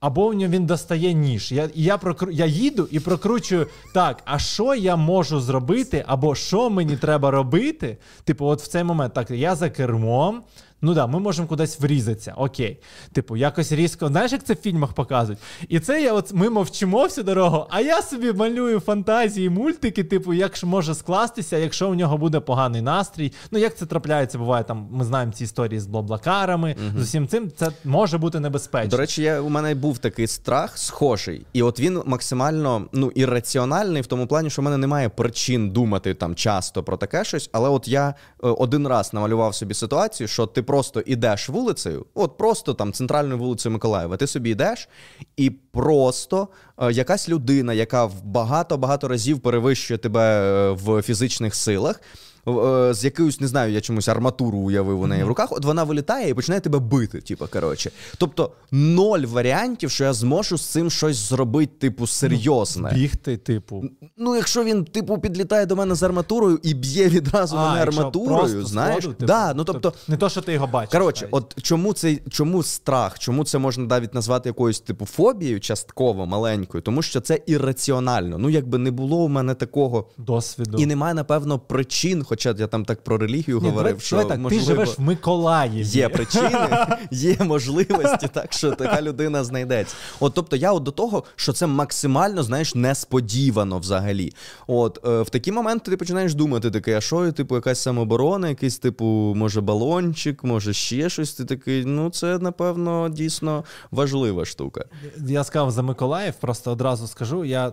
Або 0.00 0.28
в 0.28 0.34
нього 0.34 0.52
він 0.52 0.66
достає 0.66 1.12
ніж. 1.12 1.52
Я 1.52 1.70
я, 1.74 1.98
прокру... 1.98 2.30
я 2.30 2.46
їду 2.46 2.88
і 2.90 3.00
прокручую 3.00 3.66
так, 3.94 4.22
а 4.24 4.38
що 4.38 4.74
я 4.74 4.96
можу 4.96 5.40
зробити, 5.40 6.04
або 6.06 6.34
що 6.34 6.70
мені 6.70 6.96
треба 6.96 7.30
робити? 7.30 7.98
Типу, 8.24 8.46
от 8.46 8.62
в 8.62 8.66
цей 8.66 8.84
момент 8.84 9.14
так, 9.14 9.30
я 9.30 9.54
за 9.54 9.70
кермом, 9.70 10.42
Ну 10.82 10.94
да, 10.94 11.06
ми 11.06 11.20
можемо 11.20 11.48
кудись 11.48 11.80
врізатися. 11.80 12.34
Окей. 12.36 12.78
Типу, 13.12 13.36
якось 13.36 13.72
різко. 13.72 14.08
Знаєш, 14.08 14.32
як 14.32 14.44
це 14.44 14.54
в 14.54 14.56
фільмах 14.56 14.92
показують? 14.92 15.38
І 15.68 15.80
це 15.80 16.02
я 16.02 16.12
от 16.12 16.32
ми 16.34 16.50
мовчимо 16.50 17.02
всю 17.02 17.24
дорогу, 17.24 17.66
а 17.70 17.80
я 17.80 18.02
собі 18.02 18.32
малюю 18.32 18.80
фантазії, 18.80 19.50
мультики, 19.50 20.04
типу, 20.04 20.34
як 20.34 20.56
ж 20.56 20.66
може 20.66 20.94
скластися, 20.94 21.56
якщо 21.56 21.90
у 21.90 21.94
нього 21.94 22.18
буде 22.18 22.40
поганий 22.40 22.82
настрій. 22.82 23.32
Ну, 23.50 23.58
як 23.58 23.76
це 23.76 23.86
трапляється, 23.86 24.38
буває 24.38 24.64
там. 24.64 24.88
Ми 24.92 25.04
знаємо 25.04 25.32
ці 25.32 25.44
історії 25.44 25.80
з 25.80 25.86
блаблакарами, 25.86 26.76
угу. 26.78 27.00
з 27.00 27.02
усім 27.02 27.28
цим 27.28 27.50
це 27.56 27.70
може 27.84 28.18
бути 28.18 28.40
небезпечно. 28.40 28.90
До 28.90 28.96
речі, 28.96 29.22
я 29.22 29.40
у 29.40 29.48
мене 29.48 29.74
був 29.74 29.98
такий 29.98 30.26
страх 30.26 30.78
схожий, 30.78 31.46
і 31.52 31.62
от 31.62 31.80
він 31.80 32.02
максимально 32.06 32.86
ну 32.92 33.10
ірраціональний 33.14 34.02
в 34.02 34.06
тому 34.06 34.26
плані, 34.26 34.50
що 34.50 34.62
в 34.62 34.64
мене 34.64 34.76
немає 34.76 35.08
причин 35.08 35.70
думати 35.70 36.14
там 36.14 36.34
часто 36.34 36.82
про 36.82 36.96
таке 36.96 37.24
щось. 37.24 37.50
Але 37.52 37.68
от 37.68 37.88
я 37.88 38.08
е, 38.08 38.14
один 38.48 38.88
раз 38.88 39.14
намалював 39.14 39.54
собі 39.54 39.74
ситуацію, 39.74 40.28
що 40.28 40.46
типу 40.46 40.69
просто 40.70 41.02
ідеш 41.06 41.48
вулицею, 41.48 42.06
от 42.14 42.36
просто 42.36 42.74
там 42.74 42.92
центральною 42.92 43.38
вулицею 43.38 43.72
Миколаєва, 43.72 44.16
ти 44.16 44.26
собі 44.26 44.50
йдеш, 44.50 44.88
і 45.36 45.50
просто 45.50 46.48
е, 46.78 46.92
якась 46.92 47.28
людина, 47.28 47.72
яка 47.72 48.04
в 48.04 48.24
багато 48.24 48.78
багато 48.78 49.08
разів 49.08 49.40
перевищує 49.40 49.98
тебе 49.98 50.20
е, 50.20 50.70
в 50.70 51.02
фізичних 51.02 51.54
силах. 51.54 52.00
Е, 52.48 52.94
з 52.94 53.04
якоюсь, 53.04 53.40
не 53.40 53.48
знаю, 53.48 53.72
я 53.72 53.80
чомусь 53.80 54.08
арматуру 54.08 54.58
уявив 54.58 55.00
у 55.00 55.06
неї 55.06 55.22
mm-hmm. 55.22 55.24
в 55.24 55.28
руках, 55.28 55.52
от 55.52 55.64
вона 55.64 55.84
вилітає 55.84 56.28
і 56.28 56.34
починає 56.34 56.60
тебе 56.60 56.78
бити. 56.78 57.20
Типу, 57.20 57.46
коротше. 57.52 57.90
Тобто 58.18 58.52
ноль 58.70 59.20
варіантів, 59.20 59.90
що 59.90 60.04
я 60.04 60.12
зможу 60.12 60.58
з 60.58 60.66
цим 60.66 60.90
щось 60.90 61.16
зробити, 61.16 61.72
типу, 61.78 62.06
серйозне. 62.06 62.92
Бігти, 62.94 63.36
типу. 63.36 63.84
Ну, 64.16 64.36
якщо 64.36 64.64
він, 64.64 64.84
типу, 64.84 65.18
підлітає 65.18 65.66
до 65.66 65.76
мене 65.76 65.94
з 65.94 66.02
арматурою 66.02 66.60
і 66.62 66.74
б'є 66.74 67.08
відразу 67.08 67.56
а, 67.56 67.68
мене 67.68 67.82
арматурою, 67.82 68.66
знаєш. 68.66 69.04
Сходу, 69.04 69.14
типу, 69.14 69.26
да, 69.26 69.54
ну, 69.54 69.64
тобто, 69.64 69.92
Не 70.08 70.16
то, 70.16 70.28
що 70.28 70.40
ти 70.40 70.52
його 70.52 70.66
бачиш. 70.66 70.92
Коротше, 70.92 71.28
от 71.30 71.62
чому 71.62 71.92
цей 71.92 72.22
чому 72.30 72.62
страх, 72.62 73.18
чому 73.18 73.44
це 73.44 73.58
можна 73.58 73.84
навіть 73.84 74.14
назвати 74.14 74.48
якоюсь 74.48 74.80
типу 74.80 75.06
фобією, 75.06 75.60
частково 75.60 76.26
маленькою, 76.26 76.82
тому 76.82 77.02
що 77.02 77.20
це 77.20 77.40
ірраціонально. 77.46 78.38
Ну, 78.38 78.50
якби 78.50 78.78
не 78.78 78.90
було 78.90 79.16
у 79.16 79.28
мене 79.28 79.54
такого 79.54 80.08
досвіду. 80.18 80.78
І 80.78 80.86
немає, 80.86 81.14
напевно, 81.14 81.58
причин 81.58 82.24
хоча 82.30 82.54
я 82.58 82.66
там 82.66 82.84
так 82.84 83.04
про 83.04 83.18
релігію 83.18 83.60
Ні, 83.60 83.68
говорив, 83.68 83.92
давай, 83.92 84.00
що 84.00 84.16
давай 84.16 84.28
так, 84.28 84.38
можливо, 84.38 84.64
ти 84.64 84.66
живеш 84.66 84.98
в 84.98 85.00
Миколаєві. 85.00 85.82
Є 85.82 86.08
причини, 86.08 86.86
є 87.10 87.36
можливості, 87.40 88.28
так 88.32 88.52
що 88.52 88.70
така 88.70 89.02
людина 89.02 89.44
знайдеться. 89.44 89.96
От 90.20 90.34
тобто, 90.34 90.56
я 90.56 90.72
от 90.72 90.82
до 90.82 90.90
того, 90.90 91.24
що 91.36 91.52
це 91.52 91.66
максимально, 91.66 92.42
знаєш, 92.42 92.74
несподівано 92.74 93.78
взагалі. 93.78 94.32
От 94.66 94.98
е, 95.06 95.22
в 95.22 95.30
такі 95.30 95.52
моменти 95.52 95.90
ти 95.90 95.96
починаєш 95.96 96.34
думати, 96.34 96.70
таке, 96.70 96.96
а 96.96 97.00
що, 97.00 97.32
типу, 97.32 97.54
якась 97.54 97.80
самооборона, 97.80 98.48
якийсь, 98.48 98.78
типу, 98.78 99.04
може, 99.36 99.60
балончик, 99.60 100.44
може 100.44 100.72
ще 100.72 101.08
щось. 101.08 101.32
Ти 101.32 101.44
такий, 101.44 101.84
ну 101.84 102.10
це 102.10 102.38
напевно 102.38 103.08
дійсно 103.08 103.64
важлива 103.90 104.44
штука. 104.44 104.84
Я 105.26 105.44
сказав 105.44 105.70
за 105.70 105.82
Миколаїв, 105.82 106.34
просто 106.34 106.72
одразу 106.72 107.06
скажу. 107.06 107.44
Я 107.44 107.72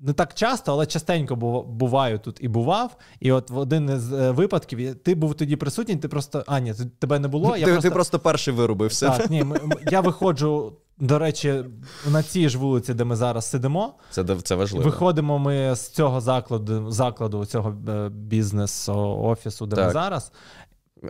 не 0.00 0.12
так 0.12 0.34
часто, 0.34 0.72
але 0.72 0.86
частенько 0.86 1.36
буваю 1.66 2.18
тут 2.18 2.38
і 2.40 2.48
бував. 2.48 2.96
І 3.20 3.32
от 3.32 3.50
в 3.50 3.58
один 3.58 3.90
із 3.90 4.12
е, 4.12 4.30
випадків 4.30 4.94
ти 4.94 5.14
був 5.14 5.34
тоді 5.34 5.56
присутній, 5.56 5.96
ти 5.96 6.08
просто. 6.08 6.44
А, 6.46 6.60
ні, 6.60 6.74
тебе 6.98 7.18
не 7.18 7.28
було. 7.28 7.56
Я 7.56 7.64
Ти 7.64 7.72
просто, 7.72 7.88
ти 7.88 7.94
просто 7.94 8.18
перший 8.18 8.54
вирубився. 8.54 9.10
Так, 9.10 9.30
ні, 9.30 9.44
я 9.90 10.00
виходжу. 10.00 10.72
До 11.02 11.18
речі, 11.18 11.64
на 12.10 12.22
цій 12.22 12.48
ж 12.48 12.58
вулиці, 12.58 12.94
де 12.94 13.04
ми 13.04 13.16
зараз 13.16 13.50
сидимо, 13.50 13.94
це 14.10 14.24
це 14.42 14.54
важливо. 14.54 14.84
Виходимо 14.84 15.38
ми 15.38 15.74
з 15.74 15.88
цього 15.88 16.20
закладу, 16.20 16.90
закладу 16.90 17.46
цього 17.46 17.76
е, 17.88 18.08
бізнесу 18.08 18.94
офісу, 19.22 19.66
де 19.66 19.76
так. 19.76 19.86
ми 19.86 19.92
зараз. 19.92 20.32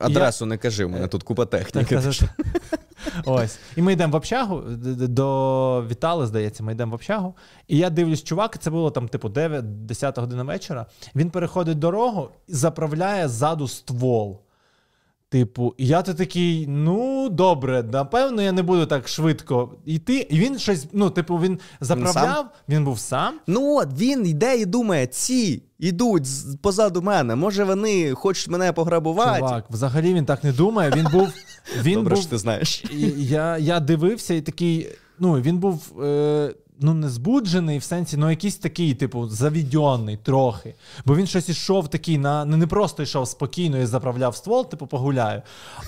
Адресу 0.00 0.46
не 0.46 0.56
кажи, 0.56 0.84
у 0.84 0.88
мене 0.88 1.08
тут 1.08 1.22
купа 1.22 1.46
техніки. 1.46 1.96
Ось. 3.24 3.58
І 3.76 3.82
ми 3.82 3.92
йдемо 3.92 4.12
в 4.12 4.16
общагу 4.16 4.62
до 4.66 5.84
Вітали, 5.90 6.26
здається, 6.26 6.62
ми 6.62 6.72
йдемо 6.72 6.90
в 6.90 6.94
общагу. 6.94 7.34
І 7.68 7.78
я 7.78 7.90
дивлюсь, 7.90 8.22
чувак, 8.22 8.58
це 8.58 8.70
було 8.70 8.90
там, 8.90 9.08
типу, 9.08 9.28
9-10 9.28 10.20
година 10.20 10.42
вечора. 10.42 10.86
Він 11.14 11.30
переходить 11.30 11.78
дорогу 11.78 12.28
і 12.48 12.54
заправляє 12.54 13.28
ззаду 13.28 13.68
ствол. 13.68 14.40
Типу, 15.30 15.74
і 15.78 15.86
я 15.86 16.02
то 16.02 16.14
такий, 16.14 16.66
ну 16.66 17.28
добре, 17.28 17.82
напевно, 17.92 18.42
я 18.42 18.52
не 18.52 18.62
буду 18.62 18.86
так 18.86 19.08
швидко 19.08 19.74
йти. 19.84 20.26
І 20.30 20.38
він 20.38 20.58
щось, 20.58 20.86
ну, 20.92 21.10
типу, 21.10 21.36
він 21.36 21.58
заправляв, 21.80 22.46
він, 22.68 22.76
він 22.76 22.84
був 22.84 22.98
сам. 22.98 23.34
Ну 23.46 23.76
от 23.76 23.88
він 23.98 24.26
йде 24.26 24.56
і 24.56 24.66
думає, 24.66 25.06
ці 25.06 25.62
йдуть 25.78 26.26
позаду 26.62 27.02
мене. 27.02 27.34
Може, 27.34 27.64
вони 27.64 28.14
хочуть 28.14 28.48
мене 28.48 28.72
пограбувати. 28.72 29.38
Чувак, 29.38 29.64
взагалі 29.70 30.14
він 30.14 30.24
так 30.24 30.44
не 30.44 30.52
думає. 30.52 30.92
Він 30.96 31.06
був. 31.12 31.28
Він 31.82 31.94
Добре, 31.94 32.14
був, 32.14 32.22
що 32.22 32.30
ти 32.30 32.38
знаєш. 32.38 32.84
Я 33.16 33.58
я 33.58 33.80
дивився 33.80 34.34
і 34.34 34.40
такий. 34.40 34.88
Ну, 35.18 35.40
він 35.40 35.58
був. 35.58 36.02
Е, 36.02 36.54
ну 36.80 36.94
не 36.94 37.08
збуджений 37.08 37.78
в 37.78 37.82
сенсі, 37.82 38.16
ну 38.16 38.30
якийсь 38.30 38.56
такий, 38.56 38.94
типу, 38.94 39.28
завідьоний 39.28 40.16
трохи. 40.16 40.74
Бо 41.04 41.16
він 41.16 41.26
щось 41.26 41.48
ішов 41.48 41.88
такий 41.88 42.18
на 42.18 42.44
ну, 42.44 42.56
не 42.56 42.66
просто 42.66 43.02
йшов 43.02 43.28
спокійно 43.28 43.78
і 43.78 43.86
заправляв 43.86 44.36
ствол, 44.36 44.70
типу, 44.70 44.86
погуляю, 44.86 45.42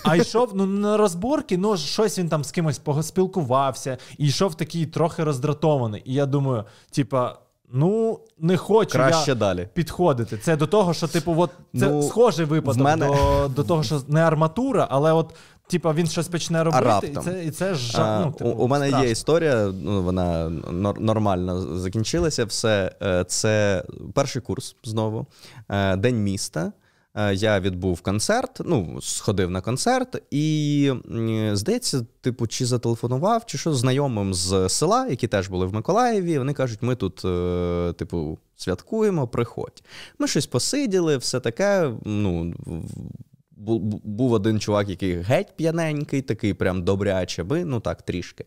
а 0.04 0.16
йшов 0.22 0.50
ну, 0.54 0.66
на 0.66 0.96
розборки, 0.96 1.58
ну 1.58 1.76
щось 1.76 2.18
він 2.18 2.28
там 2.28 2.44
з 2.44 2.50
кимось 2.50 2.78
поспілкувався, 2.78 3.98
і 4.18 4.26
йшов 4.26 4.54
такий 4.54 4.86
трохи 4.86 5.24
роздратований. 5.24 6.02
І 6.04 6.14
я 6.14 6.26
думаю, 6.26 6.64
типа. 6.90 7.38
Ну, 7.74 8.20
не 8.38 8.56
хочу 8.56 8.90
Краще 8.90 9.30
я 9.30 9.34
далі. 9.34 9.68
підходити. 9.74 10.38
Це 10.38 10.56
до 10.56 10.66
того, 10.66 10.94
що, 10.94 11.08
типу, 11.08 11.34
от 11.38 11.50
це 11.78 11.88
ну, 11.88 12.02
схожий 12.02 12.46
випадок 12.46 12.82
мене... 12.82 13.06
до 13.06 13.48
до 13.48 13.64
того, 13.64 13.82
що 13.82 14.00
не 14.08 14.20
арматура, 14.20 14.88
але 14.90 15.12
от 15.12 15.34
Типа 15.72 15.92
він 15.92 16.06
щось 16.06 16.28
почне 16.28 16.64
робити, 16.64 16.86
а 16.86 17.06
і 17.06 17.24
це 17.24 17.44
і 17.44 17.50
це 17.50 17.74
ж 17.74 17.98
ну, 17.98 18.32
типу, 18.32 18.50
у, 18.50 18.64
у 18.64 18.68
мене 18.68 18.86
страшно. 18.86 19.06
є 19.06 19.12
історія. 19.12 19.72
Ну 19.82 20.02
вона 20.02 20.48
нормально 21.00 21.78
закінчилася. 21.78 22.44
Все 22.44 22.92
е, 23.02 23.24
це 23.24 23.84
перший 24.14 24.42
курс 24.42 24.76
знову, 24.84 25.26
е, 25.68 25.96
день 25.96 26.22
міста. 26.22 26.72
Е, 27.14 27.34
я 27.34 27.60
відбув 27.60 28.00
концерт, 28.00 28.60
ну, 28.64 28.98
сходив 29.02 29.50
на 29.50 29.60
концерт, 29.60 30.22
і 30.30 30.92
здається, 31.52 32.06
типу, 32.20 32.46
чи 32.46 32.66
зателефонував, 32.66 33.46
чи 33.46 33.58
що 33.58 33.74
знайомим 33.74 34.34
з 34.34 34.68
села, 34.68 35.06
які 35.06 35.28
теж 35.28 35.48
були 35.48 35.66
в 35.66 35.74
Миколаєві. 35.74 36.38
Вони 36.38 36.52
кажуть, 36.54 36.82
ми 36.82 36.96
тут, 36.96 37.16
типу, 37.96 38.38
святкуємо, 38.56 39.28
приходь. 39.28 39.82
Ми 40.18 40.28
щось 40.28 40.46
посиділи, 40.46 41.16
все 41.16 41.40
таке. 41.40 41.92
ну, 42.04 42.54
був 44.04 44.32
один 44.32 44.60
чувак, 44.60 44.88
який 44.88 45.14
геть 45.14 45.56
п'яненький, 45.56 46.22
такий 46.22 46.54
прям 46.54 46.82
добряче 46.82 47.42
би, 47.42 47.64
ну 47.64 47.80
так, 47.80 48.02
трішки. 48.02 48.44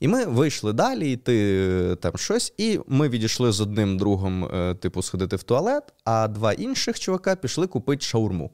І 0.00 0.08
ми 0.08 0.24
вийшли 0.24 0.72
далі, 0.72 1.12
йти 1.12 1.96
там 2.00 2.12
щось, 2.16 2.54
і 2.58 2.80
ми 2.86 3.08
відійшли 3.08 3.52
з 3.52 3.60
одним 3.60 3.98
другом, 3.98 4.44
е, 4.44 4.74
типу, 4.74 5.02
сходити 5.02 5.36
в 5.36 5.42
туалет, 5.42 5.94
а 6.04 6.28
два 6.28 6.52
інших 6.52 7.00
чувака 7.00 7.36
пішли 7.36 7.66
купити 7.66 8.02
шаурму. 8.04 8.50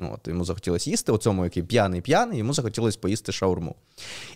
От, 0.00 0.28
Йому 0.28 0.44
захотілося 0.44 0.90
їсти, 0.90 1.12
оцьому, 1.12 1.44
який 1.44 1.62
п'яний-п'яний, 1.62 2.38
йому 2.38 2.52
захотілося 2.52 2.98
поїсти 2.98 3.32
шаурму. 3.32 3.76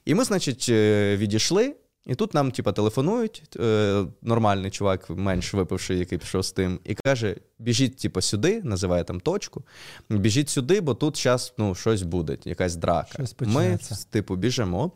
І 0.04 0.14
ми, 0.14 0.24
значить, 0.24 0.66
е, 0.68 1.16
відійшли, 1.16 1.74
і 2.06 2.14
тут 2.14 2.34
нам, 2.34 2.50
типа, 2.50 2.72
телефонують, 2.72 3.42
е, 3.60 4.04
нормальний 4.22 4.70
чувак, 4.70 5.10
менш 5.10 5.54
випивший, 5.54 5.98
який 5.98 6.18
пішов 6.18 6.44
з 6.44 6.52
тим, 6.52 6.78
і 6.84 6.94
каже: 6.94 7.36
біжіть, 7.62 7.96
типа, 7.96 8.20
сюди, 8.20 8.60
називає 8.64 9.04
там 9.04 9.20
точку. 9.20 9.62
Біжіть 10.10 10.48
сюди, 10.48 10.80
бо 10.80 10.94
тут 10.94 11.22
зараз 11.22 11.54
ну, 11.58 11.74
щось 11.74 12.02
буде, 12.02 12.38
якась 12.44 12.76
драка. 12.76 13.08
Щось 13.12 13.34
Ми, 13.40 13.78
типу, 14.10 14.36
біжимо. 14.36 14.92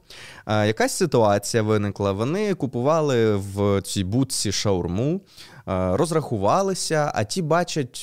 Е, 0.47 0.67
якась 0.67 0.93
ситуація 0.93 1.63
виникла. 1.63 2.13
Вони 2.13 2.55
купували 2.55 3.37
в 3.37 3.83
цій 3.83 4.05
будці 4.05 4.53
шаурму. 4.53 5.21
розрахувалися, 5.67 7.13
а 7.15 7.25
ті 7.25 7.43
бачать, 7.43 7.97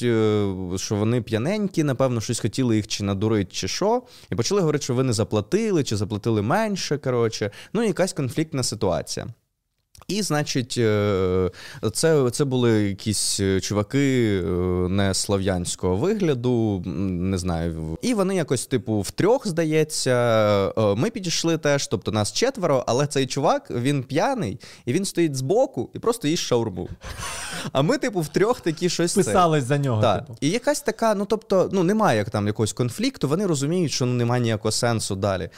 що 0.76 0.96
вони 0.96 1.22
п'яненькі, 1.22 1.84
напевно, 1.84 2.22
щось 2.22 2.40
хотіли 2.40 2.76
їх 2.76 2.88
чи 2.88 3.04
надурити, 3.04 3.52
чи 3.52 3.68
що, 3.68 4.02
і 4.32 4.36
почали 4.36 4.62
говорити, 4.62 4.84
що 4.84 4.94
ви 4.94 5.04
не 5.04 5.14
заплатили, 5.14 5.84
чи 5.84 5.96
заплатили 5.96 6.42
менше. 6.42 6.98
коротше. 6.98 7.52
Ну, 7.74 7.84
якась 7.84 8.14
конфліктна 8.14 8.64
ситуація. 8.64 9.28
І, 10.08 10.22
значить, 10.22 10.76
е, 10.78 11.52
це 11.94 12.30
це 12.32 12.46
були 12.46 12.84
якісь 12.84 13.40
е, 13.40 13.62
чуваки 13.62 14.38
е, 14.38 14.44
не 14.90 15.14
слав'янського 15.14 15.96
вигляду, 15.96 16.84
не 16.86 17.38
знаю. 17.38 17.98
І 18.02 18.14
вони 18.14 18.36
якось, 18.36 18.66
типу, 18.66 19.02
втрьох, 19.02 19.48
здається, 19.48 20.14
ми 20.98 21.10
підійшли 21.10 21.58
теж, 21.58 21.88
тобто 21.88 22.12
нас 22.12 22.34
четверо, 22.34 22.84
але 22.88 23.08
цей 23.08 23.28
чувак 23.28 23.72
він 23.72 24.04
п'яний, 24.04 24.60
і 24.86 24.94
він 24.94 25.06
стоїть 25.06 25.36
збоку 25.36 25.90
і 25.94 26.00
просто 26.00 26.28
їсть 26.28 26.44
шаурму. 26.44 26.90
А 27.72 27.82
ми, 27.82 27.98
типу, 27.98 28.22
втрьох 28.22 28.62
такі 28.62 28.90
щось. 28.90 29.14
Писались 29.14 29.64
за 29.64 29.78
нього. 29.78 30.02
Так. 30.02 30.20
Типу. 30.20 30.38
І 30.42 30.50
якась 30.50 30.82
така, 30.82 31.16
ну 31.16 31.26
тобто, 31.26 31.70
ну 31.74 31.84
немає 31.84 32.18
як 32.18 32.30
там 32.30 32.48
якогось 32.48 32.74
конфлікту, 32.74 33.28
вони 33.28 33.46
розуміють, 33.46 33.92
що 33.92 34.06
ну, 34.06 34.14
немає 34.14 34.42
ніякого 34.42 34.72
сенсу 34.72 35.16
далі. 35.16 35.50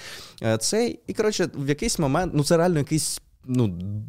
Цей, 0.59 0.99
І, 1.07 1.13
коротше, 1.13 1.49
в 1.55 1.69
якийсь 1.69 1.99
момент, 1.99 2.31
ну 2.35 2.43
це 2.43 2.57
реально 2.57 2.79
якийсь 2.79 3.21
ну, 3.47 3.67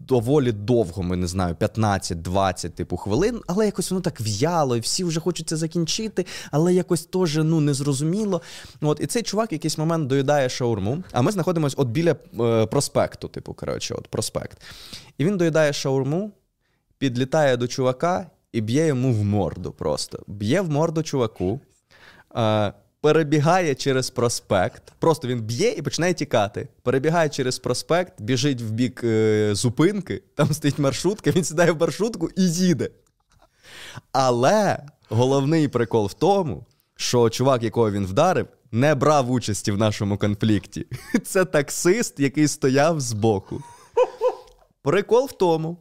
доволі 0.09 0.53
довго, 0.53 1.03
ми 1.03 1.17
не 1.17 1.27
знаю, 1.27 1.55
15-20 1.55 2.71
типу 2.71 2.97
хвилин, 2.97 3.41
але 3.47 3.67
якось 3.67 3.91
воно 3.91 4.01
так 4.01 4.21
в'яло, 4.21 4.77
і 4.77 4.81
всі 4.81 5.05
вже 5.05 5.21
хочуть 5.21 5.49
це 5.49 5.57
закінчити, 5.57 6.27
але 6.51 6.75
якось 6.75 7.07
теж 7.07 7.37
ну, 7.37 7.61
незрозуміло. 7.61 8.43
От, 8.81 9.01
І 9.01 9.07
цей 9.07 9.23
чувак 9.23 9.53
якийсь 9.53 9.79
момент 9.79 10.07
доїдає 10.07 10.49
шаурму, 10.49 11.05
а 11.13 11.23
ми 11.23 11.33
знаходимося 11.33 11.77
от 11.79 11.89
біля 11.89 12.17
е, 12.41 12.67
проспекту, 12.67 13.29
типу, 13.29 13.55
коротше, 13.55 13.95
от 13.95 14.09
проспект. 14.09 14.63
І 15.19 15.25
він 15.25 15.37
доїдає 15.37 15.73
шаурму, 15.73 16.31
підлітає 16.99 17.57
до 17.57 17.69
чувака 17.69 18.31
і 18.53 18.61
б'є 18.61 18.87
йому 18.87 19.13
в 19.13 19.25
морду 19.25 19.73
просто. 19.73 20.23
Б'є 20.27 20.61
в 20.61 20.71
морду 20.71 21.03
чуваку. 21.03 21.61
Е, 22.37 22.73
перебігає 23.01 23.75
через 23.75 24.11
проспект. 24.11 24.83
Просто 24.99 25.29
він 25.29 25.43
б'є 25.43 25.71
і 25.71 25.83
починає 25.83 26.15
тікати. 26.15 26.69
Перебігає 26.83 27.29
через 27.29 27.59
проспект, 27.59 28.23
біжить 28.23 28.63
в 28.63 28.71
бік 28.71 29.01
е, 29.05 29.51
зупинки, 29.55 30.23
там 30.35 30.53
стоїть 30.53 30.79
маршрутка, 30.79 31.31
він 31.31 31.45
сідає 31.45 31.73
в 31.73 31.81
маршрутку 31.81 32.29
і 32.37 32.43
їде. 32.53 32.91
Але 34.13 34.79
головний 35.09 35.69
прикол 35.69 36.07
в 36.07 36.15
тому, 36.15 36.67
що 36.97 37.31
чувак, 37.31 37.63
якого 37.63 37.91
він 37.91 38.07
вдарив, 38.07 38.47
не 38.73 38.95
брав 38.95 39.31
участі 39.31 39.73
в 39.73 39.79
нашому 39.79 40.19
конфлікті. 40.19 40.87
Це 41.25 41.45
таксист, 41.45 42.21
який 42.21 42.49
стояв 42.49 43.01
збоку. 43.01 43.63
Прикол 44.83 45.27
в 45.27 45.33
тому. 45.33 45.79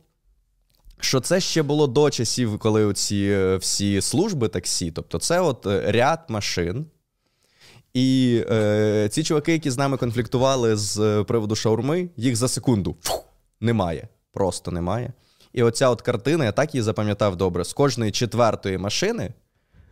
Що 0.99 1.19
це 1.19 1.39
ще 1.39 1.63
було 1.63 1.87
до 1.87 2.09
часів, 2.09 2.59
коли 2.59 2.85
оці 2.85 3.27
е, 3.31 3.57
всі 3.57 4.01
служби 4.01 4.47
таксі, 4.47 4.91
тобто 4.91 5.19
це 5.19 5.39
от 5.39 5.65
е, 5.65 5.91
ряд 5.91 6.19
машин, 6.29 6.85
і 7.95 8.43
е, 8.51 9.07
ці 9.11 9.23
чуваки, 9.23 9.51
які 9.51 9.71
з 9.71 9.77
нами 9.77 9.97
конфліктували 9.97 10.75
з 10.75 10.99
е, 10.99 11.23
приводу 11.23 11.55
шаурми, 11.55 12.09
їх 12.17 12.35
за 12.35 12.47
секунду 12.47 12.95
фу, 13.01 13.13
немає. 13.61 14.07
Просто 14.33 14.71
немає. 14.71 15.13
І 15.53 15.63
оця 15.63 15.89
от 15.89 16.01
картина, 16.01 16.45
я 16.45 16.51
так 16.51 16.75
її 16.75 16.81
запам'ятав 16.81 17.35
добре: 17.35 17.65
з 17.65 17.73
кожної 17.73 18.11
четвертої 18.11 18.77
машини 18.77 19.33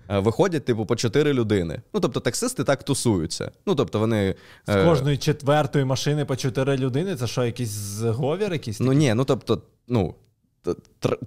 е, 0.09 0.19
виходять, 0.19 0.65
типу, 0.65 0.85
по 0.85 0.95
чотири 0.95 1.33
людини. 1.33 1.81
Ну, 1.93 1.99
тобто, 1.99 2.19
таксисти 2.19 2.63
так 2.63 2.83
тусуються. 2.83 3.51
Ну, 3.65 3.75
тобто, 3.75 3.99
вони... 3.99 4.35
З 4.67 4.75
е, 4.75 4.85
кожної 4.85 5.17
четвертої 5.17 5.85
машини 5.85 6.25
по 6.25 6.35
чотири 6.35 6.77
людини 6.77 7.15
це 7.15 7.27
що, 7.27 7.45
якийсь 7.45 7.69
зговір? 7.69 8.53
якийсь? 8.53 8.79
Ну 8.79 8.93
ні, 8.93 9.13
ну 9.13 9.25
тобто, 9.25 9.61
ну 9.87 10.15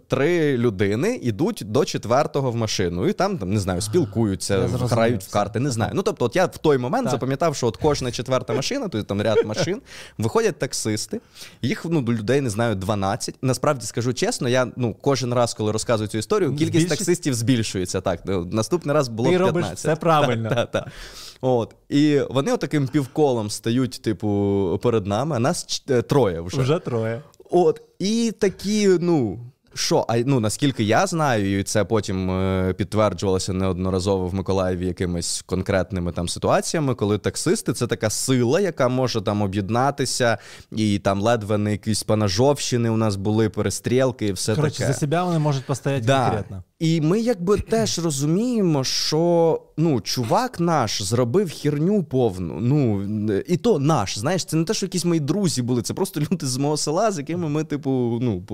три 0.09 0.57
людини 0.57 1.20
йдуть 1.22 1.62
до 1.66 1.84
четвертого 1.84 2.51
в 2.51 2.57
машину, 2.57 3.09
і 3.09 3.12
там, 3.12 3.39
там 3.39 3.53
не 3.53 3.61
знаю, 3.61 3.80
спілкуються, 3.80 4.68
грають 4.68 5.24
в 5.24 5.32
карти. 5.32 5.61
Не 5.61 5.70
знаю. 5.70 5.93
Ну 5.95 6.03
тобто, 6.03 6.24
от 6.24 6.37
я 6.37 6.47
в 6.47 6.59
той 6.59 6.78
момент 6.78 7.05
так. 7.05 7.11
запам'ятав, 7.11 7.57
що 7.57 7.66
от 7.66 7.76
кожна 7.76 8.12
четверта 8.12 8.53
машина, 8.53 8.89
то 8.89 9.03
там 9.03 9.22
ряд 9.22 9.47
машин, 9.47 9.82
виходять 10.18 10.59
таксисти. 10.59 11.20
Їх 11.62 11.84
ну, 11.84 12.03
людей 12.03 12.41
не 12.41 12.51
знаю 12.51 12.74
12. 12.74 13.34
Насправді 13.43 13.87
скажу 13.87 14.14
чесно, 14.14 14.49
я 14.49 14.66
ну 14.76 14.97
кожен 15.01 15.34
раз, 15.34 15.55
коли 15.55 15.72
розказую 15.72 16.09
цю 16.09 16.18
історію, 16.18 16.51
кількість 16.51 16.70
Збільшить? 16.70 16.89
таксистів 16.89 17.34
збільшується. 17.34 18.01
Так, 18.01 18.20
ну, 18.24 18.45
наступний 18.45 18.95
раз 18.95 19.09
було 19.09 19.30
Ти 19.30 19.39
15. 19.39 19.55
робиш 19.64 19.80
Це 19.80 19.97
правильно. 19.97 20.49
Так, 20.49 20.70
так, 20.70 20.70
так. 20.84 20.93
От. 21.41 21.74
І 21.89 22.20
вони 22.30 22.53
отаким 22.53 22.89
півколом 22.89 23.51
стають, 23.51 24.03
типу, 24.03 24.80
перед 24.82 25.07
нами, 25.07 25.37
а 25.37 25.39
нас 25.39 25.82
е, 25.91 26.03
троє 26.03 26.41
вже. 26.41 26.61
Вже 26.61 26.78
троє. 26.78 27.22
От, 27.51 27.83
і 27.99 28.33
такі, 28.39 28.89
ну. 29.01 29.39
Що, 29.75 30.05
а 30.09 30.19
ну 30.19 30.41
наскільки 30.41 30.85
я 30.85 31.07
знаю, 31.07 31.59
і 31.59 31.63
це 31.63 31.85
потім 31.85 32.31
е, 32.31 32.75
підтверджувалося 32.79 33.53
неодноразово 33.53 34.27
в 34.27 34.35
Миколаєві 34.35 34.87
якимись 34.87 35.43
конкретними 35.47 36.13
там 36.13 36.29
ситуаціями, 36.29 36.95
коли 36.95 37.19
таксисти 37.19 37.73
це 37.73 37.87
така 37.87 38.11
сила, 38.11 38.61
яка 38.61 38.89
може 38.89 39.21
там 39.21 39.43
об'єднатися, 39.43 40.39
і 40.73 40.99
там 40.99 41.23
ледве 41.23 41.59
не 41.59 41.73
якісь 41.73 42.03
панажовщини 42.03 42.91
у 42.91 42.97
нас 42.97 43.17
були 43.17 43.49
перестрілки, 43.49 44.27
і 44.27 44.33
все 44.33 44.55
Короче, 44.55 44.79
таке. 44.79 44.93
за 44.93 44.99
себе 44.99 45.23
вони 45.23 45.39
можуть 45.39 45.65
постояти 45.65 46.07
да. 46.07 46.25
конкретно. 46.25 46.63
І 46.79 47.01
ми 47.01 47.20
якби 47.20 47.59
теж 47.59 47.99
розуміємо, 47.99 48.85
що 48.85 49.62
ну, 49.77 50.01
чувак 50.01 50.61
наш 50.61 51.03
зробив 51.03 51.51
херню 51.51 52.05
повну. 52.05 52.61
Ну 52.61 53.03
і 53.47 53.57
то 53.57 53.79
наш, 53.79 54.18
знаєш, 54.18 54.45
це 54.45 54.57
не 54.57 54.64
те, 54.64 54.74
що 54.74 54.87
якісь 54.87 55.05
мої 55.05 55.20
друзі 55.20 55.62
були, 55.62 55.83
це 55.83 55.95
просто 55.95 56.20
люди 56.20 56.47
з 56.47 56.57
мого 56.57 56.77
села, 56.77 57.12
з 57.12 57.18
якими 57.18 57.49
ми, 57.49 57.64
типу, 57.64 58.18
ну, 58.22 58.47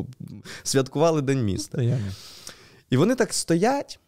святкували 0.62 1.22
День 1.22 1.44
міста. 1.44 1.82
І 2.90 2.96
вони 2.96 3.14
так 3.14 3.34
стоять. 3.34 3.98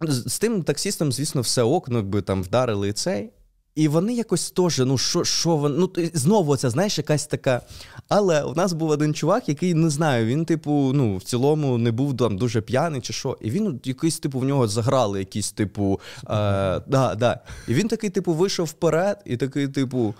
З 0.00 0.38
тим 0.38 0.62
таксістом, 0.62 1.12
звісно, 1.12 1.40
все 1.40 1.62
ок, 1.62 1.88
ну, 1.88 1.96
якби 1.96 2.22
там 2.22 2.42
вдарили 2.42 2.88
і 2.88 2.92
цей. 2.92 3.30
І 3.78 3.88
вони 3.88 4.14
якось 4.14 4.50
теж, 4.50 4.78
ну 4.78 4.98
що 4.98 5.24
що 5.24 5.56
вони. 5.56 5.78
Ну, 5.78 5.90
знову 6.14 6.56
це, 6.56 6.70
знаєш, 6.70 6.98
якась 6.98 7.26
така. 7.26 7.60
Але 8.08 8.42
у 8.42 8.54
нас 8.54 8.72
був 8.72 8.90
один 8.90 9.14
чувак, 9.14 9.48
який 9.48 9.74
не 9.74 9.90
знаю, 9.90 10.26
він, 10.26 10.44
типу, 10.44 10.92
ну, 10.94 11.16
в 11.16 11.22
цілому 11.22 11.78
не 11.78 11.90
був 11.90 12.16
там 12.16 12.38
дуже 12.38 12.60
п'яний 12.60 13.00
чи 13.00 13.12
що. 13.12 13.38
І 13.40 13.50
він 13.50 13.80
якийсь, 13.84 14.18
типу, 14.18 14.38
в 14.38 14.44
нього 14.44 14.68
заграли 14.68 15.18
якісь, 15.18 15.52
типу. 15.52 16.00
Е, 16.22 16.26
да, 16.86 17.14
да. 17.18 17.40
І 17.68 17.74
він 17.74 17.88
такий, 17.88 18.10
типу, 18.10 18.32
вийшов 18.32 18.66
вперед, 18.66 19.22
і 19.24 19.36
такий, 19.36 19.68
типу. 19.68 20.14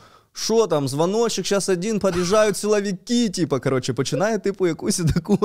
Що 0.45 0.67
там, 0.67 0.89
звоночок, 0.89 1.47
зараз 1.47 1.69
один, 1.69 1.99
під'їжджають 2.01 2.57
силовики, 2.57 3.29
типу, 3.29 3.61
коротше, 3.61 3.93
починає, 3.93 4.39
типу, 4.39 4.67
якусь 4.67 4.97
таку, 5.15 5.39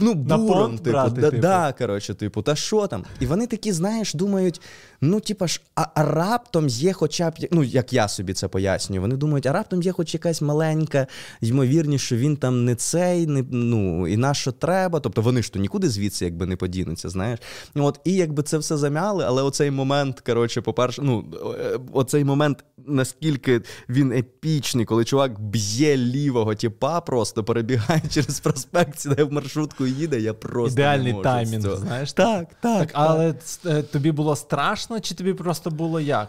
ну, 0.00 0.14
буром, 0.14 0.78
типу, 0.78 0.90
брати, 0.90 1.20
да, 1.20 1.30
типу. 1.30 1.42
да, 1.42 1.74
коротше, 1.78 2.14
типу, 2.14 2.42
та 2.42 2.56
що 2.56 2.86
там? 2.86 3.04
І 3.20 3.26
вони 3.26 3.46
такі, 3.46 3.72
знаєш, 3.72 4.14
думають, 4.14 4.60
ну, 5.00 5.20
типа 5.20 5.46
ж, 5.46 5.60
а, 5.74 5.86
а 5.94 6.04
раптом 6.04 6.68
є 6.68 6.92
хоча 6.92 7.30
б, 7.30 7.34
ну, 7.50 7.62
як 7.62 7.92
я 7.92 8.08
собі 8.08 8.32
це 8.32 8.48
пояснюю, 8.48 9.00
вони 9.00 9.16
думають, 9.16 9.46
а 9.46 9.52
раптом 9.52 9.82
є 9.82 9.92
хоч 9.92 10.14
якась 10.14 10.42
маленька 10.42 11.06
ймовірність, 11.40 12.04
що 12.04 12.16
він 12.16 12.36
там 12.36 12.64
не 12.64 12.74
цей, 12.74 13.26
не, 13.26 13.44
ну, 13.50 14.08
і 14.08 14.16
на 14.16 14.34
що 14.34 14.52
треба. 14.52 15.00
Тобто 15.00 15.22
вони 15.22 15.42
ж 15.42 15.52
то 15.52 15.58
нікуди 15.58 15.88
звідси 15.88 16.24
якби 16.24 16.46
не 16.46 16.56
подінуться, 16.56 17.08
знаєш. 17.08 17.40
От, 17.74 18.00
І 18.04 18.12
якби 18.12 18.42
це 18.42 18.58
все 18.58 18.76
замяли, 18.76 19.24
але 19.26 19.42
оцей 19.42 19.70
момент, 19.70 20.20
коротше, 20.20 20.60
по-перше, 20.60 21.02
ну, 21.02 21.24
е, 21.60 21.78
оцей 21.92 22.24
момент, 22.24 22.64
наскільки 22.86 23.60
він 23.88 24.19
епічний, 24.20 24.84
коли 24.84 25.04
чувак 25.04 25.40
б'є 25.40 25.96
лівого 25.96 26.54
тіпа, 26.54 27.00
просто 27.00 27.44
перебігає 27.44 28.02
через 28.10 28.40
проспект, 28.40 28.98
сідає 29.00 29.24
в 29.24 29.32
маршрутку 29.32 29.86
і 29.86 29.90
їде. 29.90 30.20
Я 30.20 30.34
просто 30.34 30.72
ідеальний 30.72 31.06
не 31.06 31.12
можу 31.12 31.22
таймінг. 31.22 31.76
Знаєш, 31.76 32.12
так, 32.12 32.48
так, 32.48 32.78
так. 32.78 32.90
Але 32.92 33.34
е, 33.66 33.82
тобі 33.82 34.12
було 34.12 34.36
страшно, 34.36 35.00
чи 35.00 35.14
тобі 35.14 35.34
просто 35.34 35.70
було 35.70 36.00
як? 36.00 36.28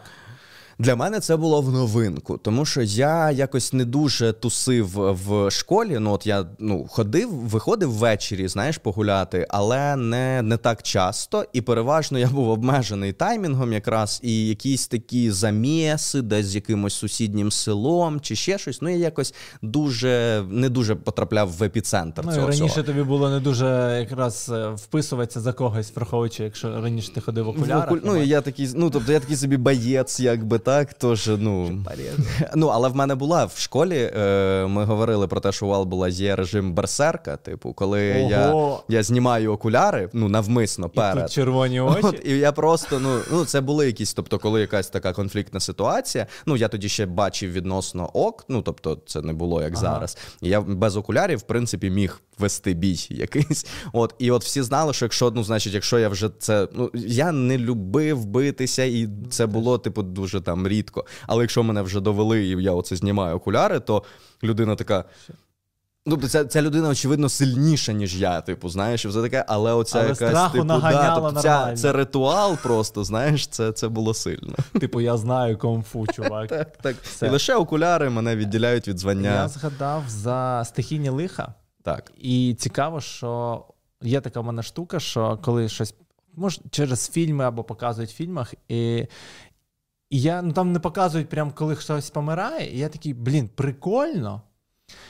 Для 0.81 0.95
мене 0.95 1.19
це 1.19 1.37
було 1.37 1.61
в 1.61 1.71
новинку, 1.71 2.37
тому 2.37 2.65
що 2.65 2.81
я 2.81 3.31
якось 3.31 3.73
не 3.73 3.85
дуже 3.85 4.33
тусив 4.33 4.87
в 4.95 5.51
школі. 5.51 5.97
Ну 5.99 6.11
от 6.11 6.27
я 6.27 6.45
ну 6.59 6.87
ходив, 6.89 7.29
виходив 7.29 7.91
ввечері, 7.91 8.47
знаєш, 8.47 8.77
погуляти, 8.77 9.47
але 9.49 9.95
не 9.95 10.41
не 10.41 10.57
так 10.57 10.83
часто. 10.83 11.45
І 11.53 11.61
переважно 11.61 12.19
я 12.19 12.27
був 12.27 12.49
обмежений 12.49 13.13
таймінгом, 13.13 13.73
якраз 13.73 14.19
і 14.23 14.47
якісь 14.47 14.87
такі 14.87 15.31
заміси, 15.31 16.21
десь 16.21 16.45
з 16.45 16.55
якимось 16.55 16.93
сусіднім 16.93 17.51
селом 17.51 18.19
чи 18.19 18.35
ще 18.35 18.57
щось. 18.57 18.81
Ну 18.81 18.89
я 18.89 18.95
якось 18.95 19.33
дуже 19.61 20.43
не 20.49 20.69
дуже 20.69 20.95
потрапляв 20.95 21.49
в 21.51 21.63
епіцентр. 21.63 22.21
Ну, 22.25 22.31
цього 22.31 22.47
раніше 22.47 22.65
всього. 22.65 22.83
тобі 22.83 23.03
було 23.03 23.29
не 23.29 23.39
дуже 23.39 23.97
якраз 23.99 24.51
е, 24.53 24.69
вписуватися 24.69 25.41
за 25.41 25.53
когось, 25.53 25.91
враховуючи, 25.95 26.43
якщо 26.43 26.81
раніше 26.81 27.13
ти 27.13 27.21
ходив 27.21 27.45
в 27.45 27.47
окулярах. 27.47 27.91
Ну 28.03 28.23
я 28.23 28.41
такий, 28.41 28.69
ну 28.75 28.89
тобто 28.89 29.11
я 29.11 29.19
такий 29.19 29.35
собі 29.35 29.57
боєць, 29.57 30.19
якби 30.19 30.59
так 30.59 30.70
так, 30.71 30.93
тож, 30.93 31.27
ну. 31.37 31.83
ну, 32.55 32.67
але 32.67 32.89
в 32.89 32.95
мене 32.95 33.15
була 33.15 33.45
в 33.45 33.57
школі. 33.57 34.11
е, 34.17 34.65
Ми 34.67 34.83
говорили 34.83 35.27
про 35.27 35.39
те, 35.39 35.51
що 35.51 35.65
у 35.65 35.69
Валбула 35.69 36.07
є 36.07 36.35
режим 36.35 36.73
берсерка. 36.73 37.37
Типу, 37.37 37.73
коли 37.73 38.01
я 38.03 38.77
я 38.89 39.03
знімаю 39.03 39.53
окуляри, 39.53 40.09
ну 40.13 40.29
навмисно 40.29 40.89
перед. 40.89 41.17
І 41.17 41.21
тут 41.21 41.31
червоні 41.31 41.81
очі. 41.81 41.99
От, 42.03 42.25
І 42.25 42.37
я 42.37 42.51
просто, 42.51 42.99
ну, 42.99 43.19
ну, 43.31 43.45
це 43.45 43.61
були 43.61 43.85
якісь, 43.85 44.13
тобто, 44.13 44.39
коли 44.39 44.61
якась 44.61 44.89
така 44.89 45.13
конфліктна 45.13 45.59
ситуація. 45.59 46.27
Ну, 46.45 46.57
я 46.57 46.67
тоді 46.67 46.89
ще 46.89 47.05
бачив 47.05 47.51
відносно 47.51 48.09
ок, 48.13 48.45
ну 48.49 48.61
тобто, 48.61 48.99
це 49.05 49.21
не 49.21 49.33
було 49.33 49.61
як 49.61 49.73
ага. 49.73 49.81
зараз. 49.81 50.17
І 50.41 50.49
я 50.49 50.61
без 50.61 50.97
окулярів, 50.97 51.39
в 51.39 51.41
принципі, 51.41 51.89
міг 51.89 52.21
вести 52.41 52.73
бій 52.73 52.97
якийсь. 53.09 53.65
От, 53.93 54.15
І 54.19 54.31
от 54.31 54.43
всі 54.43 54.61
знали, 54.61 54.93
що 54.93 55.05
якщо, 55.05 55.31
ну, 55.31 55.43
значить, 55.43 55.73
якщо 55.73 55.99
я 55.99 56.09
вже 56.09 56.29
це. 56.39 56.67
Ну, 56.73 56.91
я 56.93 57.31
не 57.31 57.57
любив 57.57 58.25
битися, 58.25 58.83
і 58.83 59.09
це 59.29 59.45
було, 59.45 59.77
типу, 59.77 60.03
дуже 60.03 60.41
там 60.41 60.60
рідко. 60.67 61.05
Але 61.27 61.43
якщо 61.43 61.63
мене 61.63 61.81
вже 61.81 61.99
довели, 61.99 62.45
і 62.45 62.63
я 62.63 62.71
оце 62.71 62.95
знімаю 62.95 63.35
окуляри, 63.35 63.79
то 63.79 64.03
людина 64.43 64.75
така. 64.75 65.05
Ну, 66.05 66.17
ця 66.17 66.45
ця 66.45 66.61
людина, 66.61 66.89
очевидно, 66.89 67.29
сильніша, 67.29 67.93
ніж 67.93 68.21
я, 68.21 68.41
типу, 68.41 68.69
знаєш, 68.69 69.05
і 69.05 69.07
все 69.07 69.21
таке, 69.21 69.45
але 69.47 69.73
оця 69.73 69.99
але 69.99 70.09
якась 70.09 70.29
страху 70.29 70.53
типу, 70.53 70.67
да, 70.67 71.15
тобто 71.15 71.41
ця, 71.41 71.73
це 71.75 71.91
ритуал 71.91 72.57
просто, 72.57 73.03
знаєш, 73.03 73.47
це 73.47 73.71
це 73.71 73.87
було 73.87 74.13
сильно. 74.13 74.55
Типу, 74.79 75.01
я 75.01 75.17
знаю 75.17 75.57
комфу, 75.57 76.07
чувак. 76.07 76.47
Так, 76.49 76.77
так. 76.77 76.95
І 77.21 77.25
лише 77.25 77.55
окуляри 77.55 78.09
мене 78.09 78.35
відділяють 78.35 78.87
від 78.87 78.99
звання. 78.99 79.35
Я 79.35 79.47
згадав 79.47 80.03
за 80.07 80.63
стихійні 80.65 81.09
лиха. 81.09 81.53
Так. 81.83 82.11
І 82.17 82.55
цікаво, 82.59 83.01
що 83.01 83.63
є 84.01 84.21
така 84.21 84.39
в 84.41 84.45
мене 84.45 84.63
штука, 84.63 84.99
що 84.99 85.39
коли 85.41 85.69
щось 85.69 85.95
може 86.35 86.61
через 86.71 87.09
фільми 87.09 87.43
або 87.43 87.63
показують 87.63 88.11
в 88.11 88.15
фільмах, 88.15 88.53
і 88.67 89.07
і 90.11 90.21
я 90.21 90.41
ну 90.41 90.53
там 90.53 90.71
не 90.71 90.79
показують, 90.79 91.29
прям 91.29 91.51
коли 91.51 91.75
хтось 91.75 92.09
помирає, 92.09 92.75
і 92.75 92.79
я 92.79 92.89
такий, 92.89 93.13
блін, 93.13 93.49
прикольно. 93.55 94.41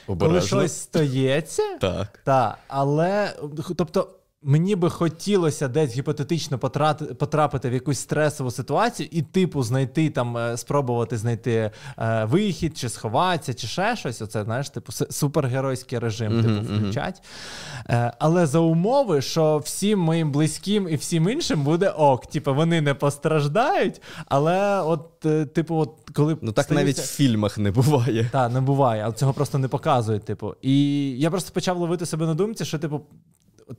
Обережно. 0.07 0.39
Коли 0.39 0.47
щось 0.47 0.81
стається, 0.81 1.77
так. 1.77 2.19
Та, 2.25 2.57
але 2.67 3.35
тобто 3.77 4.09
Мені 4.43 4.75
би 4.75 4.89
хотілося 4.89 5.67
десь 5.67 5.95
гіпотетично 5.95 6.59
потрапити 7.19 7.69
в 7.69 7.73
якусь 7.73 7.99
стресову 7.99 8.51
ситуацію 8.51 9.09
і, 9.11 9.21
типу, 9.21 9.63
знайти 9.63 10.09
там, 10.09 10.37
е, 10.37 10.57
спробувати 10.57 11.17
знайти 11.17 11.71
е, 11.97 12.25
вихід, 12.25 12.77
чи 12.77 12.89
сховатися, 12.89 13.53
чи 13.53 13.67
ще 13.67 13.95
щось. 13.95 14.21
Оце 14.21 14.43
знаєш, 14.43 14.69
типу, 14.69 14.91
супергеройський 14.91 15.99
режим, 15.99 16.33
uh-huh, 16.33 16.61
типу, 16.61 16.75
включать. 16.75 17.21
Uh-huh. 17.21 17.95
Е, 17.95 18.13
але 18.19 18.45
за 18.45 18.59
умови, 18.59 19.21
що 19.21 19.57
всім 19.57 19.99
моїм 19.99 20.31
близьким 20.31 20.89
і 20.89 20.95
всім 20.95 21.29
іншим 21.29 21.63
буде 21.63 21.89
ок. 21.89 22.25
Типу, 22.25 22.53
вони 22.53 22.81
не 22.81 22.93
постраждають, 22.93 24.01
але 24.25 24.81
от, 24.81 25.25
е, 25.25 25.45
типу, 25.45 25.75
от 25.75 25.91
коли 26.13 26.37
ну 26.41 26.51
так 26.51 26.65
стаються... 26.65 26.83
навіть 26.83 26.97
в 26.97 27.15
фільмах 27.15 27.57
не 27.57 27.71
буває. 27.71 28.29
Так, 28.31 28.51
не 28.51 28.61
буває, 28.61 29.03
але 29.03 29.13
цього 29.13 29.33
просто 29.33 29.57
не 29.57 29.67
показують. 29.67 30.25
Типу, 30.25 30.55
і 30.61 30.99
я 31.19 31.29
просто 31.29 31.53
почав 31.53 31.77
ловити 31.77 32.05
себе 32.05 32.25
на 32.25 32.33
думці, 32.33 32.65
що 32.65 32.79
типу 32.79 33.01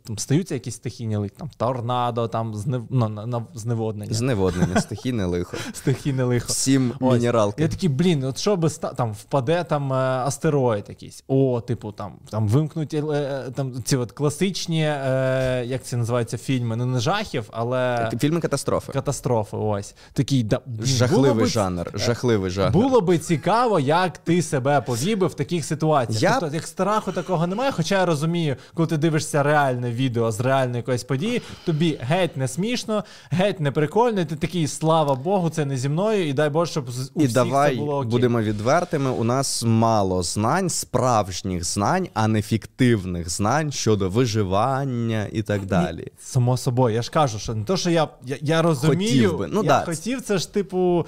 там 0.07 0.19
стаються 0.19 0.55
якісь 0.55 0.75
стихійні 0.75 1.17
лихо, 1.17 1.35
там 1.39 1.51
торнадо, 1.57 2.29
там 2.29 2.55
знев... 2.55 2.83
ну, 2.91 3.09
на, 3.09 3.27
на, 3.27 3.47
зневоднення. 3.55 4.15
Зневоднення, 4.15 4.81
стихійне 4.81 5.25
лихо. 5.25 5.57
Стихійне 5.73 6.25
лихо. 6.25 6.53
Сім 6.53 6.93
Ось. 7.01 7.15
мінералки. 7.15 7.63
Я 7.63 7.69
такий, 7.69 7.89
блін, 7.89 8.25
от 8.25 8.39
що 8.39 8.57
би 8.57 8.69
там 8.69 9.13
впаде 9.13 9.65
там 9.65 9.93
е, 9.93 9.97
астероїд 9.97 10.85
якийсь. 10.89 11.25
О, 11.29 11.61
типу, 11.61 11.93
там 11.93 12.13
там 12.31 12.49
вимкнуть 12.49 12.95
е, 12.95 12.99
е, 12.99 13.51
там 13.55 13.83
ці 13.83 13.97
от 13.97 14.13
класичні, 14.13 14.81
як 14.81 15.83
це 15.83 15.97
називається, 15.97 16.39
фільми. 16.39 16.77
Ну, 16.77 16.87
не 16.87 17.01
жахів, 17.01 17.49
але. 17.51 18.11
Фільми 18.21 18.41
катастрофи. 18.41 18.93
Катастрофи, 18.93 19.57
ось. 19.57 19.95
Такий, 20.13 20.43
да, 20.43 20.61
Жахливий 20.83 21.47
жанр. 21.47 21.91
Жахливий 21.95 22.51
жанр. 22.51 22.73
Було 22.73 23.01
би 23.01 23.19
цікаво, 23.19 23.81
як 23.81 24.19
ти 24.19 24.43
себе 24.43 24.81
повів 24.81 25.19
би 25.19 25.27
в 25.27 25.35
таких 25.35 25.65
ситуаціях. 25.65 26.23
Я... 26.23 26.41
Тобто, 26.41 26.55
як 26.55 26.67
страху 26.67 27.13
такого 27.13 27.47
немає, 27.47 27.73
хоча 27.73 27.99
я 27.99 28.07
розумію, 28.07 28.57
коли 28.75 28.89
ти 28.89 28.97
дивишся 28.97 29.43
реально 29.43 29.82
реальне 29.83 29.91
відео 29.91 30.33
з 30.33 30.41
реальної 30.41 30.77
якоїсь 30.77 31.05
події, 31.05 31.43
тобі 31.65 31.99
геть 32.01 32.37
не 32.37 32.49
смішно, 32.49 33.05
геть 33.31 33.61
не 33.61 33.71
прикольно. 33.73 34.25
Ти 34.25 34.37
такий, 34.37 34.69
слава 34.69 35.15
Богу, 35.15 35.51
це 35.51 35.65
не 35.65 35.77
зі 35.77 35.89
мною, 35.89 36.29
і 36.29 36.33
дай 36.33 36.51
Боже, 36.51 36.71
щоб 36.71 36.89
у 37.15 37.23
і 37.23 37.25
всіх 37.25 37.35
давай 37.35 37.71
це 37.71 37.77
було 37.77 37.97
окей. 37.97 38.11
будемо 38.11 38.41
відвертими. 38.41 39.11
У 39.11 39.25
нас 39.25 39.65
мало 39.67 40.23
знань, 40.23 40.71
справжніх 40.71 41.65
знань, 41.65 42.09
а 42.15 42.29
не 42.29 42.43
фіктивних 42.43 43.31
знань 43.31 43.73
щодо 43.73 44.09
виживання 44.09 45.27
і 45.33 45.43
так 45.43 45.67
далі. 45.67 46.13
Само 46.21 46.57
собою, 46.57 46.95
я 46.95 47.03
ж 47.03 47.11
кажу, 47.11 47.39
що 47.39 47.55
не 47.55 47.65
то, 47.65 47.77
що 47.77 47.91
я 47.91 48.09
я, 48.25 48.37
я 48.41 48.63
розумію, 48.63 49.31
хотів 49.31 49.39
би. 49.39 49.49
Ну, 49.53 49.63
я 49.63 49.69
да. 49.69 49.85
хотів, 49.85 50.23
це 50.23 50.39
ж 50.39 50.53
типу. 50.53 51.07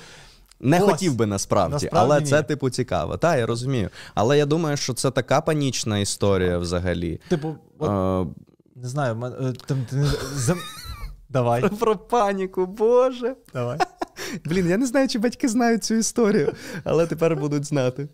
Не 0.61 0.81
Ось. 0.81 0.91
хотів 0.91 1.15
би 1.15 1.27
насправді, 1.27 1.73
насправді 1.73 2.13
але 2.13 2.21
ні. 2.21 2.27
це, 2.27 2.43
типу, 2.43 2.71
цікаво. 2.71 3.17
Так, 3.17 3.39
я 3.39 3.47
розумію. 3.47 3.91
Але 4.15 4.39
я 4.39 4.47
думаю, 4.47 4.77
що 4.77 4.95
це 4.95 5.11
така 5.11 5.41
панічна 5.41 5.99
історія 5.99 6.59
взагалі. 6.59 7.21
Типу, 7.29 7.55
от, 7.79 8.29
е, 8.29 8.35
не 8.77 8.89
знаю, 8.89 9.35
е, 9.41 9.53
там 9.67 9.87
ти 9.91 9.97
не. 9.97 10.07
Давай. 11.29 11.61
Про, 11.61 11.71
про 11.77 11.97
паніку, 11.97 12.67
Боже. 12.67 13.37
Давай. 13.53 13.79
Блін, 14.45 14.69
я 14.69 14.77
не 14.77 14.87
знаю, 14.87 15.09
чи 15.09 15.19
батьки 15.19 15.49
знають 15.49 15.85
цю 15.85 15.95
історію, 15.95 16.53
але 16.85 17.07
тепер 17.07 17.37
будуть 17.37 17.65
знати. 17.65 18.09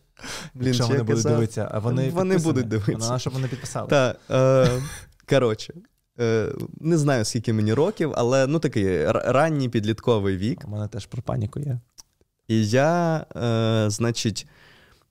Блін, 0.54 0.66
Якщо 0.66 0.86
вони 0.86 0.98
будуть 0.98 1.14
казав... 1.14 1.32
дивитися, 1.32 1.68
а 1.70 1.78
вони 1.78 2.11
Вони 2.11 2.38
будуть 2.38 2.68
дивитися. 2.68 3.12
На 3.12 3.18
щоб 3.18 3.32
вони 3.32 3.48
підписали. 3.48 3.88
Так. 3.88 4.16
Е, 4.30 4.68
коротше, 5.28 5.74
е, 6.20 6.52
не 6.80 6.98
знаю, 6.98 7.24
скільки 7.24 7.52
мені 7.52 7.74
років, 7.74 8.12
але 8.16 8.46
ну 8.46 8.58
такий 8.58 9.11
ранній 9.12 9.68
підлітковий 9.68 10.36
вік. 10.36 10.62
У 10.64 10.70
мене 10.70 10.88
теж 10.88 11.06
про 11.06 11.22
паніку 11.22 11.61
є. 11.61 11.80
І 12.48 12.68
я, 12.68 13.26
е, 13.36 13.90
значить, 13.90 14.46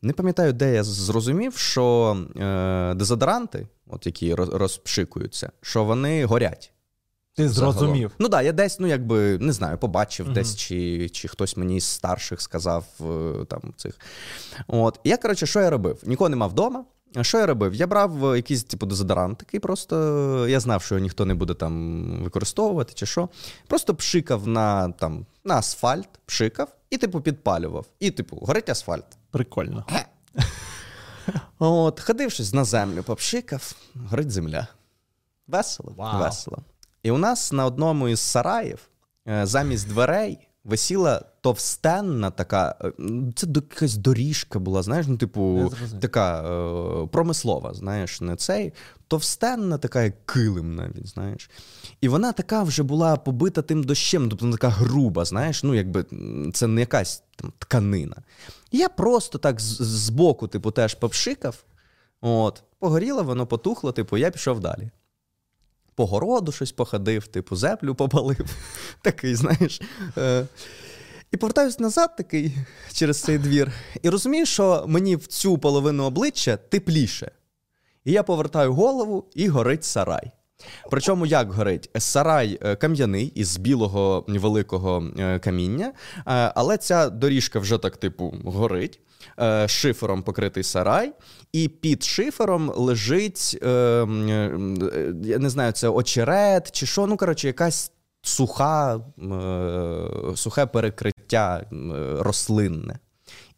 не 0.02 0.14
пам'ятаю, 0.14 0.54
де 0.54 0.74
я 0.74 0.84
зрозумів, 0.84 1.58
що 1.58 2.18
е, 2.36 2.93
дезодоранти 2.93 3.68
от 3.89 4.06
які 4.06 4.36
розпшикуються, 4.36 5.52
що 5.62 5.84
вони 5.84 6.26
горять. 6.26 6.72
Ти 7.36 7.50
зрозумів. 7.50 8.12
Ну 8.20 8.30
так, 8.30 8.32
да, 8.32 8.41
я 8.41 8.52
десь, 8.52 8.80
ну 8.80 8.88
якби 8.88 9.38
не 9.38 9.54
знаю, 9.54 9.78
побачив 9.78 10.28
uh 10.30 10.34
десь, 10.34 10.56
чи 10.56 11.10
чи 11.10 11.28
хтось 11.28 11.58
мені 11.58 11.80
з 11.80 11.86
старших 11.86 12.41
сказав 12.41 12.86
е, 13.02 13.45
там 13.45 13.74
цих. 13.78 14.00
От. 14.68 15.00
І 15.04 15.10
я, 15.10 15.18
коротше, 15.18 15.45
що 15.45 15.60
я 15.60 15.70
робив? 15.70 16.02
Нікого 16.06 16.30
нема 16.30 16.47
вдома. 16.47 16.86
Що 17.22 17.38
я 17.38 17.45
робив? 17.45 17.74
Я 17.74 17.88
брав 17.88 18.36
якийсь 18.36 18.64
типу 18.64 18.86
дезодорант 18.86 19.38
такий, 19.38 19.60
просто 19.60 20.47
я 20.50 20.60
знав, 20.60 20.84
що 20.84 20.95
його 20.95 21.04
ніхто 21.04 21.26
не 21.26 21.34
буде 21.34 21.54
там 21.54 22.04
використовувати 22.24 22.93
чи 22.95 23.06
що. 23.06 23.30
Просто 23.68 23.95
пшикав 23.95 24.47
на 24.47 24.89
там, 24.89 25.26
на 25.43 25.56
асфальт, 25.56 26.10
пшикав 26.26 26.76
і, 26.89 26.97
типу, 26.97 27.22
підпалював. 27.22 27.86
І, 28.00 28.12
типу, 28.12 28.36
горить 28.36 28.70
асфальт. 28.70 29.06
Прикольно. 29.32 29.86
От, 31.60 32.00
Ходившись 32.00 32.54
на 32.54 32.64
землю, 32.64 33.04
попшикав, 33.04 33.76
горить 33.96 34.32
земля. 34.32 34.68
Весело. 35.48 35.94
Wow. 35.98 36.20
Весело. 36.20 36.58
І 37.04 37.12
у 37.12 37.18
нас 37.18 37.52
на 37.52 37.66
одному 37.66 38.10
із 38.10 38.20
сараїв 38.20 38.90
е, 39.28 39.46
замість 39.46 39.88
дверей 39.88 40.49
висіла 40.70 41.22
товстенна 41.42 42.32
така. 42.32 42.76
Е, 42.84 42.92
це 43.36 43.48
якась 43.56 43.96
доріжка 43.96 44.60
була, 44.60 44.82
знаєш, 44.82 45.08
ну, 45.08 45.18
типу, 45.18 45.74
така 46.00 46.42
е, 46.42 47.08
промислова, 47.08 47.74
знаєш, 47.74 48.22
не 48.22 48.36
цей. 48.36 48.74
Товстенна, 49.08 49.78
така 49.78 50.04
як 50.04 50.26
килим 50.26 50.76
навіть, 50.76 51.08
знаєш. 51.08 51.50
І 52.02 52.08
вона 52.08 52.32
така 52.32 52.64
вже 52.64 52.84
була 52.84 53.18
побита 53.18 53.62
тим 53.62 53.84
дощем, 53.84 54.30
тобто 54.30 54.52
така 54.52 54.70
груба, 54.70 55.26
знаєш, 55.26 55.64
ну, 55.64 55.76
якби 55.76 56.06
це 56.54 56.68
не 56.68 56.82
якась 56.82 57.24
там 57.36 57.54
тканина. 57.60 58.16
І 58.72 58.78
я 58.78 58.90
просто 58.90 59.38
так 59.38 59.62
збоку, 59.62 60.48
типу, 60.48 60.72
теж 60.72 60.96
попшикав. 60.96 61.64
От, 62.22 62.64
Погоріло, 62.80 63.24
воно 63.24 63.48
потухло, 63.48 63.92
типу, 63.92 64.18
я 64.18 64.32
пішов 64.32 64.60
далі. 64.60 64.90
По 66.00 66.06
городу 66.06 66.52
щось 66.52 66.72
походив, 66.72 67.28
типу, 67.28 67.56
землю 67.56 67.95
попалив. 67.95 68.45
Такий, 69.02 69.36
знаєш. 69.36 69.82
Е, 70.18 70.45
І 71.32 71.38
повертаюсь 71.38 71.80
назад 71.80 72.16
такий 72.16 72.58
через 72.93 73.22
цей 73.22 73.38
двір. 73.38 73.72
І 74.02 74.10
розумію, 74.10 74.45
що 74.45 74.86
мені 74.88 75.16
в 75.16 75.28
цю 75.28 75.58
половину 75.58 76.04
обличчя 76.04 76.58
тепліше. 76.58 77.32
І 78.06 78.12
я 78.12 78.24
повертаю 78.24 78.74
голову 78.74 79.26
і 79.36 79.47
горить 79.47 79.84
сарай. 79.84 80.32
Причому 80.91 81.26
як 81.26 81.51
горить? 81.51 81.89
Сарай 81.97 82.60
е, 82.62 82.76
кам'яний 82.76 83.32
із 83.36 83.57
білого 83.57 84.26
великого 84.28 85.03
е, 85.20 85.39
каміння, 85.39 85.86
е, 85.88 85.93
але 86.55 86.78
ця 86.78 87.10
доріжка 87.10 87.60
вже 87.60 87.78
так, 87.78 87.97
типу, 87.97 88.34
горить. 88.45 88.99
Шифером 89.68 90.24
покритий 90.24 90.64
сарай, 90.64 91.14
і 91.51 91.68
під 91.68 92.03
шифером 92.03 92.72
лежить, 92.76 93.57
я 93.62 95.38
не 95.39 95.49
знаю, 95.49 95.72
це 95.72 95.88
очерет 95.88 96.72
чи 96.72 96.86
що, 96.86 97.07
ну, 97.07 97.18
коротше, 97.18 97.47
якась 97.47 97.91
суха, 98.22 98.99
сухе 100.36 100.66
перекриття 100.66 101.66
рослинне. 102.20 102.99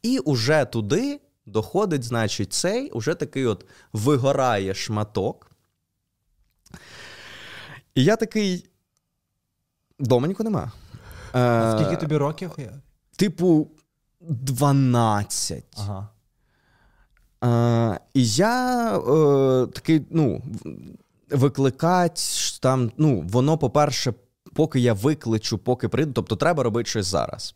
І 0.02 0.20
уже 0.20 0.66
туди 0.66 1.20
доходить, 1.46 2.04
значить, 2.04 2.54
цей 2.54 2.90
уже 2.92 3.14
такий 3.14 3.46
от 3.46 3.66
вигорає 3.94 4.74
шматок. 4.74 5.51
І 7.96 8.04
я 8.04 8.16
такий. 8.16 8.66
Доменьку 10.00 10.44
нема. 10.44 10.72
А 11.34 11.78
Скільки 11.80 11.98
тобі 11.98 12.18
років? 12.18 12.52
Типу, 13.16 13.68
12. 14.22 15.64
Ага. 15.78 16.10
Е, 17.44 18.00
І 18.14 18.28
я 18.28 18.88
е, 18.98 19.68
такий, 19.68 20.06
ну, 20.10 20.42
викликати 21.30 22.22
там, 22.62 22.92
ну, 22.98 23.22
воно, 23.28 23.58
по-перше, 23.58 24.14
поки 24.54 24.80
я 24.80 24.94
викличу, 24.94 25.58
поки 25.58 25.88
прийду, 25.88 26.12
тобто 26.14 26.36
треба 26.36 26.64
робити 26.64 26.90
щось 26.90 27.06
зараз. 27.08 27.56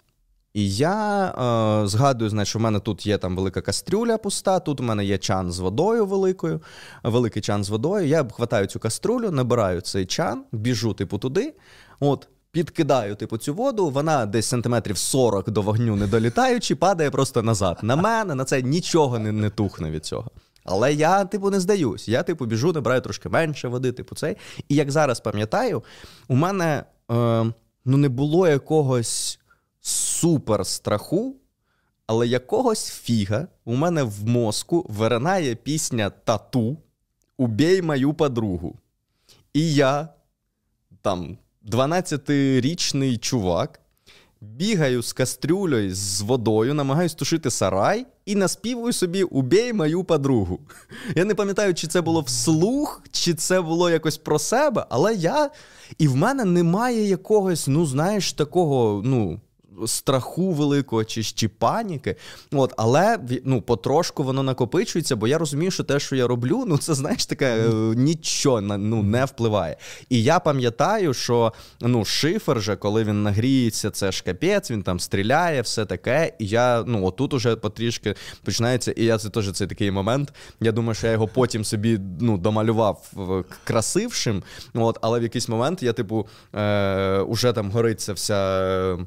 І 0.56 0.76
я 0.76 1.28
е, 1.28 1.88
згадую, 1.88 2.30
значить, 2.30 2.56
у 2.56 2.60
мене 2.60 2.80
тут 2.80 3.06
є 3.06 3.18
там 3.18 3.36
велика 3.36 3.62
кастрюля 3.62 4.18
пуста, 4.18 4.60
тут 4.60 4.80
у 4.80 4.84
мене 4.84 5.06
є 5.06 5.18
чан 5.18 5.52
з 5.52 5.60
водою 5.60 6.06
великою, 6.06 6.62
великий 7.04 7.42
чан 7.42 7.64
з 7.64 7.70
водою. 7.70 8.08
Я 8.08 8.24
хватаю 8.24 8.68
цю 8.68 8.80
каструлю, 8.80 9.32
набираю 9.32 9.82
цей 9.82 10.06
чан, 10.06 10.44
біжу, 10.52 10.94
типу, 10.94 11.18
туди. 11.18 11.54
От, 12.00 12.28
Підкидаю, 12.52 13.16
типу, 13.16 13.38
цю 13.38 13.54
воду, 13.54 13.90
вона 13.90 14.26
десь 14.26 14.46
сантиметрів 14.46 14.98
40 14.98 15.50
до 15.50 15.62
вогню 15.62 15.96
не 15.96 16.08
долітаючи, 16.08 16.76
падає 16.76 17.12
просто 17.12 17.44
назад. 17.44 17.80
На 17.82 17.96
мене 17.96 18.36
на 18.36 18.46
це 18.46 18.62
нічого 18.62 19.20
не, 19.20 19.32
не 19.32 19.50
тухне 19.50 19.92
від 19.92 20.06
цього. 20.06 20.32
Але 20.64 20.94
я, 20.94 21.26
типу, 21.26 21.50
не 21.50 21.60
здаюсь. 21.60 22.08
Я, 22.08 22.24
типу, 22.24 22.46
біжу, 22.46 22.74
набираю 22.74 23.02
трошки 23.02 23.30
менше 23.30 23.68
води, 23.68 23.92
типу, 23.92 24.16
цей. 24.16 24.38
І 24.70 24.76
як 24.76 24.92
зараз 24.92 25.20
пам'ятаю, 25.20 25.84
у 26.28 26.36
мене 26.36 26.84
е, 27.12 27.16
ну, 27.86 27.98
не 27.98 28.10
було 28.10 28.48
якогось 28.48 29.40
супер 29.86 30.66
страху, 30.66 31.36
але 32.08 32.28
якогось 32.28 32.90
фіга 32.90 33.48
у 33.66 33.76
мене 33.76 34.04
в 34.04 34.28
мозку 34.28 34.86
виринає 34.90 35.56
пісня 35.56 36.10
Тату 36.10 36.78
Убій 37.38 37.82
мою 37.82 38.14
подругу. 38.14 38.76
І 39.54 39.74
я, 39.74 40.10
там, 41.02 41.38
12-річний 41.72 43.18
чувак, 43.18 43.80
бігаю 44.42 45.02
з 45.02 45.14
кастрюлею 45.14 45.96
з 45.96 46.22
водою, 46.22 46.74
намагаюсь 46.74 47.14
тушити 47.14 47.52
сарай 47.52 48.06
і 48.26 48.36
наспівую 48.36 48.94
собі 48.94 49.24
Убій 49.24 49.74
мою 49.74 50.04
подругу. 50.04 50.60
Я 51.16 51.26
не 51.26 51.36
пам'ятаю, 51.36 51.74
чи 51.74 51.88
це 51.88 52.02
було 52.02 52.22
вслух, 52.22 53.02
чи 53.12 53.34
це 53.34 53.62
було 53.62 53.90
якось 53.90 54.18
про 54.18 54.40
себе, 54.40 54.86
але 54.90 55.16
я. 55.16 55.50
І 55.98 56.08
в 56.08 56.16
мене 56.16 56.46
немає 56.46 57.08
якогось, 57.08 57.68
ну, 57.68 57.86
знаєш, 57.86 58.34
такого, 58.34 59.02
ну 59.06 59.40
страху 59.86 60.52
великого 60.52 61.04
чи 61.04 61.24
чи 61.24 61.48
паніки. 61.48 62.16
От, 62.52 62.74
Але 62.78 63.20
ну, 63.44 63.62
потрошку 63.62 64.24
воно 64.24 64.44
накопичується, 64.44 65.16
бо 65.16 65.28
я 65.28 65.38
розумію, 65.38 65.72
що 65.72 65.84
те, 65.84 66.00
що 66.00 66.16
я 66.16 66.28
роблю, 66.28 66.64
ну 66.68 66.78
це 66.78 66.94
знаєш 66.94 67.26
таке 67.26 67.46
е, 67.46 67.70
нічого 67.96 68.62
ну, 68.62 69.04
не 69.04 69.26
впливає. 69.26 69.78
І 70.10 70.24
я 70.24 70.40
пам'ятаю, 70.40 71.14
що 71.14 71.54
ну, 71.82 72.06
шифер, 72.06 72.62
же, 72.62 72.76
коли 72.76 73.04
він 73.04 73.24
нагріється, 73.24 73.92
це 73.92 74.12
ж 74.12 74.24
капець, 74.24 74.72
він 74.72 74.84
там 74.84 75.00
стріляє, 75.00 75.62
все 75.62 75.86
таке. 75.86 76.34
І 76.40 76.48
я 76.48 76.84
ну, 76.88 77.06
отут 77.06 77.34
уже 77.34 77.56
потрішки 77.56 78.16
починається, 78.44 78.92
і 78.92 79.04
я 79.04 79.18
це 79.18 79.30
теж 79.30 79.52
цей 79.52 79.68
такий 79.68 79.92
момент. 79.92 80.34
Я 80.60 80.72
думаю, 80.72 80.96
що 80.96 81.08
я 81.08 81.14
його 81.14 81.28
потім 81.28 81.66
собі 81.66 82.00
ну, 82.20 82.38
домалював 82.38 83.12
красившим. 83.64 84.44
От, 84.74 84.98
Але 85.02 85.20
в 85.20 85.24
якийсь 85.24 85.50
момент 85.50 85.84
я, 85.84 85.94
типу, 85.94 86.28
е, 86.56 87.20
уже 87.20 87.54
там 87.54 87.72
гориться 87.72 88.14
вся. 88.14 88.98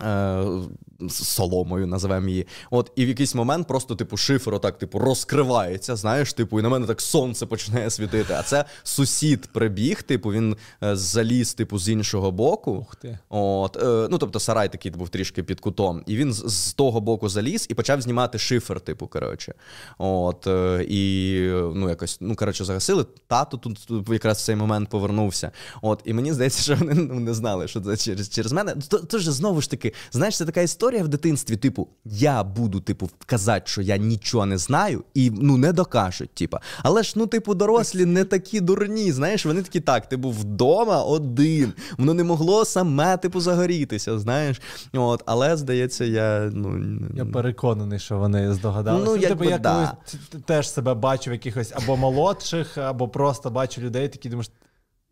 Е, 0.00 0.68
соломою, 1.10 1.86
називаємо 1.86 2.28
її. 2.28 2.46
От, 2.70 2.92
і 2.96 3.04
в 3.04 3.08
якийсь 3.08 3.34
момент 3.34 3.68
просто, 3.68 3.94
типу, 3.94 4.16
шифер 4.16 4.54
отак, 4.54 4.78
типу, 4.78 4.98
розкривається, 4.98 5.96
знаєш, 5.96 6.32
типу, 6.32 6.60
і 6.60 6.62
на 6.62 6.68
мене 6.68 6.86
так 6.86 7.00
сонце 7.00 7.46
починає 7.46 7.90
світити. 7.90 8.34
А 8.34 8.42
це 8.42 8.64
сусід 8.82 9.46
прибіг, 9.52 10.02
типу, 10.02 10.32
він 10.32 10.56
е, 10.82 10.96
заліз, 10.96 11.54
типу, 11.54 11.78
з 11.78 11.88
іншого 11.88 12.30
боку. 12.30 12.72
Ух 12.72 12.96
ти. 12.96 13.18
От, 13.28 13.76
е, 13.76 14.08
Ну, 14.10 14.18
тобто, 14.18 14.40
сарай 14.40 14.72
такий 14.72 14.90
був 14.90 15.08
трішки 15.08 15.42
під 15.42 15.60
кутом. 15.60 16.02
І 16.06 16.16
він 16.16 16.32
з, 16.32 16.44
з 16.48 16.72
того 16.72 17.00
боку 17.00 17.28
заліз 17.28 17.66
і 17.70 17.74
почав 17.74 18.00
знімати 18.00 18.38
шифер, 18.38 18.80
типу, 18.80 19.06
коротше. 19.06 19.54
От, 19.98 20.46
е, 20.46 20.86
І 20.88 21.40
ну, 21.74 21.88
якось, 21.88 22.18
ну, 22.20 22.36
коротше, 22.36 22.64
загасили. 22.64 23.06
Тато 23.26 23.56
тут, 23.56 23.86
тут 23.86 24.08
якраз 24.08 24.38
в 24.38 24.44
цей 24.44 24.56
момент 24.56 24.88
повернувся. 24.88 25.50
От, 25.82 26.02
І 26.04 26.14
мені 26.14 26.32
здається, 26.32 26.62
що 26.62 26.76
вони 26.76 26.94
ну, 26.94 27.20
не 27.20 27.34
знали, 27.34 27.68
що 27.68 27.80
це 27.80 27.96
через 27.96 28.28
через 28.28 28.52
мене. 28.52 28.74
Тож, 29.10 29.24
знову 29.24 29.60
ж 29.60 29.70
таки, 29.70 29.92
знаєш, 30.10 30.36
це 30.36 30.44
така 30.46 30.60
історія 30.60 30.87
історія 30.88 31.04
в 31.04 31.08
дитинстві, 31.08 31.56
типу, 31.56 31.88
я 32.04 32.44
буду, 32.44 32.80
типу, 32.80 33.10
казати, 33.26 33.62
що 33.66 33.82
я 33.82 33.96
нічого 33.96 34.46
не 34.46 34.58
знаю, 34.58 35.04
і 35.14 35.30
ну 35.30 35.56
не 35.56 35.72
докажуть. 35.72 36.30
Типу. 36.30 36.58
Але 36.82 37.02
ж, 37.02 37.12
ну, 37.16 37.26
типу, 37.26 37.54
дорослі 37.54 38.04
не 38.04 38.24
такі 38.24 38.60
дурні. 38.60 39.12
Знаєш, 39.12 39.46
вони 39.46 39.62
такі 39.62 39.80
так, 39.80 40.08
ти 40.08 40.16
був 40.16 40.34
вдома 40.40 41.02
один. 41.02 41.72
Воно 41.98 42.14
не 42.14 42.24
могло 42.24 42.64
саме, 42.64 43.16
типу, 43.16 43.40
загорітися. 43.40 44.18
Знаєш, 44.18 44.60
от, 44.92 45.22
але 45.26 45.56
здається, 45.56 46.04
я 46.04 46.50
ну 46.52 46.80
я 47.14 47.24
переконаний, 47.24 47.98
що 47.98 48.18
вони 48.18 48.54
здогадалися. 48.54 49.12
Ну, 49.12 49.18
типу, 49.18 49.44
я 49.44 49.58
да. 49.58 49.74
колись 49.74 50.44
теж 50.46 50.70
себе 50.70 50.94
бачив 50.94 51.32
якихось 51.32 51.72
або 51.74 51.96
молодших, 51.96 52.78
або 52.78 53.08
просто 53.08 53.50
бачу 53.50 53.80
людей, 53.80 54.08
такі 54.08 54.28
думаєш. 54.28 54.50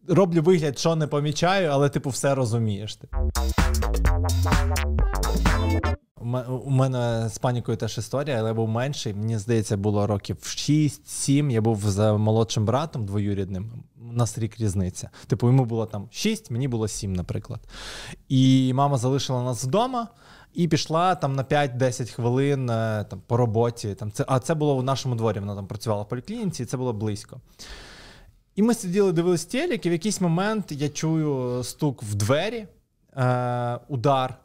Роблю 0.09 0.43
вигляд, 0.43 0.79
що 0.79 0.97
не 0.97 1.07
помічаю, 1.07 1.70
але 1.72 1.89
типу 1.89 2.11
все 2.11 2.35
розумієш. 2.35 2.99
У 6.64 6.70
мене 6.70 7.29
з 7.29 7.39
панікою 7.39 7.77
теж 7.77 7.99
історія, 7.99 8.39
але 8.39 8.49
я 8.49 8.55
був 8.55 8.68
менший. 8.68 9.14
Мені 9.14 9.39
здається, 9.39 9.77
було 9.77 10.07
років 10.07 10.37
6-7. 10.37 11.51
Я 11.51 11.61
був 11.61 11.81
з 11.85 12.12
молодшим 12.12 12.64
братом 12.64 13.07
двоюрідним. 13.07 13.72
У 14.11 14.12
нас 14.12 14.39
рік 14.39 14.61
різниця. 14.61 15.11
Типу, 15.27 15.47
йому 15.47 15.64
було 15.64 15.87
там 15.87 16.09
6, 16.11 16.51
мені 16.51 16.68
було 16.68 16.89
7, 16.89 17.12
наприклад. 17.12 17.61
І 18.29 18.72
мама 18.74 18.99
залишила 18.99 19.43
нас 19.43 19.64
вдома 19.64 20.09
і 20.55 20.68
пішла 20.68 21.14
там 21.14 21.37
на 21.37 21.45
5-10 21.45 22.14
хвилин 22.14 22.70
е, 22.70 23.07
там, 23.11 23.22
по 23.27 23.37
роботі. 23.37 23.95
Там, 23.95 24.12
це, 24.12 24.24
А 24.29 24.39
це 24.39 24.55
було 24.55 24.77
в 24.77 24.83
нашому 24.83 25.14
дворі. 25.14 25.41
Вона 25.41 25.55
там 25.55 25.66
працювала 25.66 26.03
в 26.03 26.09
поліклініці, 26.09 26.62
і 26.62 26.66
це 26.66 26.77
було 26.77 26.93
близько. 26.93 27.41
І 28.55 28.62
ми 28.62 28.74
сиділи, 28.74 29.12
дивились 29.12 29.45
телек, 29.45 29.87
і 29.87 29.89
в 29.89 29.93
якийсь 29.93 30.20
момент 30.20 30.72
я 30.72 30.89
чую 30.89 31.62
стук 31.64 32.03
в 32.03 32.14
двері, 32.14 32.66
е, 33.16 33.79
удар. 33.89 34.39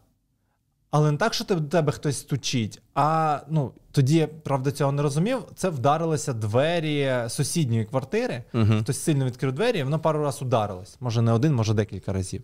Але 0.91 1.11
не 1.11 1.17
так, 1.17 1.33
що 1.33 1.43
до 1.45 1.61
тебе 1.61 1.91
хтось 1.91 2.17
стучить. 2.17 2.81
А 2.95 3.39
ну 3.49 3.71
тоді 3.91 4.27
правда 4.43 4.71
цього 4.71 4.91
не 4.91 5.01
розумів. 5.01 5.39
Це 5.55 5.69
вдарилися 5.69 6.33
двері 6.33 7.13
сусідньої 7.27 7.85
квартири. 7.85 8.43
uh 8.53 8.81
Хтось 8.81 8.99
сильно 8.99 9.25
відкрив 9.25 9.53
двері, 9.53 9.79
і 9.79 9.83
воно 9.83 9.99
пару 9.99 10.23
разів 10.23 10.47
ударилось. 10.47 10.97
Може 10.99 11.21
не 11.21 11.31
один, 11.31 11.55
може 11.55 11.73
декілька 11.73 12.13
разів. 12.13 12.43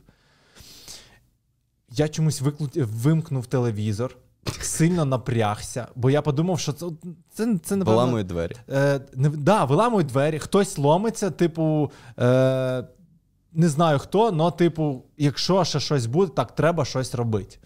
Я 1.90 2.08
чомусь 2.08 2.42
виклу... 2.42 2.70
вимкнув 2.76 3.46
телевізор, 3.46 4.18
сильно 4.62 5.06
напрягся, 5.06 5.88
бо 5.96 6.10
я 6.10 6.22
подумав, 6.22 6.60
що 6.60 6.74
це 6.74 6.86
це, 7.34 7.58
це 7.64 7.76
напевно... 7.76 8.00
Виламують 8.00 8.28
двері. 8.28 8.56
Е, 8.70 9.02
не, 9.14 9.30
да, 9.30 9.66
виламують 9.66 10.08
двері, 10.08 10.40
хтось 10.40 10.78
ломиться, 10.78 11.30
типу. 11.32 11.92
Е, 12.20 12.88
не 13.54 13.70
знаю 13.70 14.00
хто, 14.00 14.28
але, 14.40 14.52
типу, 14.52 15.04
якщо 15.18 15.64
ще 15.64 15.80
щось 15.80 16.06
буде, 16.06 16.32
так 16.36 16.56
треба 16.56 16.86
щось 16.86 17.16
робити. 17.16 17.58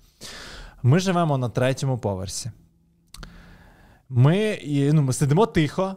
Ми 0.83 0.99
живемо 0.99 1.37
на 1.37 1.49
третьому 1.49 1.97
поверсі. 1.97 2.51
Ми 4.09 4.59
ну, 4.93 5.01
ми 5.01 5.13
сидимо 5.13 5.45
тихо. 5.45 5.95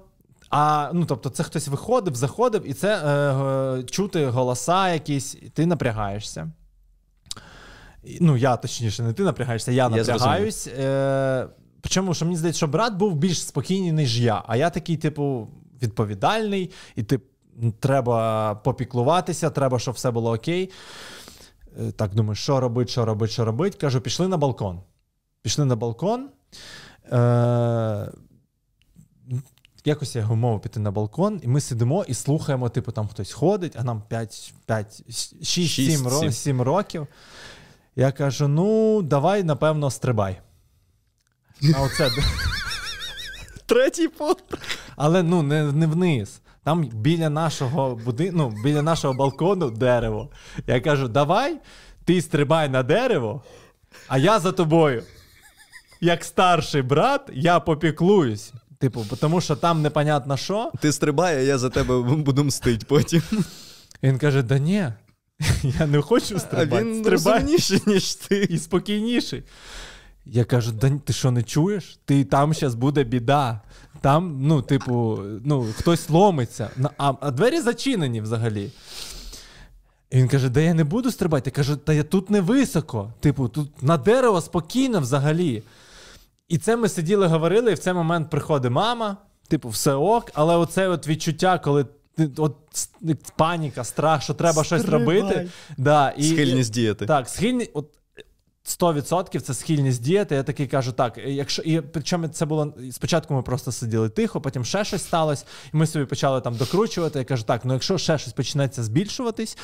А 0.50 0.90
ну, 0.94 1.04
тобто, 1.06 1.30
це 1.30 1.42
хтось 1.42 1.68
виходив, 1.68 2.14
заходив, 2.14 2.70
і 2.70 2.74
це 2.74 2.96
е, 2.96 3.82
чути 3.82 4.26
голоса 4.26 4.92
якісь, 4.92 5.34
і 5.34 5.48
ти 5.48 5.66
напрягаєшся. 5.66 6.50
Ну, 8.20 8.36
я 8.36 8.56
точніше, 8.56 9.02
не 9.02 9.12
ти 9.12 9.22
напрягаєшся, 9.22 9.72
я 9.72 9.88
напрягаюсь. 9.88 10.66
Е, 10.66 11.46
Причому, 11.80 12.14
що 12.14 12.24
мені 12.24 12.36
здається, 12.36 12.56
що 12.56 12.66
брат 12.66 12.94
був 12.94 13.14
більш 13.14 13.46
спокійний, 13.46 13.92
ніж 13.92 14.20
я. 14.20 14.42
А 14.46 14.56
я 14.56 14.70
такий, 14.70 14.96
типу, 14.96 15.48
відповідальний, 15.82 16.70
і 16.96 17.02
ти 17.02 17.20
треба 17.80 18.54
попіклуватися, 18.54 19.50
треба, 19.50 19.78
щоб 19.78 19.94
все 19.94 20.10
було 20.10 20.32
окей. 20.32 20.70
Е, 21.80 21.92
так 21.92 22.14
думаю, 22.14 22.34
що 22.34 22.60
робить, 22.60 22.90
що 22.90 23.04
робить, 23.04 23.30
що 23.30 23.44
робить. 23.44 23.74
Кажу, 23.74 24.00
пішли 24.00 24.28
на 24.28 24.36
балкон. 24.36 24.80
Пішли 25.42 25.64
на 25.64 25.76
балкон. 25.76 26.28
Е- 27.12 28.12
Якось 29.86 30.16
я 30.16 30.22
його 30.22 30.36
мовив 30.36 30.60
піти 30.60 30.80
на 30.80 30.90
балкон, 30.90 31.40
і 31.42 31.48
ми 31.48 31.60
сидимо 31.60 32.04
і 32.08 32.14
слухаємо, 32.14 32.68
типу, 32.68 32.92
там 32.92 33.08
хтось 33.08 33.32
ходить, 33.32 33.76
а 33.76 33.84
нам 33.84 34.02
5, 34.08 34.54
5 34.66 35.02
6-7 35.08 36.32
7 36.32 36.62
років. 36.62 37.06
Я 37.96 38.12
кажу: 38.12 38.48
ну, 38.48 39.02
давай, 39.02 39.42
напевно, 39.42 39.90
стрибай. 39.90 40.40
А 41.74 41.82
оце... 41.82 42.10
Третій 43.66 44.08
поверх. 44.08 44.62
Але 44.96 45.22
ну, 45.22 45.42
не 45.42 45.72
не 45.72 45.86
вниз. 45.86 46.40
Там 46.64 46.84
біля 46.84 47.30
нашого 47.30 48.00
будинку, 48.04 48.36
ну, 48.36 48.54
біля 48.64 48.82
нашого 48.82 49.14
балкону 49.14 49.70
дерево. 49.70 50.30
Я 50.66 50.80
кажу: 50.80 51.08
давай, 51.08 51.58
ти 52.04 52.22
стрибай 52.22 52.68
на 52.68 52.82
дерево, 52.82 53.42
а 54.08 54.18
я 54.18 54.40
за 54.40 54.52
тобою. 54.52 55.02
Як 56.00 56.24
старший 56.24 56.82
брат, 56.82 57.30
я 57.32 57.60
попіклуюсь. 57.60 58.52
Типу, 58.78 59.04
тому 59.20 59.40
що 59.40 59.56
там 59.56 59.82
непонятно 59.82 60.36
що. 60.36 60.70
Ти 60.80 60.92
стрибай, 60.92 61.36
а 61.36 61.40
я 61.40 61.58
за 61.58 61.70
тебе 61.70 62.02
буду 62.02 62.44
мстить 62.44 62.86
потім. 62.86 63.22
Він 64.02 64.18
каже: 64.18 64.42
да 64.42 64.58
ні, 64.58 64.88
я 65.62 65.86
не 65.86 66.00
хочу 66.00 66.38
стрибати. 66.38 66.76
А 66.76 66.84
він 66.84 67.00
Стрибай. 67.04 67.34
розумніший, 67.34 67.80
ніж 67.86 68.14
ти. 68.14 68.42
І 68.50 68.58
спокійніший. 68.58 69.42
Я 70.26 70.44
кажу: 70.44 70.72
да 70.72 70.90
ти 71.04 71.12
що 71.12 71.30
не 71.30 71.42
чуєш? 71.42 71.98
Ти 72.04 72.24
там 72.24 72.54
зараз 72.54 72.74
буде 72.74 73.04
біда. 73.04 73.60
Там, 74.04 74.38
ну, 74.40 74.62
типу, 74.62 75.18
ну, 75.44 75.66
хтось 75.78 76.10
ломиться, 76.10 76.70
а, 76.98 77.12
а 77.20 77.30
двері 77.30 77.60
зачинені 77.60 78.20
взагалі. 78.20 78.70
І 80.10 80.16
він 80.16 80.28
каже: 80.28 80.48
Да 80.48 80.60
я 80.60 80.74
не 80.74 80.84
буду 80.84 81.10
стрибати. 81.10 81.50
Я 81.50 81.56
кажу, 81.56 81.76
та 81.76 81.92
я 81.92 82.02
тут 82.02 82.30
не 82.30 82.40
високо. 82.40 83.12
Типу, 83.20 83.48
тут 83.48 83.82
на 83.82 83.96
дерево 83.96 84.40
спокійно 84.40 85.00
взагалі. 85.00 85.62
І 86.48 86.58
це 86.58 86.76
ми 86.76 86.88
сиділи, 86.88 87.26
говорили, 87.26 87.70
і 87.72 87.74
в 87.74 87.78
цей 87.78 87.92
момент 87.92 88.30
приходить 88.30 88.72
мама, 88.72 89.16
типу, 89.48 89.68
все 89.68 89.94
ок, 89.94 90.30
але 90.34 90.56
оце 90.56 90.88
от 90.88 91.08
відчуття, 91.08 91.58
коли 91.58 91.86
от 92.36 92.56
паніка, 93.36 93.84
страх, 93.84 94.22
що 94.22 94.34
треба 94.34 94.64
Стрибай. 94.64 94.80
щось 94.80 94.92
робити. 94.92 95.48
Да, 95.76 96.10
і, 96.10 96.22
Схильність 96.22 96.72
діяти. 96.72 97.06
Так, 97.06 97.28
схильність. 97.28 97.70
От, 97.74 97.86
100% 98.64 99.40
це 99.40 99.54
схильність 99.54 100.02
діяти. 100.02 100.34
Я 100.34 100.42
такий 100.42 100.66
кажу, 100.66 100.92
так, 100.92 101.18
якщо 101.26 101.62
і 101.62 101.80
причому 101.80 102.28
це 102.28 102.46
було 102.46 102.74
спочатку, 102.92 103.34
ми 103.34 103.42
просто 103.42 103.72
сиділи 103.72 104.08
тихо, 104.08 104.40
потім 104.40 104.64
ще 104.64 104.84
щось 104.84 105.02
сталося, 105.02 105.44
і 105.74 105.76
ми 105.76 105.86
собі 105.86 106.04
почали 106.04 106.40
там 106.40 106.56
докручувати. 106.56 107.18
Я 107.18 107.24
кажу, 107.24 107.44
так, 107.44 107.64
ну 107.64 107.72
якщо 107.72 107.98
ще 107.98 108.18
щось 108.18 108.32
почнеться 108.32 108.82
збільшуватись, 108.82 109.58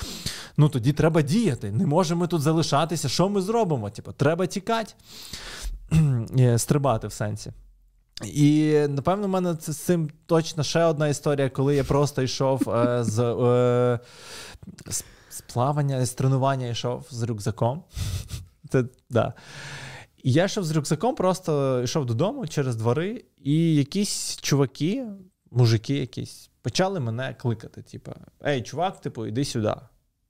ну 0.57 0.69
тоді 0.69 0.93
треба 0.93 1.23
діяти. 1.23 1.71
Не 1.71 1.87
можемо 1.87 2.27
тут 2.27 2.43
залишатися. 2.43 3.09
Що 3.09 3.29
ми 3.29 3.41
зробимо? 3.41 3.91
Типу, 3.91 4.13
треба 4.13 4.47
тікати, 4.47 4.95
стрибати 6.57 7.07
в 7.07 7.13
сенсі. 7.13 7.53
І 8.25 8.75
напевно, 8.89 9.27
в 9.27 9.31
мене 9.31 9.55
це 9.55 9.73
з 9.73 9.79
цим 9.79 10.11
точно 10.27 10.63
ще 10.63 10.85
одна 10.85 11.09
історія, 11.09 11.51
коли 11.51 11.75
я 11.77 11.85
просто 11.85 12.23
йшов 12.23 12.71
е, 12.71 13.05
з, 13.05 13.19
е, 13.19 13.99
з 15.31 15.41
плавання, 15.53 16.07
з 16.07 16.11
тренування 16.11 16.67
йшов 16.67 17.07
з 17.11 17.23
рюкзаком. 17.23 17.83
Це, 18.71 18.85
да. 19.11 19.35
Я 20.25 20.45
йшов 20.45 20.64
з 20.64 20.71
рюкзаком, 20.71 21.14
просто 21.14 21.83
йшов 21.83 22.07
додому 22.07 22.47
через 22.47 22.77
двори, 22.77 23.25
і 23.39 23.75
якісь 23.75 24.37
чуваки, 24.37 25.07
мужики 25.51 25.95
якісь, 25.95 26.51
почали 26.62 27.01
мене 27.01 27.35
кликати. 27.35 27.83
Типу, 27.83 28.12
Ей, 28.47 28.62
чувак, 28.62 29.01
типу, 29.01 29.27
іди 29.27 29.45
сюди. 29.45 29.75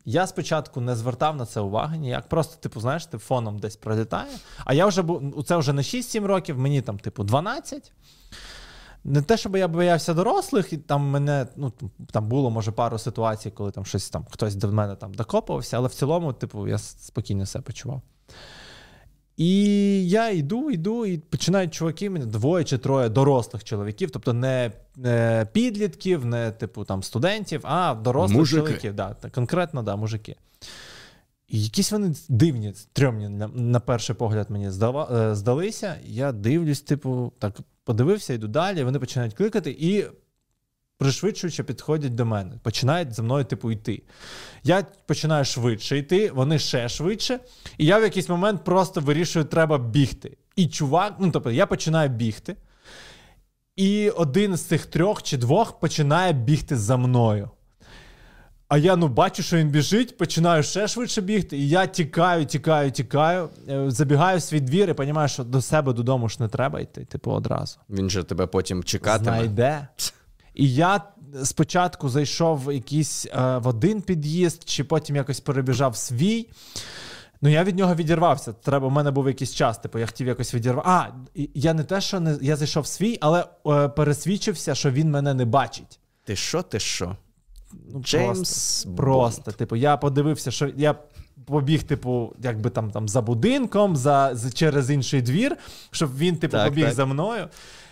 Я 0.04 0.26
спочатку 0.26 0.80
не 0.80 0.96
звертав 0.96 1.36
на 1.36 1.46
це 1.46 1.60
уваги 1.60 1.98
ніяк. 1.98 2.28
Просто, 2.28 2.56
типу, 2.56 2.80
знаєш, 2.80 3.06
ти 3.06 3.18
фоном 3.18 3.58
десь 3.58 3.76
пролітає. 3.76 4.32
А 4.64 4.74
я 4.74 4.86
вже 4.86 5.02
був, 5.02 5.44
це 5.44 5.56
вже 5.56 5.72
не 5.72 5.82
6-7 5.82 6.24
років, 6.24 6.58
мені 6.58 6.82
там, 6.82 6.98
типу, 6.98 7.24
12. 7.24 7.92
Не 9.04 9.22
те, 9.22 9.36
щоб 9.36 9.56
я 9.56 9.68
боявся 9.68 10.14
дорослих, 10.14 10.72
і 10.72 10.76
там 10.76 11.02
мене, 11.02 11.46
ну, 11.56 11.72
там 12.10 12.28
було, 12.28 12.50
може, 12.50 12.72
пару 12.72 12.98
ситуацій, 12.98 13.50
коли 13.50 13.70
там 13.70 13.84
щось 13.84 14.10
там 14.10 14.26
хтось 14.30 14.54
до 14.54 14.72
мене 14.72 14.96
там 14.96 15.14
докопувався, 15.14 15.76
але 15.76 15.88
в 15.88 15.94
цілому, 15.94 16.32
типу, 16.32 16.68
я 16.68 16.78
спокійно 16.78 17.46
себе 17.46 17.62
почував. 17.62 18.02
І 19.36 20.08
я 20.08 20.30
йду, 20.30 20.70
йду, 20.70 21.06
і 21.06 21.18
починають 21.18 21.74
чуваки, 21.74 22.10
мене 22.10 22.26
двоє 22.26 22.64
чи 22.64 22.78
троє 22.78 23.08
дорослих 23.08 23.64
чоловіків, 23.64 24.10
тобто 24.10 24.32
не, 24.32 24.72
не 24.96 25.46
підлітків, 25.52 26.24
не 26.24 26.50
типу 26.50 26.84
там 26.84 27.02
студентів, 27.02 27.60
а 27.64 27.94
дорослих 27.94 28.38
мужики. 28.38 28.62
чоловіків. 28.62 28.94
Да, 28.94 29.16
Конкретно, 29.34 29.82
да, 29.82 29.96
мужики. 29.96 30.36
І 31.48 31.62
якісь 31.62 31.92
вони 31.92 32.14
дивні, 32.28 32.74
стрьомні, 32.74 33.28
на, 33.28 33.48
на 33.48 33.80
перший 33.80 34.16
погляд, 34.16 34.50
мені 34.50 34.70
здава, 34.70 35.08
е, 35.12 35.34
здалися. 35.34 35.96
Я 36.04 36.32
дивлюсь, 36.32 36.80
типу, 36.80 37.32
так 37.38 37.60
подивився, 37.84 38.34
йду 38.34 38.48
далі. 38.48 38.84
Вони 38.84 38.98
починають 38.98 39.34
кликати, 39.34 39.76
і 39.78 40.04
пришвидшуючи, 40.98 41.64
підходять 41.64 42.14
до 42.14 42.26
мене, 42.26 42.58
починають 42.62 43.12
за 43.12 43.22
мною, 43.22 43.44
типу, 43.44 43.70
йти. 43.70 44.02
Я 44.62 44.86
починаю 45.06 45.44
швидше 45.44 45.98
йти, 45.98 46.30
вони 46.30 46.58
ще 46.58 46.88
швидше. 46.88 47.40
І 47.78 47.86
я 47.86 47.98
в 47.98 48.02
якийсь 48.02 48.28
момент 48.28 48.64
просто 48.64 49.00
вирішую, 49.00 49.44
треба 49.44 49.78
бігти. 49.78 50.36
І 50.56 50.68
чувак, 50.68 51.16
ну 51.18 51.30
тобто, 51.30 51.50
я 51.50 51.66
починаю 51.66 52.08
бігти. 52.08 52.56
І 53.76 54.10
один 54.10 54.56
з 54.56 54.62
цих 54.62 54.86
трьох 54.86 55.22
чи 55.22 55.36
двох 55.36 55.80
починає 55.80 56.32
бігти 56.32 56.76
за 56.76 56.96
мною. 56.96 57.50
А 58.70 58.78
я 58.78 58.96
ну 58.96 59.08
бачу, 59.08 59.42
що 59.42 59.56
він 59.56 59.68
біжить, 59.68 60.16
починаю 60.16 60.62
ще 60.62 60.88
швидше 60.88 61.20
бігти, 61.20 61.58
і 61.58 61.68
я 61.68 61.86
тікаю, 61.86 62.46
тікаю, 62.46 62.90
тікаю, 62.90 63.48
е, 63.68 63.90
забігаю 63.90 64.38
в 64.38 64.42
свій 64.42 64.60
двір 64.60 64.88
і 64.88 64.92
розумію, 64.92 65.28
що 65.28 65.44
до 65.44 65.62
себе 65.62 65.92
додому 65.92 66.28
ж 66.28 66.36
не 66.40 66.48
треба 66.48 66.80
йти, 66.80 67.04
типу, 67.04 67.30
одразу. 67.30 67.78
Він 67.90 68.10
же 68.10 68.22
тебе 68.22 68.46
потім 68.46 68.84
чекатиме. 68.84 69.36
Знайде. 69.36 69.88
І 70.54 70.74
я 70.74 71.00
спочатку 71.44 72.08
зайшов 72.08 72.64
в 72.64 72.74
якийсь 72.74 73.26
е, 73.26 73.58
в 73.58 73.66
один 73.66 74.02
під'їзд, 74.02 74.62
чи 74.64 74.84
потім 74.84 75.16
якось 75.16 75.40
перебіжав 75.40 75.96
свій. 75.96 76.48
Ну, 77.42 77.48
я 77.48 77.64
від 77.64 77.76
нього 77.76 77.94
відірвався. 77.94 78.52
Треба, 78.52 78.86
У 78.86 78.90
мене 78.90 79.10
був 79.10 79.28
якийсь 79.28 79.54
час, 79.54 79.78
типу, 79.78 79.98
я 79.98 80.06
хотів 80.06 80.26
якось 80.26 80.54
відірвати. 80.54 80.88
А, 80.88 81.06
я 81.54 81.74
не 81.74 81.84
те, 81.84 82.00
що 82.00 82.20
не 82.20 82.38
я 82.42 82.56
зайшов 82.56 82.82
в 82.82 82.86
свій, 82.86 83.18
але 83.20 83.44
е, 83.66 83.88
пересвідчився, 83.88 84.74
що 84.74 84.90
він 84.90 85.10
мене 85.10 85.34
не 85.34 85.44
бачить. 85.44 86.00
Ти 86.24 86.36
що, 86.36 86.62
ти 86.62 86.80
що? 86.80 87.16
Ну, 87.92 88.00
Джеймс 88.00 88.82
Просто, 88.84 88.96
просто, 88.96 89.52
типу, 89.52 89.76
я 89.76 89.96
подивився, 89.96 90.50
що 90.50 90.70
я 90.76 90.94
побіг, 91.44 91.82
типу, 91.82 92.32
якби 92.42 92.70
там 92.70 92.90
там 92.90 93.08
за 93.08 93.22
будинком, 93.22 93.96
за, 93.96 94.30
за 94.32 94.50
через 94.50 94.90
інший 94.90 95.22
двір, 95.22 95.56
щоб 95.90 96.16
він, 96.16 96.36
типу, 96.36 96.52
так, 96.52 96.68
побіг 96.68 96.84
так. 96.84 96.94
за 96.94 97.06
мною. 97.06 97.48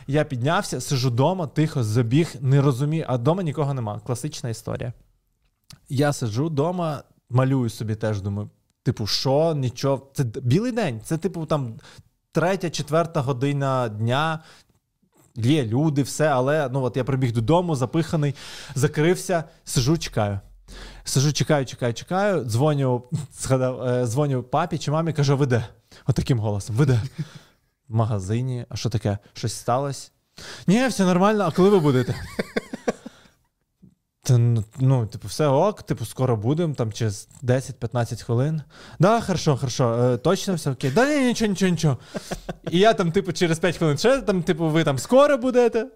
Я 0.06 0.24
піднявся, 0.24 0.80
сижу 0.80 1.08
вдома, 1.08 1.46
тихо, 1.46 1.84
забіг, 1.84 2.34
не 2.40 2.60
розумію, 2.60 3.04
а 3.08 3.16
вдома 3.16 3.42
нікого 3.42 3.74
нема. 3.74 4.00
Класична 4.00 4.50
історія. 4.50 4.92
Я 5.88 6.12
сиджу 6.12 6.46
вдома, 6.46 7.02
малюю 7.30 7.70
собі 7.70 7.94
теж, 7.94 8.20
думаю, 8.20 8.50
типу, 8.82 9.06
що, 9.06 9.54
нічого. 9.54 10.10
Це 10.14 10.24
білий 10.24 10.72
день, 10.72 11.00
це, 11.04 11.18
типу, 11.18 11.46
там 11.46 11.74
третя, 12.32 12.70
четверта 12.70 13.20
година 13.20 13.88
дня. 13.88 14.42
Є 15.38 15.64
люди, 15.64 16.02
все, 16.02 16.28
але 16.28 16.68
ну 16.72 16.82
от 16.82 16.96
я 16.96 17.04
прибіг 17.04 17.32
додому, 17.32 17.74
запиханий, 17.74 18.34
закрився, 18.74 19.44
сижу, 19.64 19.98
чекаю. 19.98 20.40
Сижу, 21.04 21.32
чекаю, 21.32 21.66
чекаю, 21.66 21.94
чекаю. 21.94 22.44
Дзвоню, 22.44 23.02
згадав, 23.40 23.82
е, 23.82 24.06
дзвоню 24.06 24.42
папі 24.42 24.78
чи 24.78 24.90
мамі, 24.90 25.12
кажу, 25.12 25.36
веде. 25.36 25.66
Отаким 26.06 26.38
голосом, 26.38 26.76
веде 26.76 27.00
в 27.88 27.94
магазині. 27.94 28.64
А 28.68 28.76
що 28.76 28.88
таке? 28.88 29.18
Щось 29.32 29.54
сталося? 29.54 30.10
Ні, 30.66 30.86
все 30.86 31.04
нормально, 31.04 31.44
а 31.46 31.50
коли 31.50 31.70
ви 31.70 31.78
будете? 31.80 32.14
Ну, 34.78 35.06
типу, 35.06 35.28
все 35.28 35.46
ок, 35.46 35.82
типу, 35.82 36.04
скоро 36.04 36.36
будемо, 36.36 36.74
там 36.74 36.92
через 36.92 37.28
10-15 37.42 38.22
хвилин. 38.22 38.62
Да, 38.98 39.20
хорошо, 39.20 39.56
хорошо, 39.56 39.94
е, 40.12 40.16
точно 40.16 40.54
все 40.54 40.70
окей. 40.70 40.90
Да, 40.90 41.14
ні, 41.18 41.26
нічого, 41.26 41.48
нічого, 41.48 41.70
нічого. 41.70 41.98
І 42.70 42.78
я 42.78 42.94
там, 42.94 43.12
типу, 43.12 43.32
через 43.32 43.58
5 43.58 43.76
хвилин 43.76 43.98
ще 43.98 44.22
там, 44.22 44.42
типу, 44.42 44.68
ви 44.68 44.84
там 44.84 44.98
скоро 44.98 45.38
будете. 45.38 45.86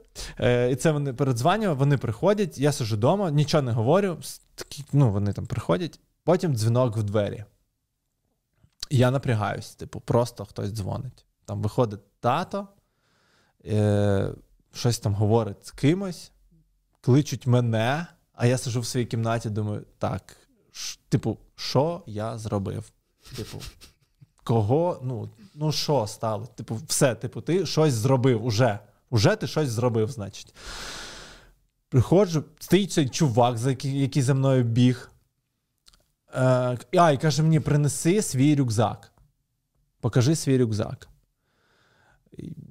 Е, 0.41 0.71
І 0.71 0.77
це 0.77 0.91
вони 0.93 1.13
передзванювали, 1.13 1.79
вони 1.79 1.97
приходять, 1.99 2.59
я 2.59 2.73
сижу 2.73 2.97
вдома, 2.97 3.31
нічого 3.31 3.63
не 3.63 3.73
говорю. 3.73 4.17
Такі, 4.55 4.85
ну, 4.93 5.11
Вони 5.11 5.33
там 5.33 5.47
приходять, 5.47 6.01
потім 6.25 6.55
дзвінок 6.55 6.97
в 6.97 7.03
двері. 7.03 7.45
я 8.91 9.11
напрягаюсь, 9.11 9.75
типу, 9.75 10.01
просто 10.01 10.45
хтось 10.45 10.71
дзвонить. 10.71 11.25
Там 11.45 11.63
виходить 11.63 12.01
тато, 12.21 12.69
е, 13.67 14.29
щось 14.75 14.99
там 14.99 15.15
говорить 15.15 15.67
з 15.67 15.71
кимось, 15.71 16.33
кличуть 17.01 17.47
мене, 17.47 18.07
а 18.43 18.47
я 18.47 18.59
сижу 18.59 18.81
в 18.81 18.87
своїй 18.87 19.07
кімнаті, 19.07 19.51
думаю, 19.51 19.85
так, 19.99 20.37
ш, 20.73 20.99
типу, 21.09 21.39
що 21.57 22.03
я 22.07 22.39
зробив? 22.39 22.93
Типу, 23.37 23.59
кого, 24.45 25.01
ну, 25.03 25.31
ну 25.55 25.73
що 25.73 26.07
стало? 26.07 26.47
Типу, 26.47 26.81
все, 26.87 27.15
типу, 27.15 27.41
ти 27.41 27.67
щось 27.67 27.95
зробив 27.95 28.45
уже. 28.45 28.79
Уже 29.11 29.37
ти 29.37 29.47
щось 29.47 29.69
зробив, 29.69 30.11
значить. 30.11 30.55
Приходжу, 31.89 32.45
стоїть 32.59 32.93
цей 32.93 33.09
чувак, 33.09 33.59
який 33.83 34.23
за 34.23 34.35
мною 34.35 34.65
біг. 34.65 35.11
Е, 36.35 36.79
а, 36.99 37.11
і 37.11 37.19
каже 37.19 37.43
мені: 37.43 37.61
принеси 37.61 38.23
свій 38.23 38.57
рюкзак. 38.57 39.13
Покажи 40.01 40.37
свій 40.37 40.59
рюкзак. 40.59 41.09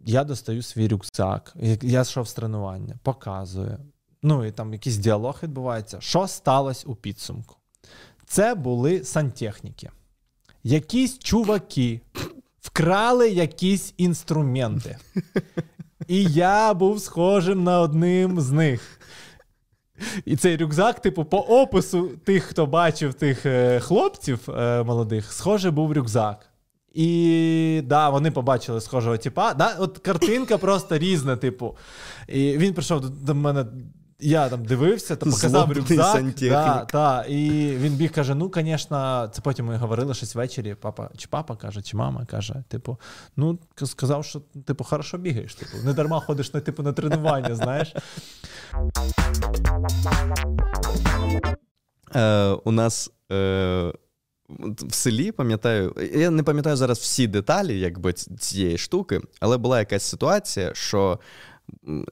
Я 0.05 0.24
достаю 0.24 0.61
свій 0.61 0.88
рюкзак, 0.88 1.55
я 1.82 2.01
йшов 2.01 2.28
з 2.28 2.34
тренування, 2.34 2.99
показую. 3.03 3.90
Ну 4.24 4.45
і 4.45 4.51
там 4.51 4.74
якийсь 4.74 4.97
діалог 4.97 5.39
відбувається. 5.43 5.97
Що 6.01 6.28
сталося 6.28 6.88
у 6.88 6.95
підсумку? 6.95 7.55
Це 8.26 8.55
були 8.55 9.03
сантехніки. 9.03 9.89
Якісь 10.63 11.19
чуваки 11.19 12.01
вкрали 12.61 13.30
якісь 13.30 13.93
інструменти. 13.97 14.97
І 16.07 16.24
я 16.24 16.74
був 16.74 17.01
схожим 17.01 17.63
на 17.63 17.80
одним 17.82 18.41
з 18.41 18.51
них. 18.51 18.99
І 20.26 20.36
цей 20.36 20.57
рюкзак, 20.57 21.01
типу, 21.01 21.26
по 21.26 21.38
опису 21.38 22.07
тих, 22.07 22.43
хто 22.43 22.65
бачив 22.65 23.13
тих 23.13 23.45
е, 23.45 23.80
хлопців 23.80 24.49
е, 24.49 24.84
молодих, 24.84 25.34
схоже, 25.34 25.72
був 25.72 25.93
рюкзак. 25.93 26.49
І 26.93 27.82
да, 27.86 28.09
вони 28.09 28.32
побачили 28.32 28.82
схожого 28.82 29.17
типа. 29.17 29.53
Да, 29.53 29.76
От 29.80 29.97
картинка 29.97 30.57
просто 30.57 30.97
різна, 30.97 31.36
типу. 31.36 31.78
І 32.28 32.57
він 32.57 32.74
прийшов 32.74 33.01
до, 33.01 33.09
до 33.09 33.36
мене. 33.36 33.65
Я 34.22 34.49
там 34.49 34.65
дивився, 34.65 35.15
та 35.15 35.26
показав 35.26 35.72
рюкзак. 35.72 36.26
Да, 36.39 36.88
да, 36.91 37.26
І 37.26 37.49
він 37.78 37.93
біг 37.93 38.11
каже: 38.11 38.36
ну, 38.36 38.51
звісно, 38.55 39.30
це 39.34 39.41
потім 39.41 39.65
ми 39.65 39.76
говорили 39.76 40.13
щось 40.13 40.36
ввечері. 40.36 40.76
Папа, 40.76 41.09
чи 41.17 41.28
папа 41.28 41.55
каже, 41.55 41.82
чи 41.82 41.97
мама 41.97 42.26
каже, 42.26 42.63
типу, 42.67 42.97
ну, 43.36 43.59
сказав, 43.86 44.26
що 44.26 44.41
типу, 44.65 44.84
хорошо 44.84 45.17
бігаєш. 45.17 45.55
Типу, 45.55 45.72
не 45.84 45.93
дарма 45.93 46.19
ходиш 46.19 46.53
на 46.53 46.59
типу, 46.59 46.84
на 46.84 46.93
тренування, 46.93 47.55
знаєш. 47.55 47.95
Е, 52.15 52.47
У 52.63 52.72
нас. 52.72 53.11
Е, 53.32 53.93
в 54.82 54.93
селі 54.93 55.32
пам'ятаю, 55.32 55.95
я 56.15 56.30
не 56.30 56.43
пам'ятаю 56.43 56.76
зараз 56.76 56.99
всі 56.99 57.28
деталі 57.28 57.80
якби, 57.80 58.13
цієї 58.13 58.78
штуки, 58.78 59.22
але 59.39 59.57
була 59.57 59.80
якась 59.80 60.03
ситуація, 60.03 60.72
що 60.74 61.19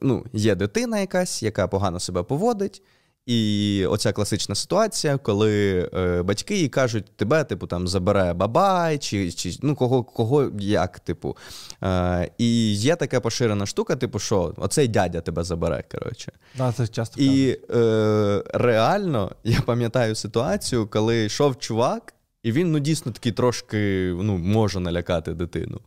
ну, 0.01 0.25
є 0.33 0.55
дитина 0.55 0.99
якась, 0.99 1.43
яка 1.43 1.67
погано 1.67 1.99
себе 1.99 2.23
поводить. 2.23 2.81
І 3.29 3.85
оця 3.89 4.11
класична 4.11 4.55
ситуація, 4.55 5.17
коли 5.17 5.79
е, 5.93 6.21
батьки 6.23 6.57
їй 6.57 6.69
кажуть, 6.69 7.05
тебе, 7.15 7.43
типу, 7.43 7.67
там 7.67 7.87
забере 7.87 8.33
бабай, 8.33 8.97
чи 8.97 9.31
чи 9.31 9.57
ну, 9.61 9.75
кого 9.75 10.03
кого 10.03 10.51
як, 10.59 10.99
типу. 10.99 11.37
Е, 11.83 12.31
І 12.37 12.73
є 12.73 12.95
така 12.95 13.19
поширена 13.19 13.65
штука, 13.65 13.95
типу, 13.95 14.19
що 14.19 14.53
оцей 14.57 14.87
дядя 14.87 15.21
тебе 15.21 15.43
забере. 15.43 15.83
коротше. 15.91 16.31
Да, 16.57 16.71
це 16.71 16.87
часто 16.87 17.21
І 17.21 17.59
е, 17.71 18.43
реально 18.53 19.31
я 19.43 19.61
пам'ятаю 19.61 20.15
ситуацію, 20.15 20.87
коли 20.87 21.25
йшов 21.25 21.59
чувак, 21.59 22.13
і 22.43 22.51
він 22.51 22.71
ну, 22.71 22.79
дійсно 22.79 23.11
такий 23.11 23.31
трошки 23.31 24.13
ну, 24.21 24.37
може 24.37 24.79
налякати 24.79 25.33
дитину. 25.33 25.79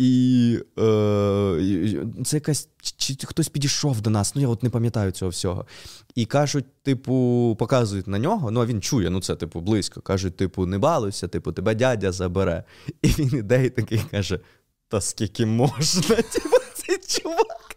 І 0.00 0.58
е, 0.78 2.06
це 2.24 2.36
якась 2.36 2.68
чи, 2.96 3.16
хтось 3.24 3.48
підійшов 3.48 4.00
до 4.00 4.10
нас, 4.10 4.34
ну 4.34 4.42
я 4.42 4.48
от 4.48 4.62
не 4.62 4.70
пам'ятаю 4.70 5.10
цього 5.10 5.28
всього. 5.30 5.66
І 6.14 6.26
кажуть, 6.26 6.64
типу, 6.82 7.56
показують 7.58 8.06
на 8.06 8.18
нього. 8.18 8.50
Ну 8.50 8.60
а 8.60 8.66
він 8.66 8.80
чує, 8.80 9.10
ну 9.10 9.20
це 9.20 9.36
типу 9.36 9.60
близько. 9.60 10.00
Кажуть, 10.00 10.36
типу, 10.36 10.66
не 10.66 10.78
балуйся, 10.78 11.28
типу, 11.28 11.52
тебе 11.52 11.74
дядя 11.74 12.12
забере. 12.12 12.64
І 13.02 13.08
він 13.08 13.38
іде 13.38 13.64
і 13.66 13.70
такий 13.70 14.02
каже: 14.10 14.40
Та 14.88 15.00
скільки 15.00 15.46
можна? 15.46 16.02
Типу, 16.32 16.56
цей 16.74 16.98
чувак. 17.08 17.74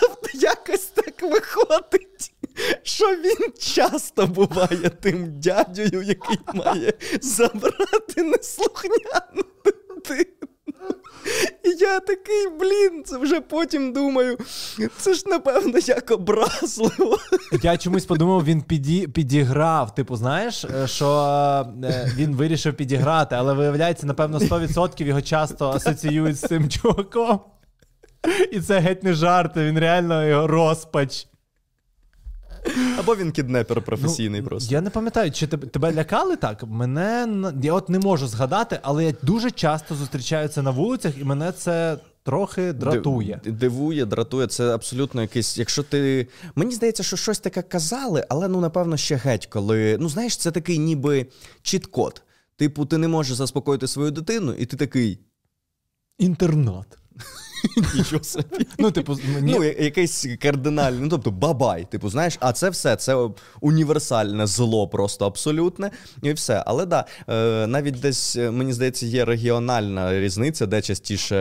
Тобто 0.00 0.38
якось 0.38 0.86
так 0.86 1.22
виходить, 1.22 2.32
що 2.82 3.04
він 3.06 3.52
часто 3.58 4.26
буває 4.26 4.90
тим 5.00 5.40
дядьою, 5.40 6.02
який 6.02 6.38
має 6.54 6.92
забрати 7.20 8.22
неслухняну 8.22 9.44
дитину. 9.64 10.53
І 11.64 11.68
я 11.68 12.00
такий, 12.00 12.48
блін, 12.60 13.02
це 13.04 13.18
вже 13.18 13.40
потім 13.40 13.92
думаю. 13.92 14.38
Це 14.96 15.14
ж, 15.14 15.22
напевно, 15.26 15.78
як 15.78 16.10
образливо. 16.10 17.18
Я 17.62 17.76
чомусь 17.76 18.06
подумав, 18.06 18.44
він 18.44 18.62
піді, 18.62 19.08
підіграв. 19.08 19.94
Типу, 19.94 20.16
знаєш, 20.16 20.64
е, 20.64 20.86
що 20.86 21.08
е, 21.84 22.12
він 22.16 22.36
вирішив 22.36 22.74
підіграти, 22.74 23.34
але 23.34 23.54
виявляється, 23.54 24.06
напевно, 24.06 24.38
100% 24.38 25.02
його 25.02 25.22
часто 25.22 25.70
асоціюють 25.70 26.36
з 26.36 26.40
цим 26.40 26.68
чуваком. 26.68 27.40
І 28.52 28.60
це 28.60 28.78
геть 28.78 29.02
не 29.02 29.14
жарти, 29.14 29.64
він 29.64 29.78
реально 29.78 30.26
його 30.26 30.46
розпач. 30.46 31.26
Або 32.98 33.16
він 33.16 33.32
кіднепер 33.32 33.82
професійний 33.82 34.40
ну, 34.40 34.46
просто. 34.46 34.74
Я 34.74 34.80
не 34.80 34.90
пам'ятаю, 34.90 35.30
чи 35.30 35.46
тебе, 35.46 35.66
тебе 35.66 35.92
лякали 35.92 36.36
так? 36.36 36.64
Мене 36.66 37.28
я 37.62 37.72
от 37.72 37.88
не 37.88 37.98
можу 37.98 38.26
згадати, 38.26 38.78
але 38.82 39.04
я 39.04 39.14
дуже 39.22 39.50
часто 39.50 39.94
зустрічаю 39.94 40.48
це 40.48 40.62
на 40.62 40.70
вулицях, 40.70 41.18
і 41.18 41.24
мене 41.24 41.52
це. 41.52 41.96
Трохи 42.26 42.72
дратує. 42.72 43.40
Дивує, 43.44 44.06
дратує. 44.06 44.46
Це 44.46 44.74
абсолютно 44.74 45.22
якийсь. 45.22 45.58
Якщо 45.58 45.82
ти. 45.82 46.28
Мені 46.54 46.74
здається, 46.74 47.02
що 47.02 47.16
щось 47.16 47.38
таке 47.38 47.62
казали, 47.62 48.26
але 48.28 48.48
ну, 48.48 48.60
напевно, 48.60 48.96
ще 48.96 49.16
геть, 49.16 49.46
коли. 49.46 49.96
Ну, 50.00 50.08
знаєш, 50.08 50.36
це 50.36 50.50
такий 50.50 50.78
ніби 50.78 51.26
чіт-код. 51.62 52.22
Типу, 52.56 52.86
ти 52.86 52.98
не 52.98 53.08
можеш 53.08 53.36
заспокоїти 53.36 53.86
свою 53.86 54.10
дитину, 54.10 54.54
і 54.54 54.66
ти 54.66 54.76
такий. 54.76 55.18
Інтернат. 56.18 56.98
Нічого 57.94 58.24
собі. 58.24 58.66
Ну, 58.78 58.90
типу, 58.90 59.18
мені... 59.34 59.52
ну, 59.52 59.64
якийсь 59.64 60.26
кардинальний, 60.42 61.00
ну 61.00 61.08
тобто 61.08 61.30
бабай, 61.30 61.86
типу, 61.90 62.08
знаєш, 62.08 62.36
а 62.40 62.52
це 62.52 62.70
все, 62.70 62.96
це 62.96 63.28
універсальне 63.60 64.46
зло, 64.46 64.88
просто 64.88 65.26
абсолютне, 65.26 65.90
і 66.22 66.32
все. 66.32 66.62
Але 66.66 66.86
да, 66.86 67.04
е, 67.28 67.66
навіть 67.66 68.00
десь, 68.00 68.36
е, 68.36 68.50
мені 68.50 68.72
здається, 68.72 69.06
є 69.06 69.24
регіональна 69.24 70.20
різниця, 70.20 70.66
де 70.66 70.82
частіше 70.82 71.34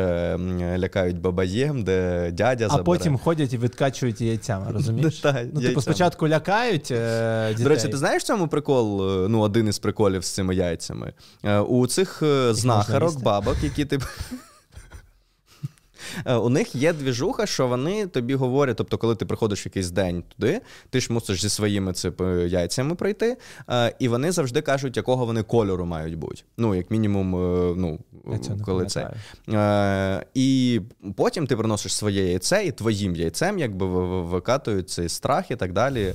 лякають 0.78 1.22
бабаєм, 1.22 1.84
де 1.84 2.30
дядя 2.32 2.68
забере. 2.68 2.82
А 2.82 2.84
потім 2.84 3.18
ходять 3.18 3.54
і 3.54 3.58
відкачують 3.58 4.22
яйцями, 4.22 4.66
розумієш? 4.74 5.24
Ну, 5.54 5.62
типу, 5.62 5.82
спочатку 5.82 6.28
лякають 6.28 6.92
е, 6.92 7.48
дітей. 7.50 7.64
До 7.64 7.70
речі, 7.70 7.88
ти 7.88 7.98
знаєш 7.98 8.24
в 8.24 8.26
цьому 8.26 8.48
прикол? 8.48 9.04
Ну, 9.30 9.40
один 9.40 9.68
із 9.68 9.80
приколів 9.80 10.24
з 10.24 10.30
цими 10.30 10.56
яйцями. 10.56 11.14
У 11.68 11.88
цих 11.88 12.24
знахарок, 12.52 13.22
бабок, 13.22 13.58
які 13.64 13.86
типу. 13.86 14.06
Е, 16.26 16.36
у 16.36 16.50
них 16.50 16.76
є 16.76 16.94
двіжуха, 16.94 17.46
що 17.46 17.68
вони 17.68 18.08
тобі 18.08 18.36
говорять, 18.36 18.78
тобто, 18.78 18.98
коли 18.98 19.16
ти 19.16 19.26
приходиш 19.26 19.66
в 19.66 19.68
якийсь 19.68 19.92
день 19.92 20.24
туди, 20.38 20.62
ти 20.90 21.00
ж 21.00 21.14
мусиш 21.14 21.42
зі 21.42 21.50
своїми 21.50 21.94
ципи, 21.94 22.26
яйцями 22.48 22.96
пройти, 22.96 23.38
е, 23.70 23.96
і 24.00 24.08
вони 24.08 24.32
завжди 24.32 24.62
кажуть, 24.62 24.98
якого 24.98 25.26
вони 25.26 25.44
кольору 25.44 25.86
мають 25.86 26.18
бути. 26.18 26.44
Ну, 26.58 26.76
як 26.76 26.92
мінімум, 26.92 27.36
е, 27.36 27.74
ну, 27.78 28.00
коли 28.66 28.86
це. 28.86 29.14
І 30.34 30.82
потім 31.16 31.48
ти 31.48 31.58
приносиш 31.58 31.96
своє 31.96 32.28
яйце, 32.28 32.66
і 32.66 32.72
твоїм 32.72 33.16
яйцем 33.16 33.60
якби 33.60 33.86
викатують 34.22 34.90
цей 34.90 35.10
страх 35.10 35.52
і 35.52 35.56
так 35.56 35.74
далі. 35.74 36.14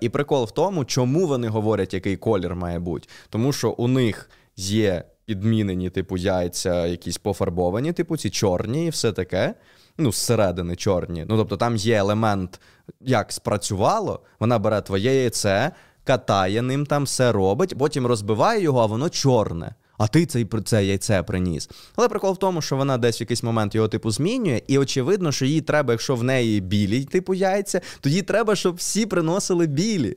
І 0.00 0.08
прикол 0.08 0.44
в 0.44 0.50
тому, 0.50 0.84
чому 0.84 1.26
вони 1.26 1.48
говорять, 1.48 1.94
який 1.94 2.16
колір 2.16 2.54
має 2.54 2.78
бути. 2.78 3.08
Тому 3.30 3.52
що 3.52 3.70
у 3.70 3.88
них 3.88 4.30
є 4.56 5.04
підмінені, 5.28 5.90
типу, 5.90 6.16
яйця, 6.16 6.86
якісь 6.86 7.18
пофарбовані, 7.18 7.92
типу, 7.92 8.16
ці 8.16 8.30
чорні 8.30 8.86
і 8.86 8.90
все 8.90 9.12
таке. 9.12 9.54
Ну, 9.98 10.12
зсередини 10.12 10.76
чорні. 10.76 11.24
Ну, 11.28 11.36
тобто 11.36 11.56
там 11.56 11.76
є 11.76 11.96
елемент, 11.96 12.60
як 13.00 13.32
спрацювало, 13.32 14.20
вона 14.40 14.58
бере 14.58 14.80
твоє 14.80 15.14
яйце, 15.14 15.72
катає 16.04 16.62
ним 16.62 16.86
там, 16.86 17.04
все 17.04 17.32
робить, 17.32 17.78
потім 17.78 18.06
розбиває 18.06 18.62
його, 18.62 18.80
а 18.80 18.86
воно 18.86 19.08
чорне. 19.08 19.74
А 19.98 20.06
ти 20.06 20.26
цей 20.26 20.48
це 20.64 20.84
яйце 20.84 21.22
приніс. 21.22 21.70
Але 21.96 22.08
прикол 22.08 22.32
в 22.32 22.36
тому, 22.36 22.62
що 22.62 22.76
вона 22.76 22.98
десь 22.98 23.20
в 23.20 23.22
якийсь 23.22 23.42
момент 23.42 23.74
його 23.74 23.88
типу 23.88 24.10
змінює, 24.10 24.62
і 24.66 24.78
очевидно, 24.78 25.32
що 25.32 25.44
їй 25.44 25.60
треба, 25.60 25.92
якщо 25.92 26.14
в 26.14 26.24
неї 26.24 26.60
білі, 26.60 27.04
типу 27.04 27.34
яйця, 27.34 27.80
то 28.00 28.08
їй 28.08 28.22
треба, 28.22 28.56
щоб 28.56 28.76
всі 28.76 29.06
приносили 29.06 29.66
білі. 29.66 30.16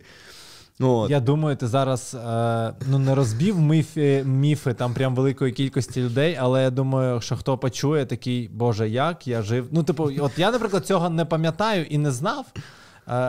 Ну, 0.82 1.08
Я 1.10 1.20
думаю, 1.20 1.56
ти 1.56 1.68
зараз 1.68 2.18
е, 2.28 2.74
ну, 2.90 3.00
не 3.00 3.16
розбив 3.16 3.60
міфи, 3.60 4.24
міфи 4.26 4.74
там 4.74 4.94
прям 4.94 5.16
великої 5.16 5.52
кількості 5.52 6.02
людей, 6.02 6.38
але 6.42 6.64
я 6.64 6.70
думаю, 6.70 7.22
що 7.22 7.36
хто 7.38 7.58
почує, 7.58 8.06
такий, 8.06 8.50
Боже, 8.54 8.90
як 8.90 9.28
я 9.28 9.42
жив. 9.42 9.68
Ну, 9.72 9.84
типу, 9.84 10.12
от 10.20 10.32
я, 10.38 10.52
наприклад, 10.52 10.86
цього 10.86 11.10
не 11.10 11.26
пам'ятаю 11.26 11.86
і 11.86 11.98
не 11.98 12.12
знав, 12.12 12.46
е, 12.56 12.62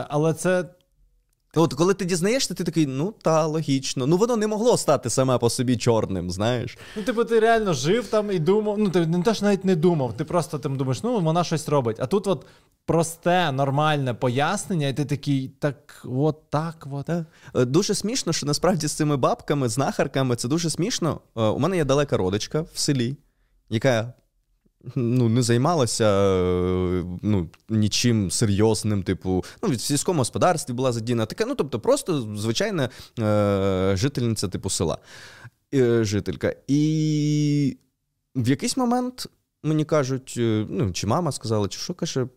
але 0.09 0.33
це 0.33 0.65
От 1.55 1.73
коли 1.73 1.93
ти 1.93 2.05
дізнаєшся, 2.05 2.53
ти 2.53 2.63
такий, 2.63 2.85
ну 2.87 3.13
та 3.21 3.45
логічно. 3.45 4.07
Ну 4.07 4.17
воно 4.17 4.37
не 4.37 4.47
могло 4.47 4.77
стати 4.77 5.09
саме 5.09 5.37
по 5.37 5.49
собі 5.49 5.77
чорним, 5.77 6.31
знаєш. 6.31 6.77
Ну, 6.97 7.03
типу, 7.03 7.23
ти 7.23 7.39
реально 7.39 7.73
жив 7.73 8.07
там 8.07 8.31
і 8.31 8.39
думав. 8.39 8.79
Ну, 8.79 8.89
ти 8.89 9.05
не 9.05 9.23
теж 9.23 9.41
навіть 9.41 9.65
не 9.65 9.75
думав. 9.75 10.13
Ти 10.17 10.23
просто 10.23 10.59
там 10.59 10.77
думаєш, 10.77 11.03
ну 11.03 11.19
вона 11.19 11.43
щось 11.43 11.69
робить. 11.69 11.97
А 11.99 12.05
тут 12.05 12.27
от 12.27 12.45
просте, 12.85 13.51
нормальне 13.51 14.13
пояснення, 14.13 14.87
і 14.87 14.93
ти 14.93 15.05
такий, 15.05 15.47
так, 15.59 16.05
от 16.05 16.49
так, 16.49 16.87
от. 16.91 17.09
Е, 17.09 17.25
дуже 17.55 17.95
смішно, 17.95 18.33
що 18.33 18.45
насправді 18.45 18.87
з 18.87 18.91
цими 18.91 19.17
бабками, 19.17 19.69
знахарками, 19.69 20.35
це 20.35 20.47
дуже 20.47 20.69
смішно. 20.69 21.21
Е, 21.37 21.41
у 21.41 21.59
мене 21.59 21.77
є 21.77 21.85
далека 21.85 22.17
родичка 22.17 22.61
в 22.61 22.79
селі, 22.79 23.17
яка 23.69 24.13
ну, 24.95 25.29
не 25.29 25.41
займалася 25.41 26.05
е, 26.05 27.03
ну, 27.21 27.49
нічим 27.69 28.31
серйозним, 28.31 29.03
типу, 29.03 29.43
ну, 29.63 29.69
в 29.69 29.79
сільському 29.79 30.19
господарстві 30.19 30.73
була 30.73 30.91
задіяна 30.91 31.25
така, 31.25 31.45
ну, 31.45 31.55
тобто, 31.55 31.79
просто 31.79 32.35
звичайна 32.35 32.89
е, 33.19 33.93
жительниця 33.97 34.47
типу 34.47 34.69
села. 34.69 34.97
Е, 35.73 36.03
жителька. 36.03 36.55
І 36.67 37.77
в 38.35 38.49
якийсь 38.49 38.77
момент 38.77 39.27
мені 39.63 39.85
кажуть, 39.85 40.33
е, 40.37 40.65
ну, 40.69 40.91
чи 40.91 41.07
мама 41.07 41.31
сказала, 41.31 41.67
чи 41.67 41.79
що 41.79 41.93
каже, 41.93 42.27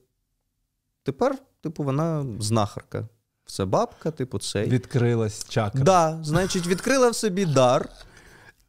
тепер, 1.02 1.39
типу, 1.60 1.82
вона 1.82 2.27
знахарка. 2.40 3.09
Це 3.47 3.64
бабка, 3.64 4.10
типу, 4.10 4.39
цей. 4.39 4.68
Відкрилась 4.68 5.48
чакра. 5.48 5.85
Да, 5.85 6.20
Значить, 6.23 6.66
відкрила 6.66 7.10
в 7.10 7.14
собі 7.14 7.47
дар. 7.47 7.89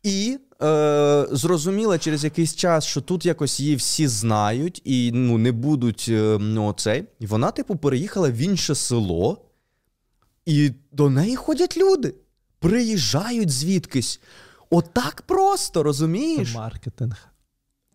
І 0.03 0.39
е, 0.61 1.27
зрозуміла 1.31 1.99
через 1.99 2.23
якийсь 2.23 2.55
час, 2.55 2.85
що 2.85 3.01
тут 3.01 3.25
якось 3.25 3.59
її 3.59 3.75
всі 3.75 4.07
знають 4.07 4.81
і 4.85 5.11
ну, 5.13 5.37
не 5.37 5.51
будуть 5.51 6.05
е, 6.09 6.37
ну, 6.39 6.73
цей. 6.73 7.03
І 7.19 7.25
вона, 7.25 7.51
типу, 7.51 7.75
переїхала 7.75 8.29
в 8.29 8.37
інше 8.37 8.75
село, 8.75 9.45
і 10.45 10.71
до 10.91 11.09
неї 11.09 11.35
ходять 11.35 11.77
люди. 11.77 12.15
Приїжджають 12.59 13.49
звідкись. 13.49 14.19
Отак 14.69 15.21
просто, 15.21 15.83
розумієш? 15.83 16.51
Це 16.51 16.57
маркетинг. 16.57 17.27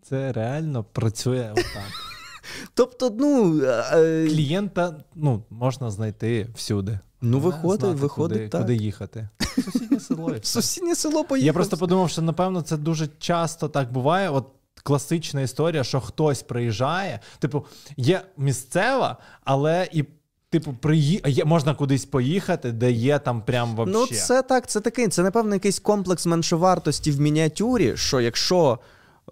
Це 0.02 0.32
реально 0.32 0.84
працює 0.84 1.50
отак. 1.52 1.92
Тобто, 2.74 3.16
ну. 3.18 3.62
Е, 3.64 4.26
Клієнта 4.26 5.04
ну, 5.14 5.44
можна 5.50 5.90
знайти 5.90 6.48
всюди. 6.54 6.98
Ну, 7.22 7.38
виходить, 7.38 7.80
знати, 7.80 8.00
виходить 8.00 8.38
куди, 8.38 8.48
так. 8.48 8.60
куди 8.60 8.76
їхати. 8.76 9.28
Сусіднє 9.64 10.00
село. 10.00 10.34
Сусіднє 10.42 10.94
село 10.94 11.24
поїхав. 11.24 11.46
Я 11.46 11.52
просто 11.52 11.76
подумав, 11.76 12.10
що 12.10 12.22
напевно 12.22 12.62
це 12.62 12.76
дуже 12.76 13.08
часто 13.18 13.68
так 13.68 13.92
буває. 13.92 14.30
От 14.30 14.46
класична 14.82 15.40
історія, 15.40 15.84
що 15.84 16.00
хтось 16.00 16.42
приїжджає. 16.42 17.20
Типу, 17.38 17.66
є 17.96 18.22
місцева, 18.36 19.16
але 19.44 19.88
і 19.92 20.04
Типу, 20.52 20.74
приї... 20.80 21.42
можна 21.46 21.74
кудись 21.74 22.04
поїхати, 22.04 22.72
де 22.72 22.92
є 22.92 23.18
там 23.18 23.42
прям 23.42 23.76
вообще. 23.76 23.98
Ну, 23.98 24.06
це 24.06 24.42
так, 24.42 24.66
це 24.66 24.80
такий, 24.80 25.08
це, 25.08 25.22
напевно, 25.22 25.54
якийсь 25.54 25.78
комплекс 25.78 26.26
меншовартості 26.26 27.10
в 27.10 27.20
мініатюрі, 27.20 27.96
що 27.96 28.20
якщо 28.20 28.78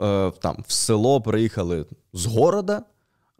е, 0.00 0.32
там 0.42 0.64
в 0.68 0.72
село 0.72 1.20
приїхали 1.20 1.86
з 2.12 2.26
города. 2.26 2.82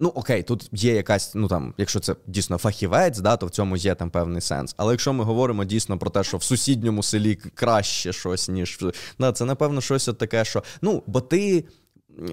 Ну, 0.03 0.09
окей, 0.09 0.43
тут 0.43 0.69
є 0.73 0.95
якась, 0.95 1.35
ну 1.35 1.49
там, 1.49 1.75
якщо 1.79 2.01
це 2.01 2.17
дійсно 2.27 2.59
фахівець, 2.59 3.19
да, 3.19 3.37
то 3.37 3.47
в 3.47 3.51
цьому 3.51 3.77
є 3.77 3.95
там 3.95 4.11
певний 4.11 4.41
сенс. 4.41 4.75
Але 4.77 4.93
якщо 4.93 5.13
ми 5.13 5.25
говоримо 5.25 5.65
дійсно 5.65 5.99
про 5.99 6.11
те, 6.11 6.25
що 6.25 6.37
в 6.37 6.43
сусідньому 6.43 7.03
селі 7.03 7.35
краще 7.35 8.13
щось, 8.13 8.49
ніж 8.49 8.79
да, 9.19 9.33
це 9.33 9.45
напевно 9.45 9.81
щось 9.81 10.09
от 10.09 10.19
таке, 10.19 10.45
що 10.45 10.63
ну, 10.83 11.03
бо 11.07 11.21
ти 11.21 11.65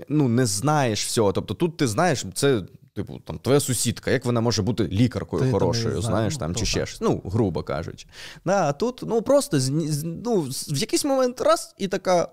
ну, 0.09 0.27
не 0.29 0.45
знаєш 0.45 1.05
всього. 1.05 1.33
Тобто 1.33 1.53
тут 1.53 1.77
ти 1.77 1.87
знаєш, 1.87 2.25
це. 2.33 2.63
Типу, 2.95 3.19
там 3.19 3.39
твоя 3.39 3.59
сусідка, 3.59 4.11
як 4.11 4.25
вона 4.25 4.41
може 4.41 4.61
бути 4.61 4.87
лікаркою 4.87 5.43
Ти 5.43 5.51
хорошою, 5.51 6.01
знаєш, 6.01 6.33
ну, 6.33 6.39
там 6.39 6.55
чи 6.55 6.65
ще 6.65 6.85
щось. 6.85 7.01
Ну, 7.01 7.21
грубо 7.25 7.63
кажучи. 7.63 8.07
Да, 8.45 8.69
А 8.69 8.73
тут 8.73 9.03
ну 9.07 9.21
просто 9.21 9.59
ну, 10.03 10.41
в 10.67 10.77
якийсь 10.77 11.05
момент 11.05 11.41
раз 11.41 11.75
і 11.77 11.87
така. 11.87 12.27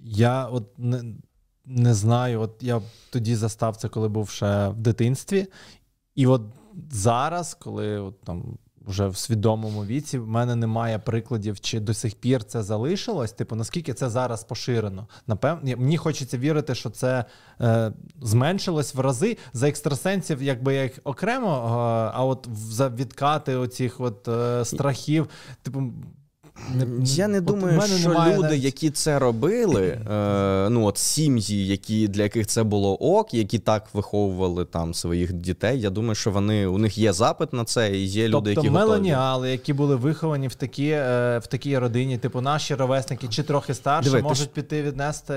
Я 0.00 0.44
от 0.44 0.64
не 1.68 1.94
знаю. 1.94 2.40
От 2.40 2.56
я 2.60 2.80
тоді 3.10 3.36
застав 3.36 3.76
це, 3.76 3.88
коли 3.88 4.08
був 4.08 4.30
ще 4.30 4.68
в 4.68 4.76
дитинстві. 4.76 5.46
І 6.14 6.26
от 6.26 6.42
зараз, 6.90 7.54
коли 7.54 7.98
от 7.98 8.20
там 8.20 8.58
вже 8.88 9.08
в 9.08 9.16
свідомому 9.16 9.84
віці, 9.84 10.18
в 10.18 10.28
мене 10.28 10.56
немає 10.56 10.98
прикладів, 10.98 11.60
чи 11.60 11.80
до 11.80 11.94
сих 11.94 12.14
пір 12.14 12.44
це 12.44 12.62
залишилось. 12.62 13.32
Типу, 13.32 13.56
наскільки 13.56 13.94
це 13.94 14.10
зараз 14.10 14.44
поширено? 14.44 15.08
Напевно, 15.26 15.76
мені 15.76 15.96
хочеться 15.96 16.38
вірити, 16.38 16.74
що 16.74 16.90
це 16.90 17.24
е, 17.60 17.92
зменшилось 18.22 18.94
в 18.94 19.00
рази 19.00 19.36
за 19.52 19.68
екстрасенсів, 19.68 20.42
якби 20.42 20.74
як 20.74 20.92
окремо, 21.04 21.48
е, 21.48 22.10
а 22.14 22.24
от 22.24 22.48
за 22.54 22.88
відкати 22.88 23.56
оцих 23.56 24.00
от 24.00 24.28
е, 24.28 24.64
страхів, 24.64 25.28
типу. 25.62 25.82
Я 27.02 27.28
не 27.28 27.40
думаю, 27.40 27.80
що 27.80 28.08
люди, 28.08 28.42
навіть... 28.42 28.64
які 28.64 28.90
це 28.90 29.18
робили, 29.18 29.86
е, 29.86 30.68
ну 30.70 30.84
от 30.84 30.98
сім'ї, 30.98 31.66
які 31.66 32.08
для 32.08 32.22
яких 32.22 32.46
це 32.46 32.62
було 32.62 32.94
ок, 32.94 33.34
які 33.34 33.58
так 33.58 33.84
виховували 33.92 34.64
там 34.64 34.94
своїх 34.94 35.32
дітей. 35.32 35.80
Я 35.80 35.90
думаю, 35.90 36.14
що 36.14 36.30
вони 36.30 36.66
у 36.66 36.78
них 36.78 36.98
є 36.98 37.12
запит 37.12 37.52
на 37.52 37.64
це, 37.64 37.96
і 37.96 38.04
є 38.04 38.30
тобто, 38.30 38.38
люди, 38.38 38.50
які 38.50 38.70
меленіали, 38.70 39.38
готові. 39.38 39.52
які 39.52 39.72
були 39.72 39.96
виховані 39.96 40.48
в 40.48 40.54
такі 40.54 40.88
е, 40.88 41.38
в 41.38 41.46
такій 41.46 41.78
родині, 41.78 42.18
типу 42.18 42.40
наші 42.40 42.74
ровесники, 42.74 43.28
чи 43.28 43.42
трохи 43.42 43.74
старше, 43.74 44.10
Диви, 44.10 44.22
можуть 44.22 44.48
ж... 44.48 44.54
піти 44.54 44.82
віднести. 44.82 45.34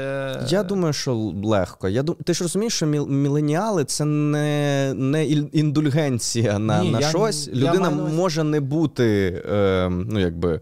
Я 0.47 0.63
думаю, 0.63 0.93
що 0.93 1.15
легко. 1.43 1.89
Я 1.89 2.03
дум... 2.03 2.15
Ти 2.23 2.33
ж 2.33 2.43
розумієш, 2.43 2.73
що 2.73 2.85
міленіали 2.85 3.85
це 3.85 4.05
не 4.05 4.93
не 4.93 5.25
індульгенція 5.25 6.59
на 6.59 6.81
Ні, 6.83 6.91
на 6.91 6.99
я, 6.99 7.09
щось. 7.09 7.47
Людина 7.47 7.89
я 7.89 7.95
маю... 7.95 8.15
може 8.15 8.43
не 8.43 8.59
бути, 8.59 9.41
е, 9.51 9.89
ну 9.89 10.19
якби 10.19 10.61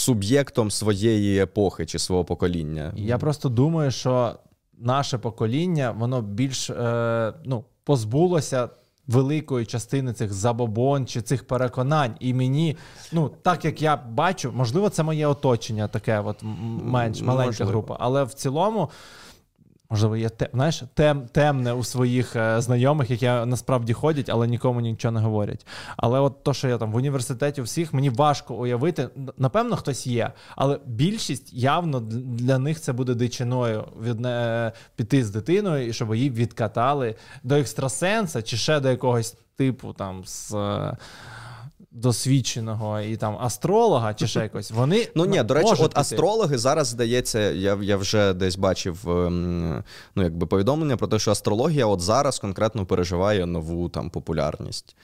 суб'єктом 0.00 0.70
своєї 0.70 1.42
епохи 1.42 1.86
чи 1.86 1.98
свого 1.98 2.24
покоління. 2.24 2.92
Я 2.96 3.18
просто 3.18 3.48
думаю, 3.48 3.90
що 3.90 4.34
наше 4.78 5.18
покоління 5.18 5.94
воно 5.98 6.22
більш 6.22 6.70
е, 6.70 7.32
ну, 7.44 7.64
позбулося. 7.84 8.68
Великої 9.06 9.66
частини 9.66 10.12
цих 10.12 10.32
забобон 10.32 11.06
чи 11.06 11.22
цих 11.22 11.46
переконань, 11.46 12.14
і 12.20 12.34
мені, 12.34 12.76
ну 13.12 13.30
так 13.42 13.64
як 13.64 13.82
я 13.82 13.96
бачу, 13.96 14.52
можливо, 14.54 14.88
це 14.88 15.02
моє 15.02 15.26
оточення, 15.26 15.88
таке, 15.88 16.20
от 16.20 16.36
менш 16.82 17.22
маленька 17.22 17.46
можливо. 17.46 17.70
група, 17.70 17.96
але 18.00 18.24
в 18.24 18.34
цілому 18.34 18.90
Можливо, 19.90 20.16
є 20.16 20.28
те, 20.28 20.48
знаєш, 20.52 20.82
тем, 20.94 21.26
темне 21.32 21.72
у 21.72 21.84
своїх 21.84 22.36
е, 22.36 22.60
знайомих, 22.60 23.10
які 23.10 23.26
насправді 23.26 23.92
ходять, 23.92 24.28
але 24.28 24.46
нікому 24.46 24.80
нічого 24.80 25.12
не 25.12 25.20
говорять. 25.20 25.66
Але 25.96 26.20
от 26.20 26.44
то, 26.44 26.54
що 26.54 26.68
я 26.68 26.78
там 26.78 26.92
в 26.92 26.96
університеті 26.96 27.62
всіх, 27.62 27.92
мені 27.92 28.10
важко 28.10 28.54
уявити. 28.54 29.08
Напевно, 29.38 29.76
хтось 29.76 30.06
є, 30.06 30.32
але 30.56 30.78
більшість 30.86 31.52
явно 31.52 32.00
для 32.00 32.58
них 32.58 32.80
це 32.80 32.92
буде 32.92 33.14
дичиною 33.14 33.84
від 34.02 34.26
е, 34.26 34.72
піти 34.96 35.24
з 35.24 35.30
дитиною 35.30 35.86
і 35.88 35.92
щоб 35.92 36.14
її 36.14 36.30
відкатали 36.30 37.14
до 37.42 37.54
екстрасенса 37.54 38.42
чи 38.42 38.56
ще 38.56 38.80
до 38.80 38.90
якогось 38.90 39.36
типу 39.56 39.92
там 39.92 40.22
з. 40.24 40.54
Е, 40.54 40.96
досвідченого 41.90 43.00
і 43.00 43.16
там 43.16 43.36
астролога 43.40 44.14
чи 44.14 44.26
ще 44.26 44.40
якось. 44.40 44.70
Вони 44.70 45.08
ну 45.14 45.24
ні, 45.24 45.42
до 45.42 45.54
речі, 45.54 45.74
от 45.78 45.98
астрологи 45.98 46.58
зараз 46.58 46.88
здається, 46.88 47.38
я 47.40 47.78
я 47.82 47.96
вже 47.96 48.34
десь 48.34 48.56
бачив 48.56 49.10
ем, 49.10 49.84
ну 50.14 50.22
якби 50.22 50.46
повідомлення 50.46 50.96
про 50.96 51.08
те, 51.08 51.18
що 51.18 51.30
астрологія 51.30 51.86
от 51.86 52.00
зараз 52.00 52.38
конкретно 52.38 52.86
переживає 52.86 53.46
нову 53.46 53.88
там 53.88 54.10
популярність. 54.10 54.96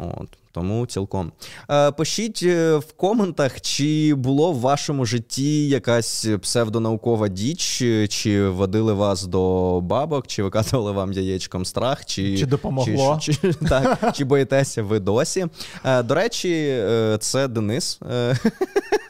От. 0.00 0.28
Тому 0.52 0.86
цілком. 0.86 1.32
Е, 1.70 1.90
Пишіть 1.90 2.40
е, 2.42 2.76
в 2.76 2.92
коментах, 2.92 3.60
чи 3.60 4.14
було 4.14 4.52
в 4.52 4.60
вашому 4.60 5.04
житті 5.04 5.68
якась 5.68 6.26
псевдонаукова 6.42 7.28
діч, 7.28 7.82
чи 8.08 8.48
водили 8.48 8.92
вас 8.92 9.24
до 9.26 9.80
бабок, 9.80 10.26
чи 10.26 10.42
викатували 10.42 10.92
вам 10.92 11.12
яєчком 11.12 11.64
страх, 11.64 12.04
чи 12.04 12.38
чи 12.38 12.46
допомогло. 12.46 13.18
Чи, 13.22 13.34
чи, 13.34 13.52
так, 13.68 14.12
чи 14.16 14.24
боїтеся 14.24 14.82
ви 14.82 14.98
досі. 14.98 15.46
Е, 15.84 16.02
До 16.02 16.14
речі, 16.14 16.52
е, 16.68 17.18
це 17.20 17.48
Денис. 17.48 18.00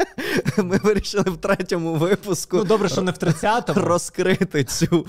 Е, 0.59 0.63
ми 0.63 0.81
вирішили 0.83 1.25
в 1.27 1.37
третьому 1.37 1.95
випуску. 1.95 2.57
Ну, 2.57 2.65
добре, 2.65 2.89
що 2.89 3.03
не 3.03 3.13
в 3.13 3.15
30-му. 3.15 3.87
розкрити 3.87 4.65
цю. 4.65 5.07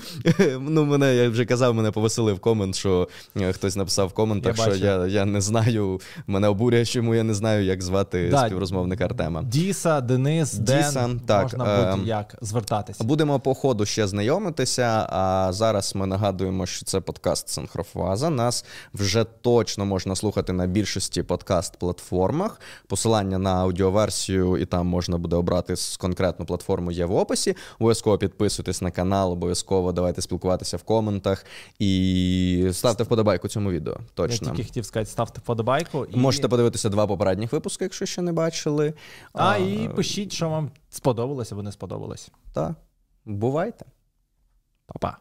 Ну, 0.60 0.84
мене 0.84 1.14
я 1.16 1.28
вже 1.30 1.44
казав, 1.44 1.74
мене 1.74 1.90
повеселив 1.90 2.40
комент, 2.40 2.74
що 2.74 3.08
хтось 3.52 3.76
написав 3.76 4.08
в 4.08 4.12
коментах, 4.12 4.58
я 4.58 4.64
що 4.64 4.74
я 4.74 5.06
я 5.06 5.24
не 5.24 5.40
знаю. 5.40 6.00
Мене 6.26 6.48
обурює, 6.48 6.84
чому 6.84 7.14
я 7.14 7.22
не 7.22 7.34
знаю, 7.34 7.64
як 7.64 7.82
звати 7.82 8.28
да, 8.30 8.46
співрозмовника 8.46 9.04
Артема. 9.04 9.42
Діса, 9.42 10.00
Денис, 10.00 10.54
Діса, 10.54 10.92
Ден, 10.92 11.20
так, 11.26 11.42
можна 11.42 11.94
будь-як 11.96 12.36
звертатися. 12.40 13.04
Будемо 13.04 13.40
по 13.40 13.54
ходу 13.54 13.86
ще 13.86 14.08
знайомитися. 14.08 15.06
А 15.10 15.48
зараз 15.52 15.94
ми 15.94 16.06
нагадуємо, 16.06 16.66
що 16.66 16.84
це 16.84 17.00
подкаст 17.00 17.48
Санхрофаза. 17.48 18.30
Нас 18.30 18.64
вже 18.94 19.24
точно 19.24 19.84
можна 19.84 20.16
слухати 20.16 20.52
на 20.52 20.66
більшості 20.66 21.22
подкаст-платформах. 21.22 22.50
Посилання 22.86 23.38
на 23.38 23.54
аудіоверсію, 23.54 24.56
і 24.56 24.66
там 24.66 24.86
можна 24.86 25.18
буде 25.18 25.31
обрати 25.36 25.74
конкретну 25.98 26.46
платформу. 26.46 26.90
Є 26.90 27.04
в 27.04 27.14
описі. 27.14 27.56
Обов'язково 27.78 28.18
підписуйтесь 28.18 28.82
на 28.82 28.90
канал, 28.90 29.32
обов'язково 29.32 29.92
давайте 29.92 30.22
спілкуватися 30.22 30.76
в 30.76 30.82
коментах 30.82 31.44
і 31.78 32.68
ставте 32.72 33.04
вподобайку 33.04 33.48
цьому 33.48 33.70
відео. 33.70 33.96
Точно 34.14 34.48
Я 34.48 34.54
тільки 34.54 34.68
хотів 34.68 34.84
сказати, 34.84 35.10
ставте 35.10 35.40
вподобайку. 35.40 36.04
І... 36.04 36.16
Можете 36.16 36.48
подивитися 36.48 36.88
два 36.88 37.06
попередніх 37.06 37.52
випуски, 37.52 37.84
якщо 37.84 38.06
ще 38.06 38.22
не 38.22 38.32
бачили. 38.32 38.94
А, 39.32 39.50
а 39.50 39.56
і 39.56 39.90
пишіть, 39.96 40.32
що 40.32 40.48
вам 40.48 40.70
сподобалось 40.90 41.52
або 41.52 41.62
не 41.62 41.72
сподобалось. 41.72 42.30
Так. 42.52 42.74
Бувайте. 43.24 43.84
Па-па. 44.86 45.18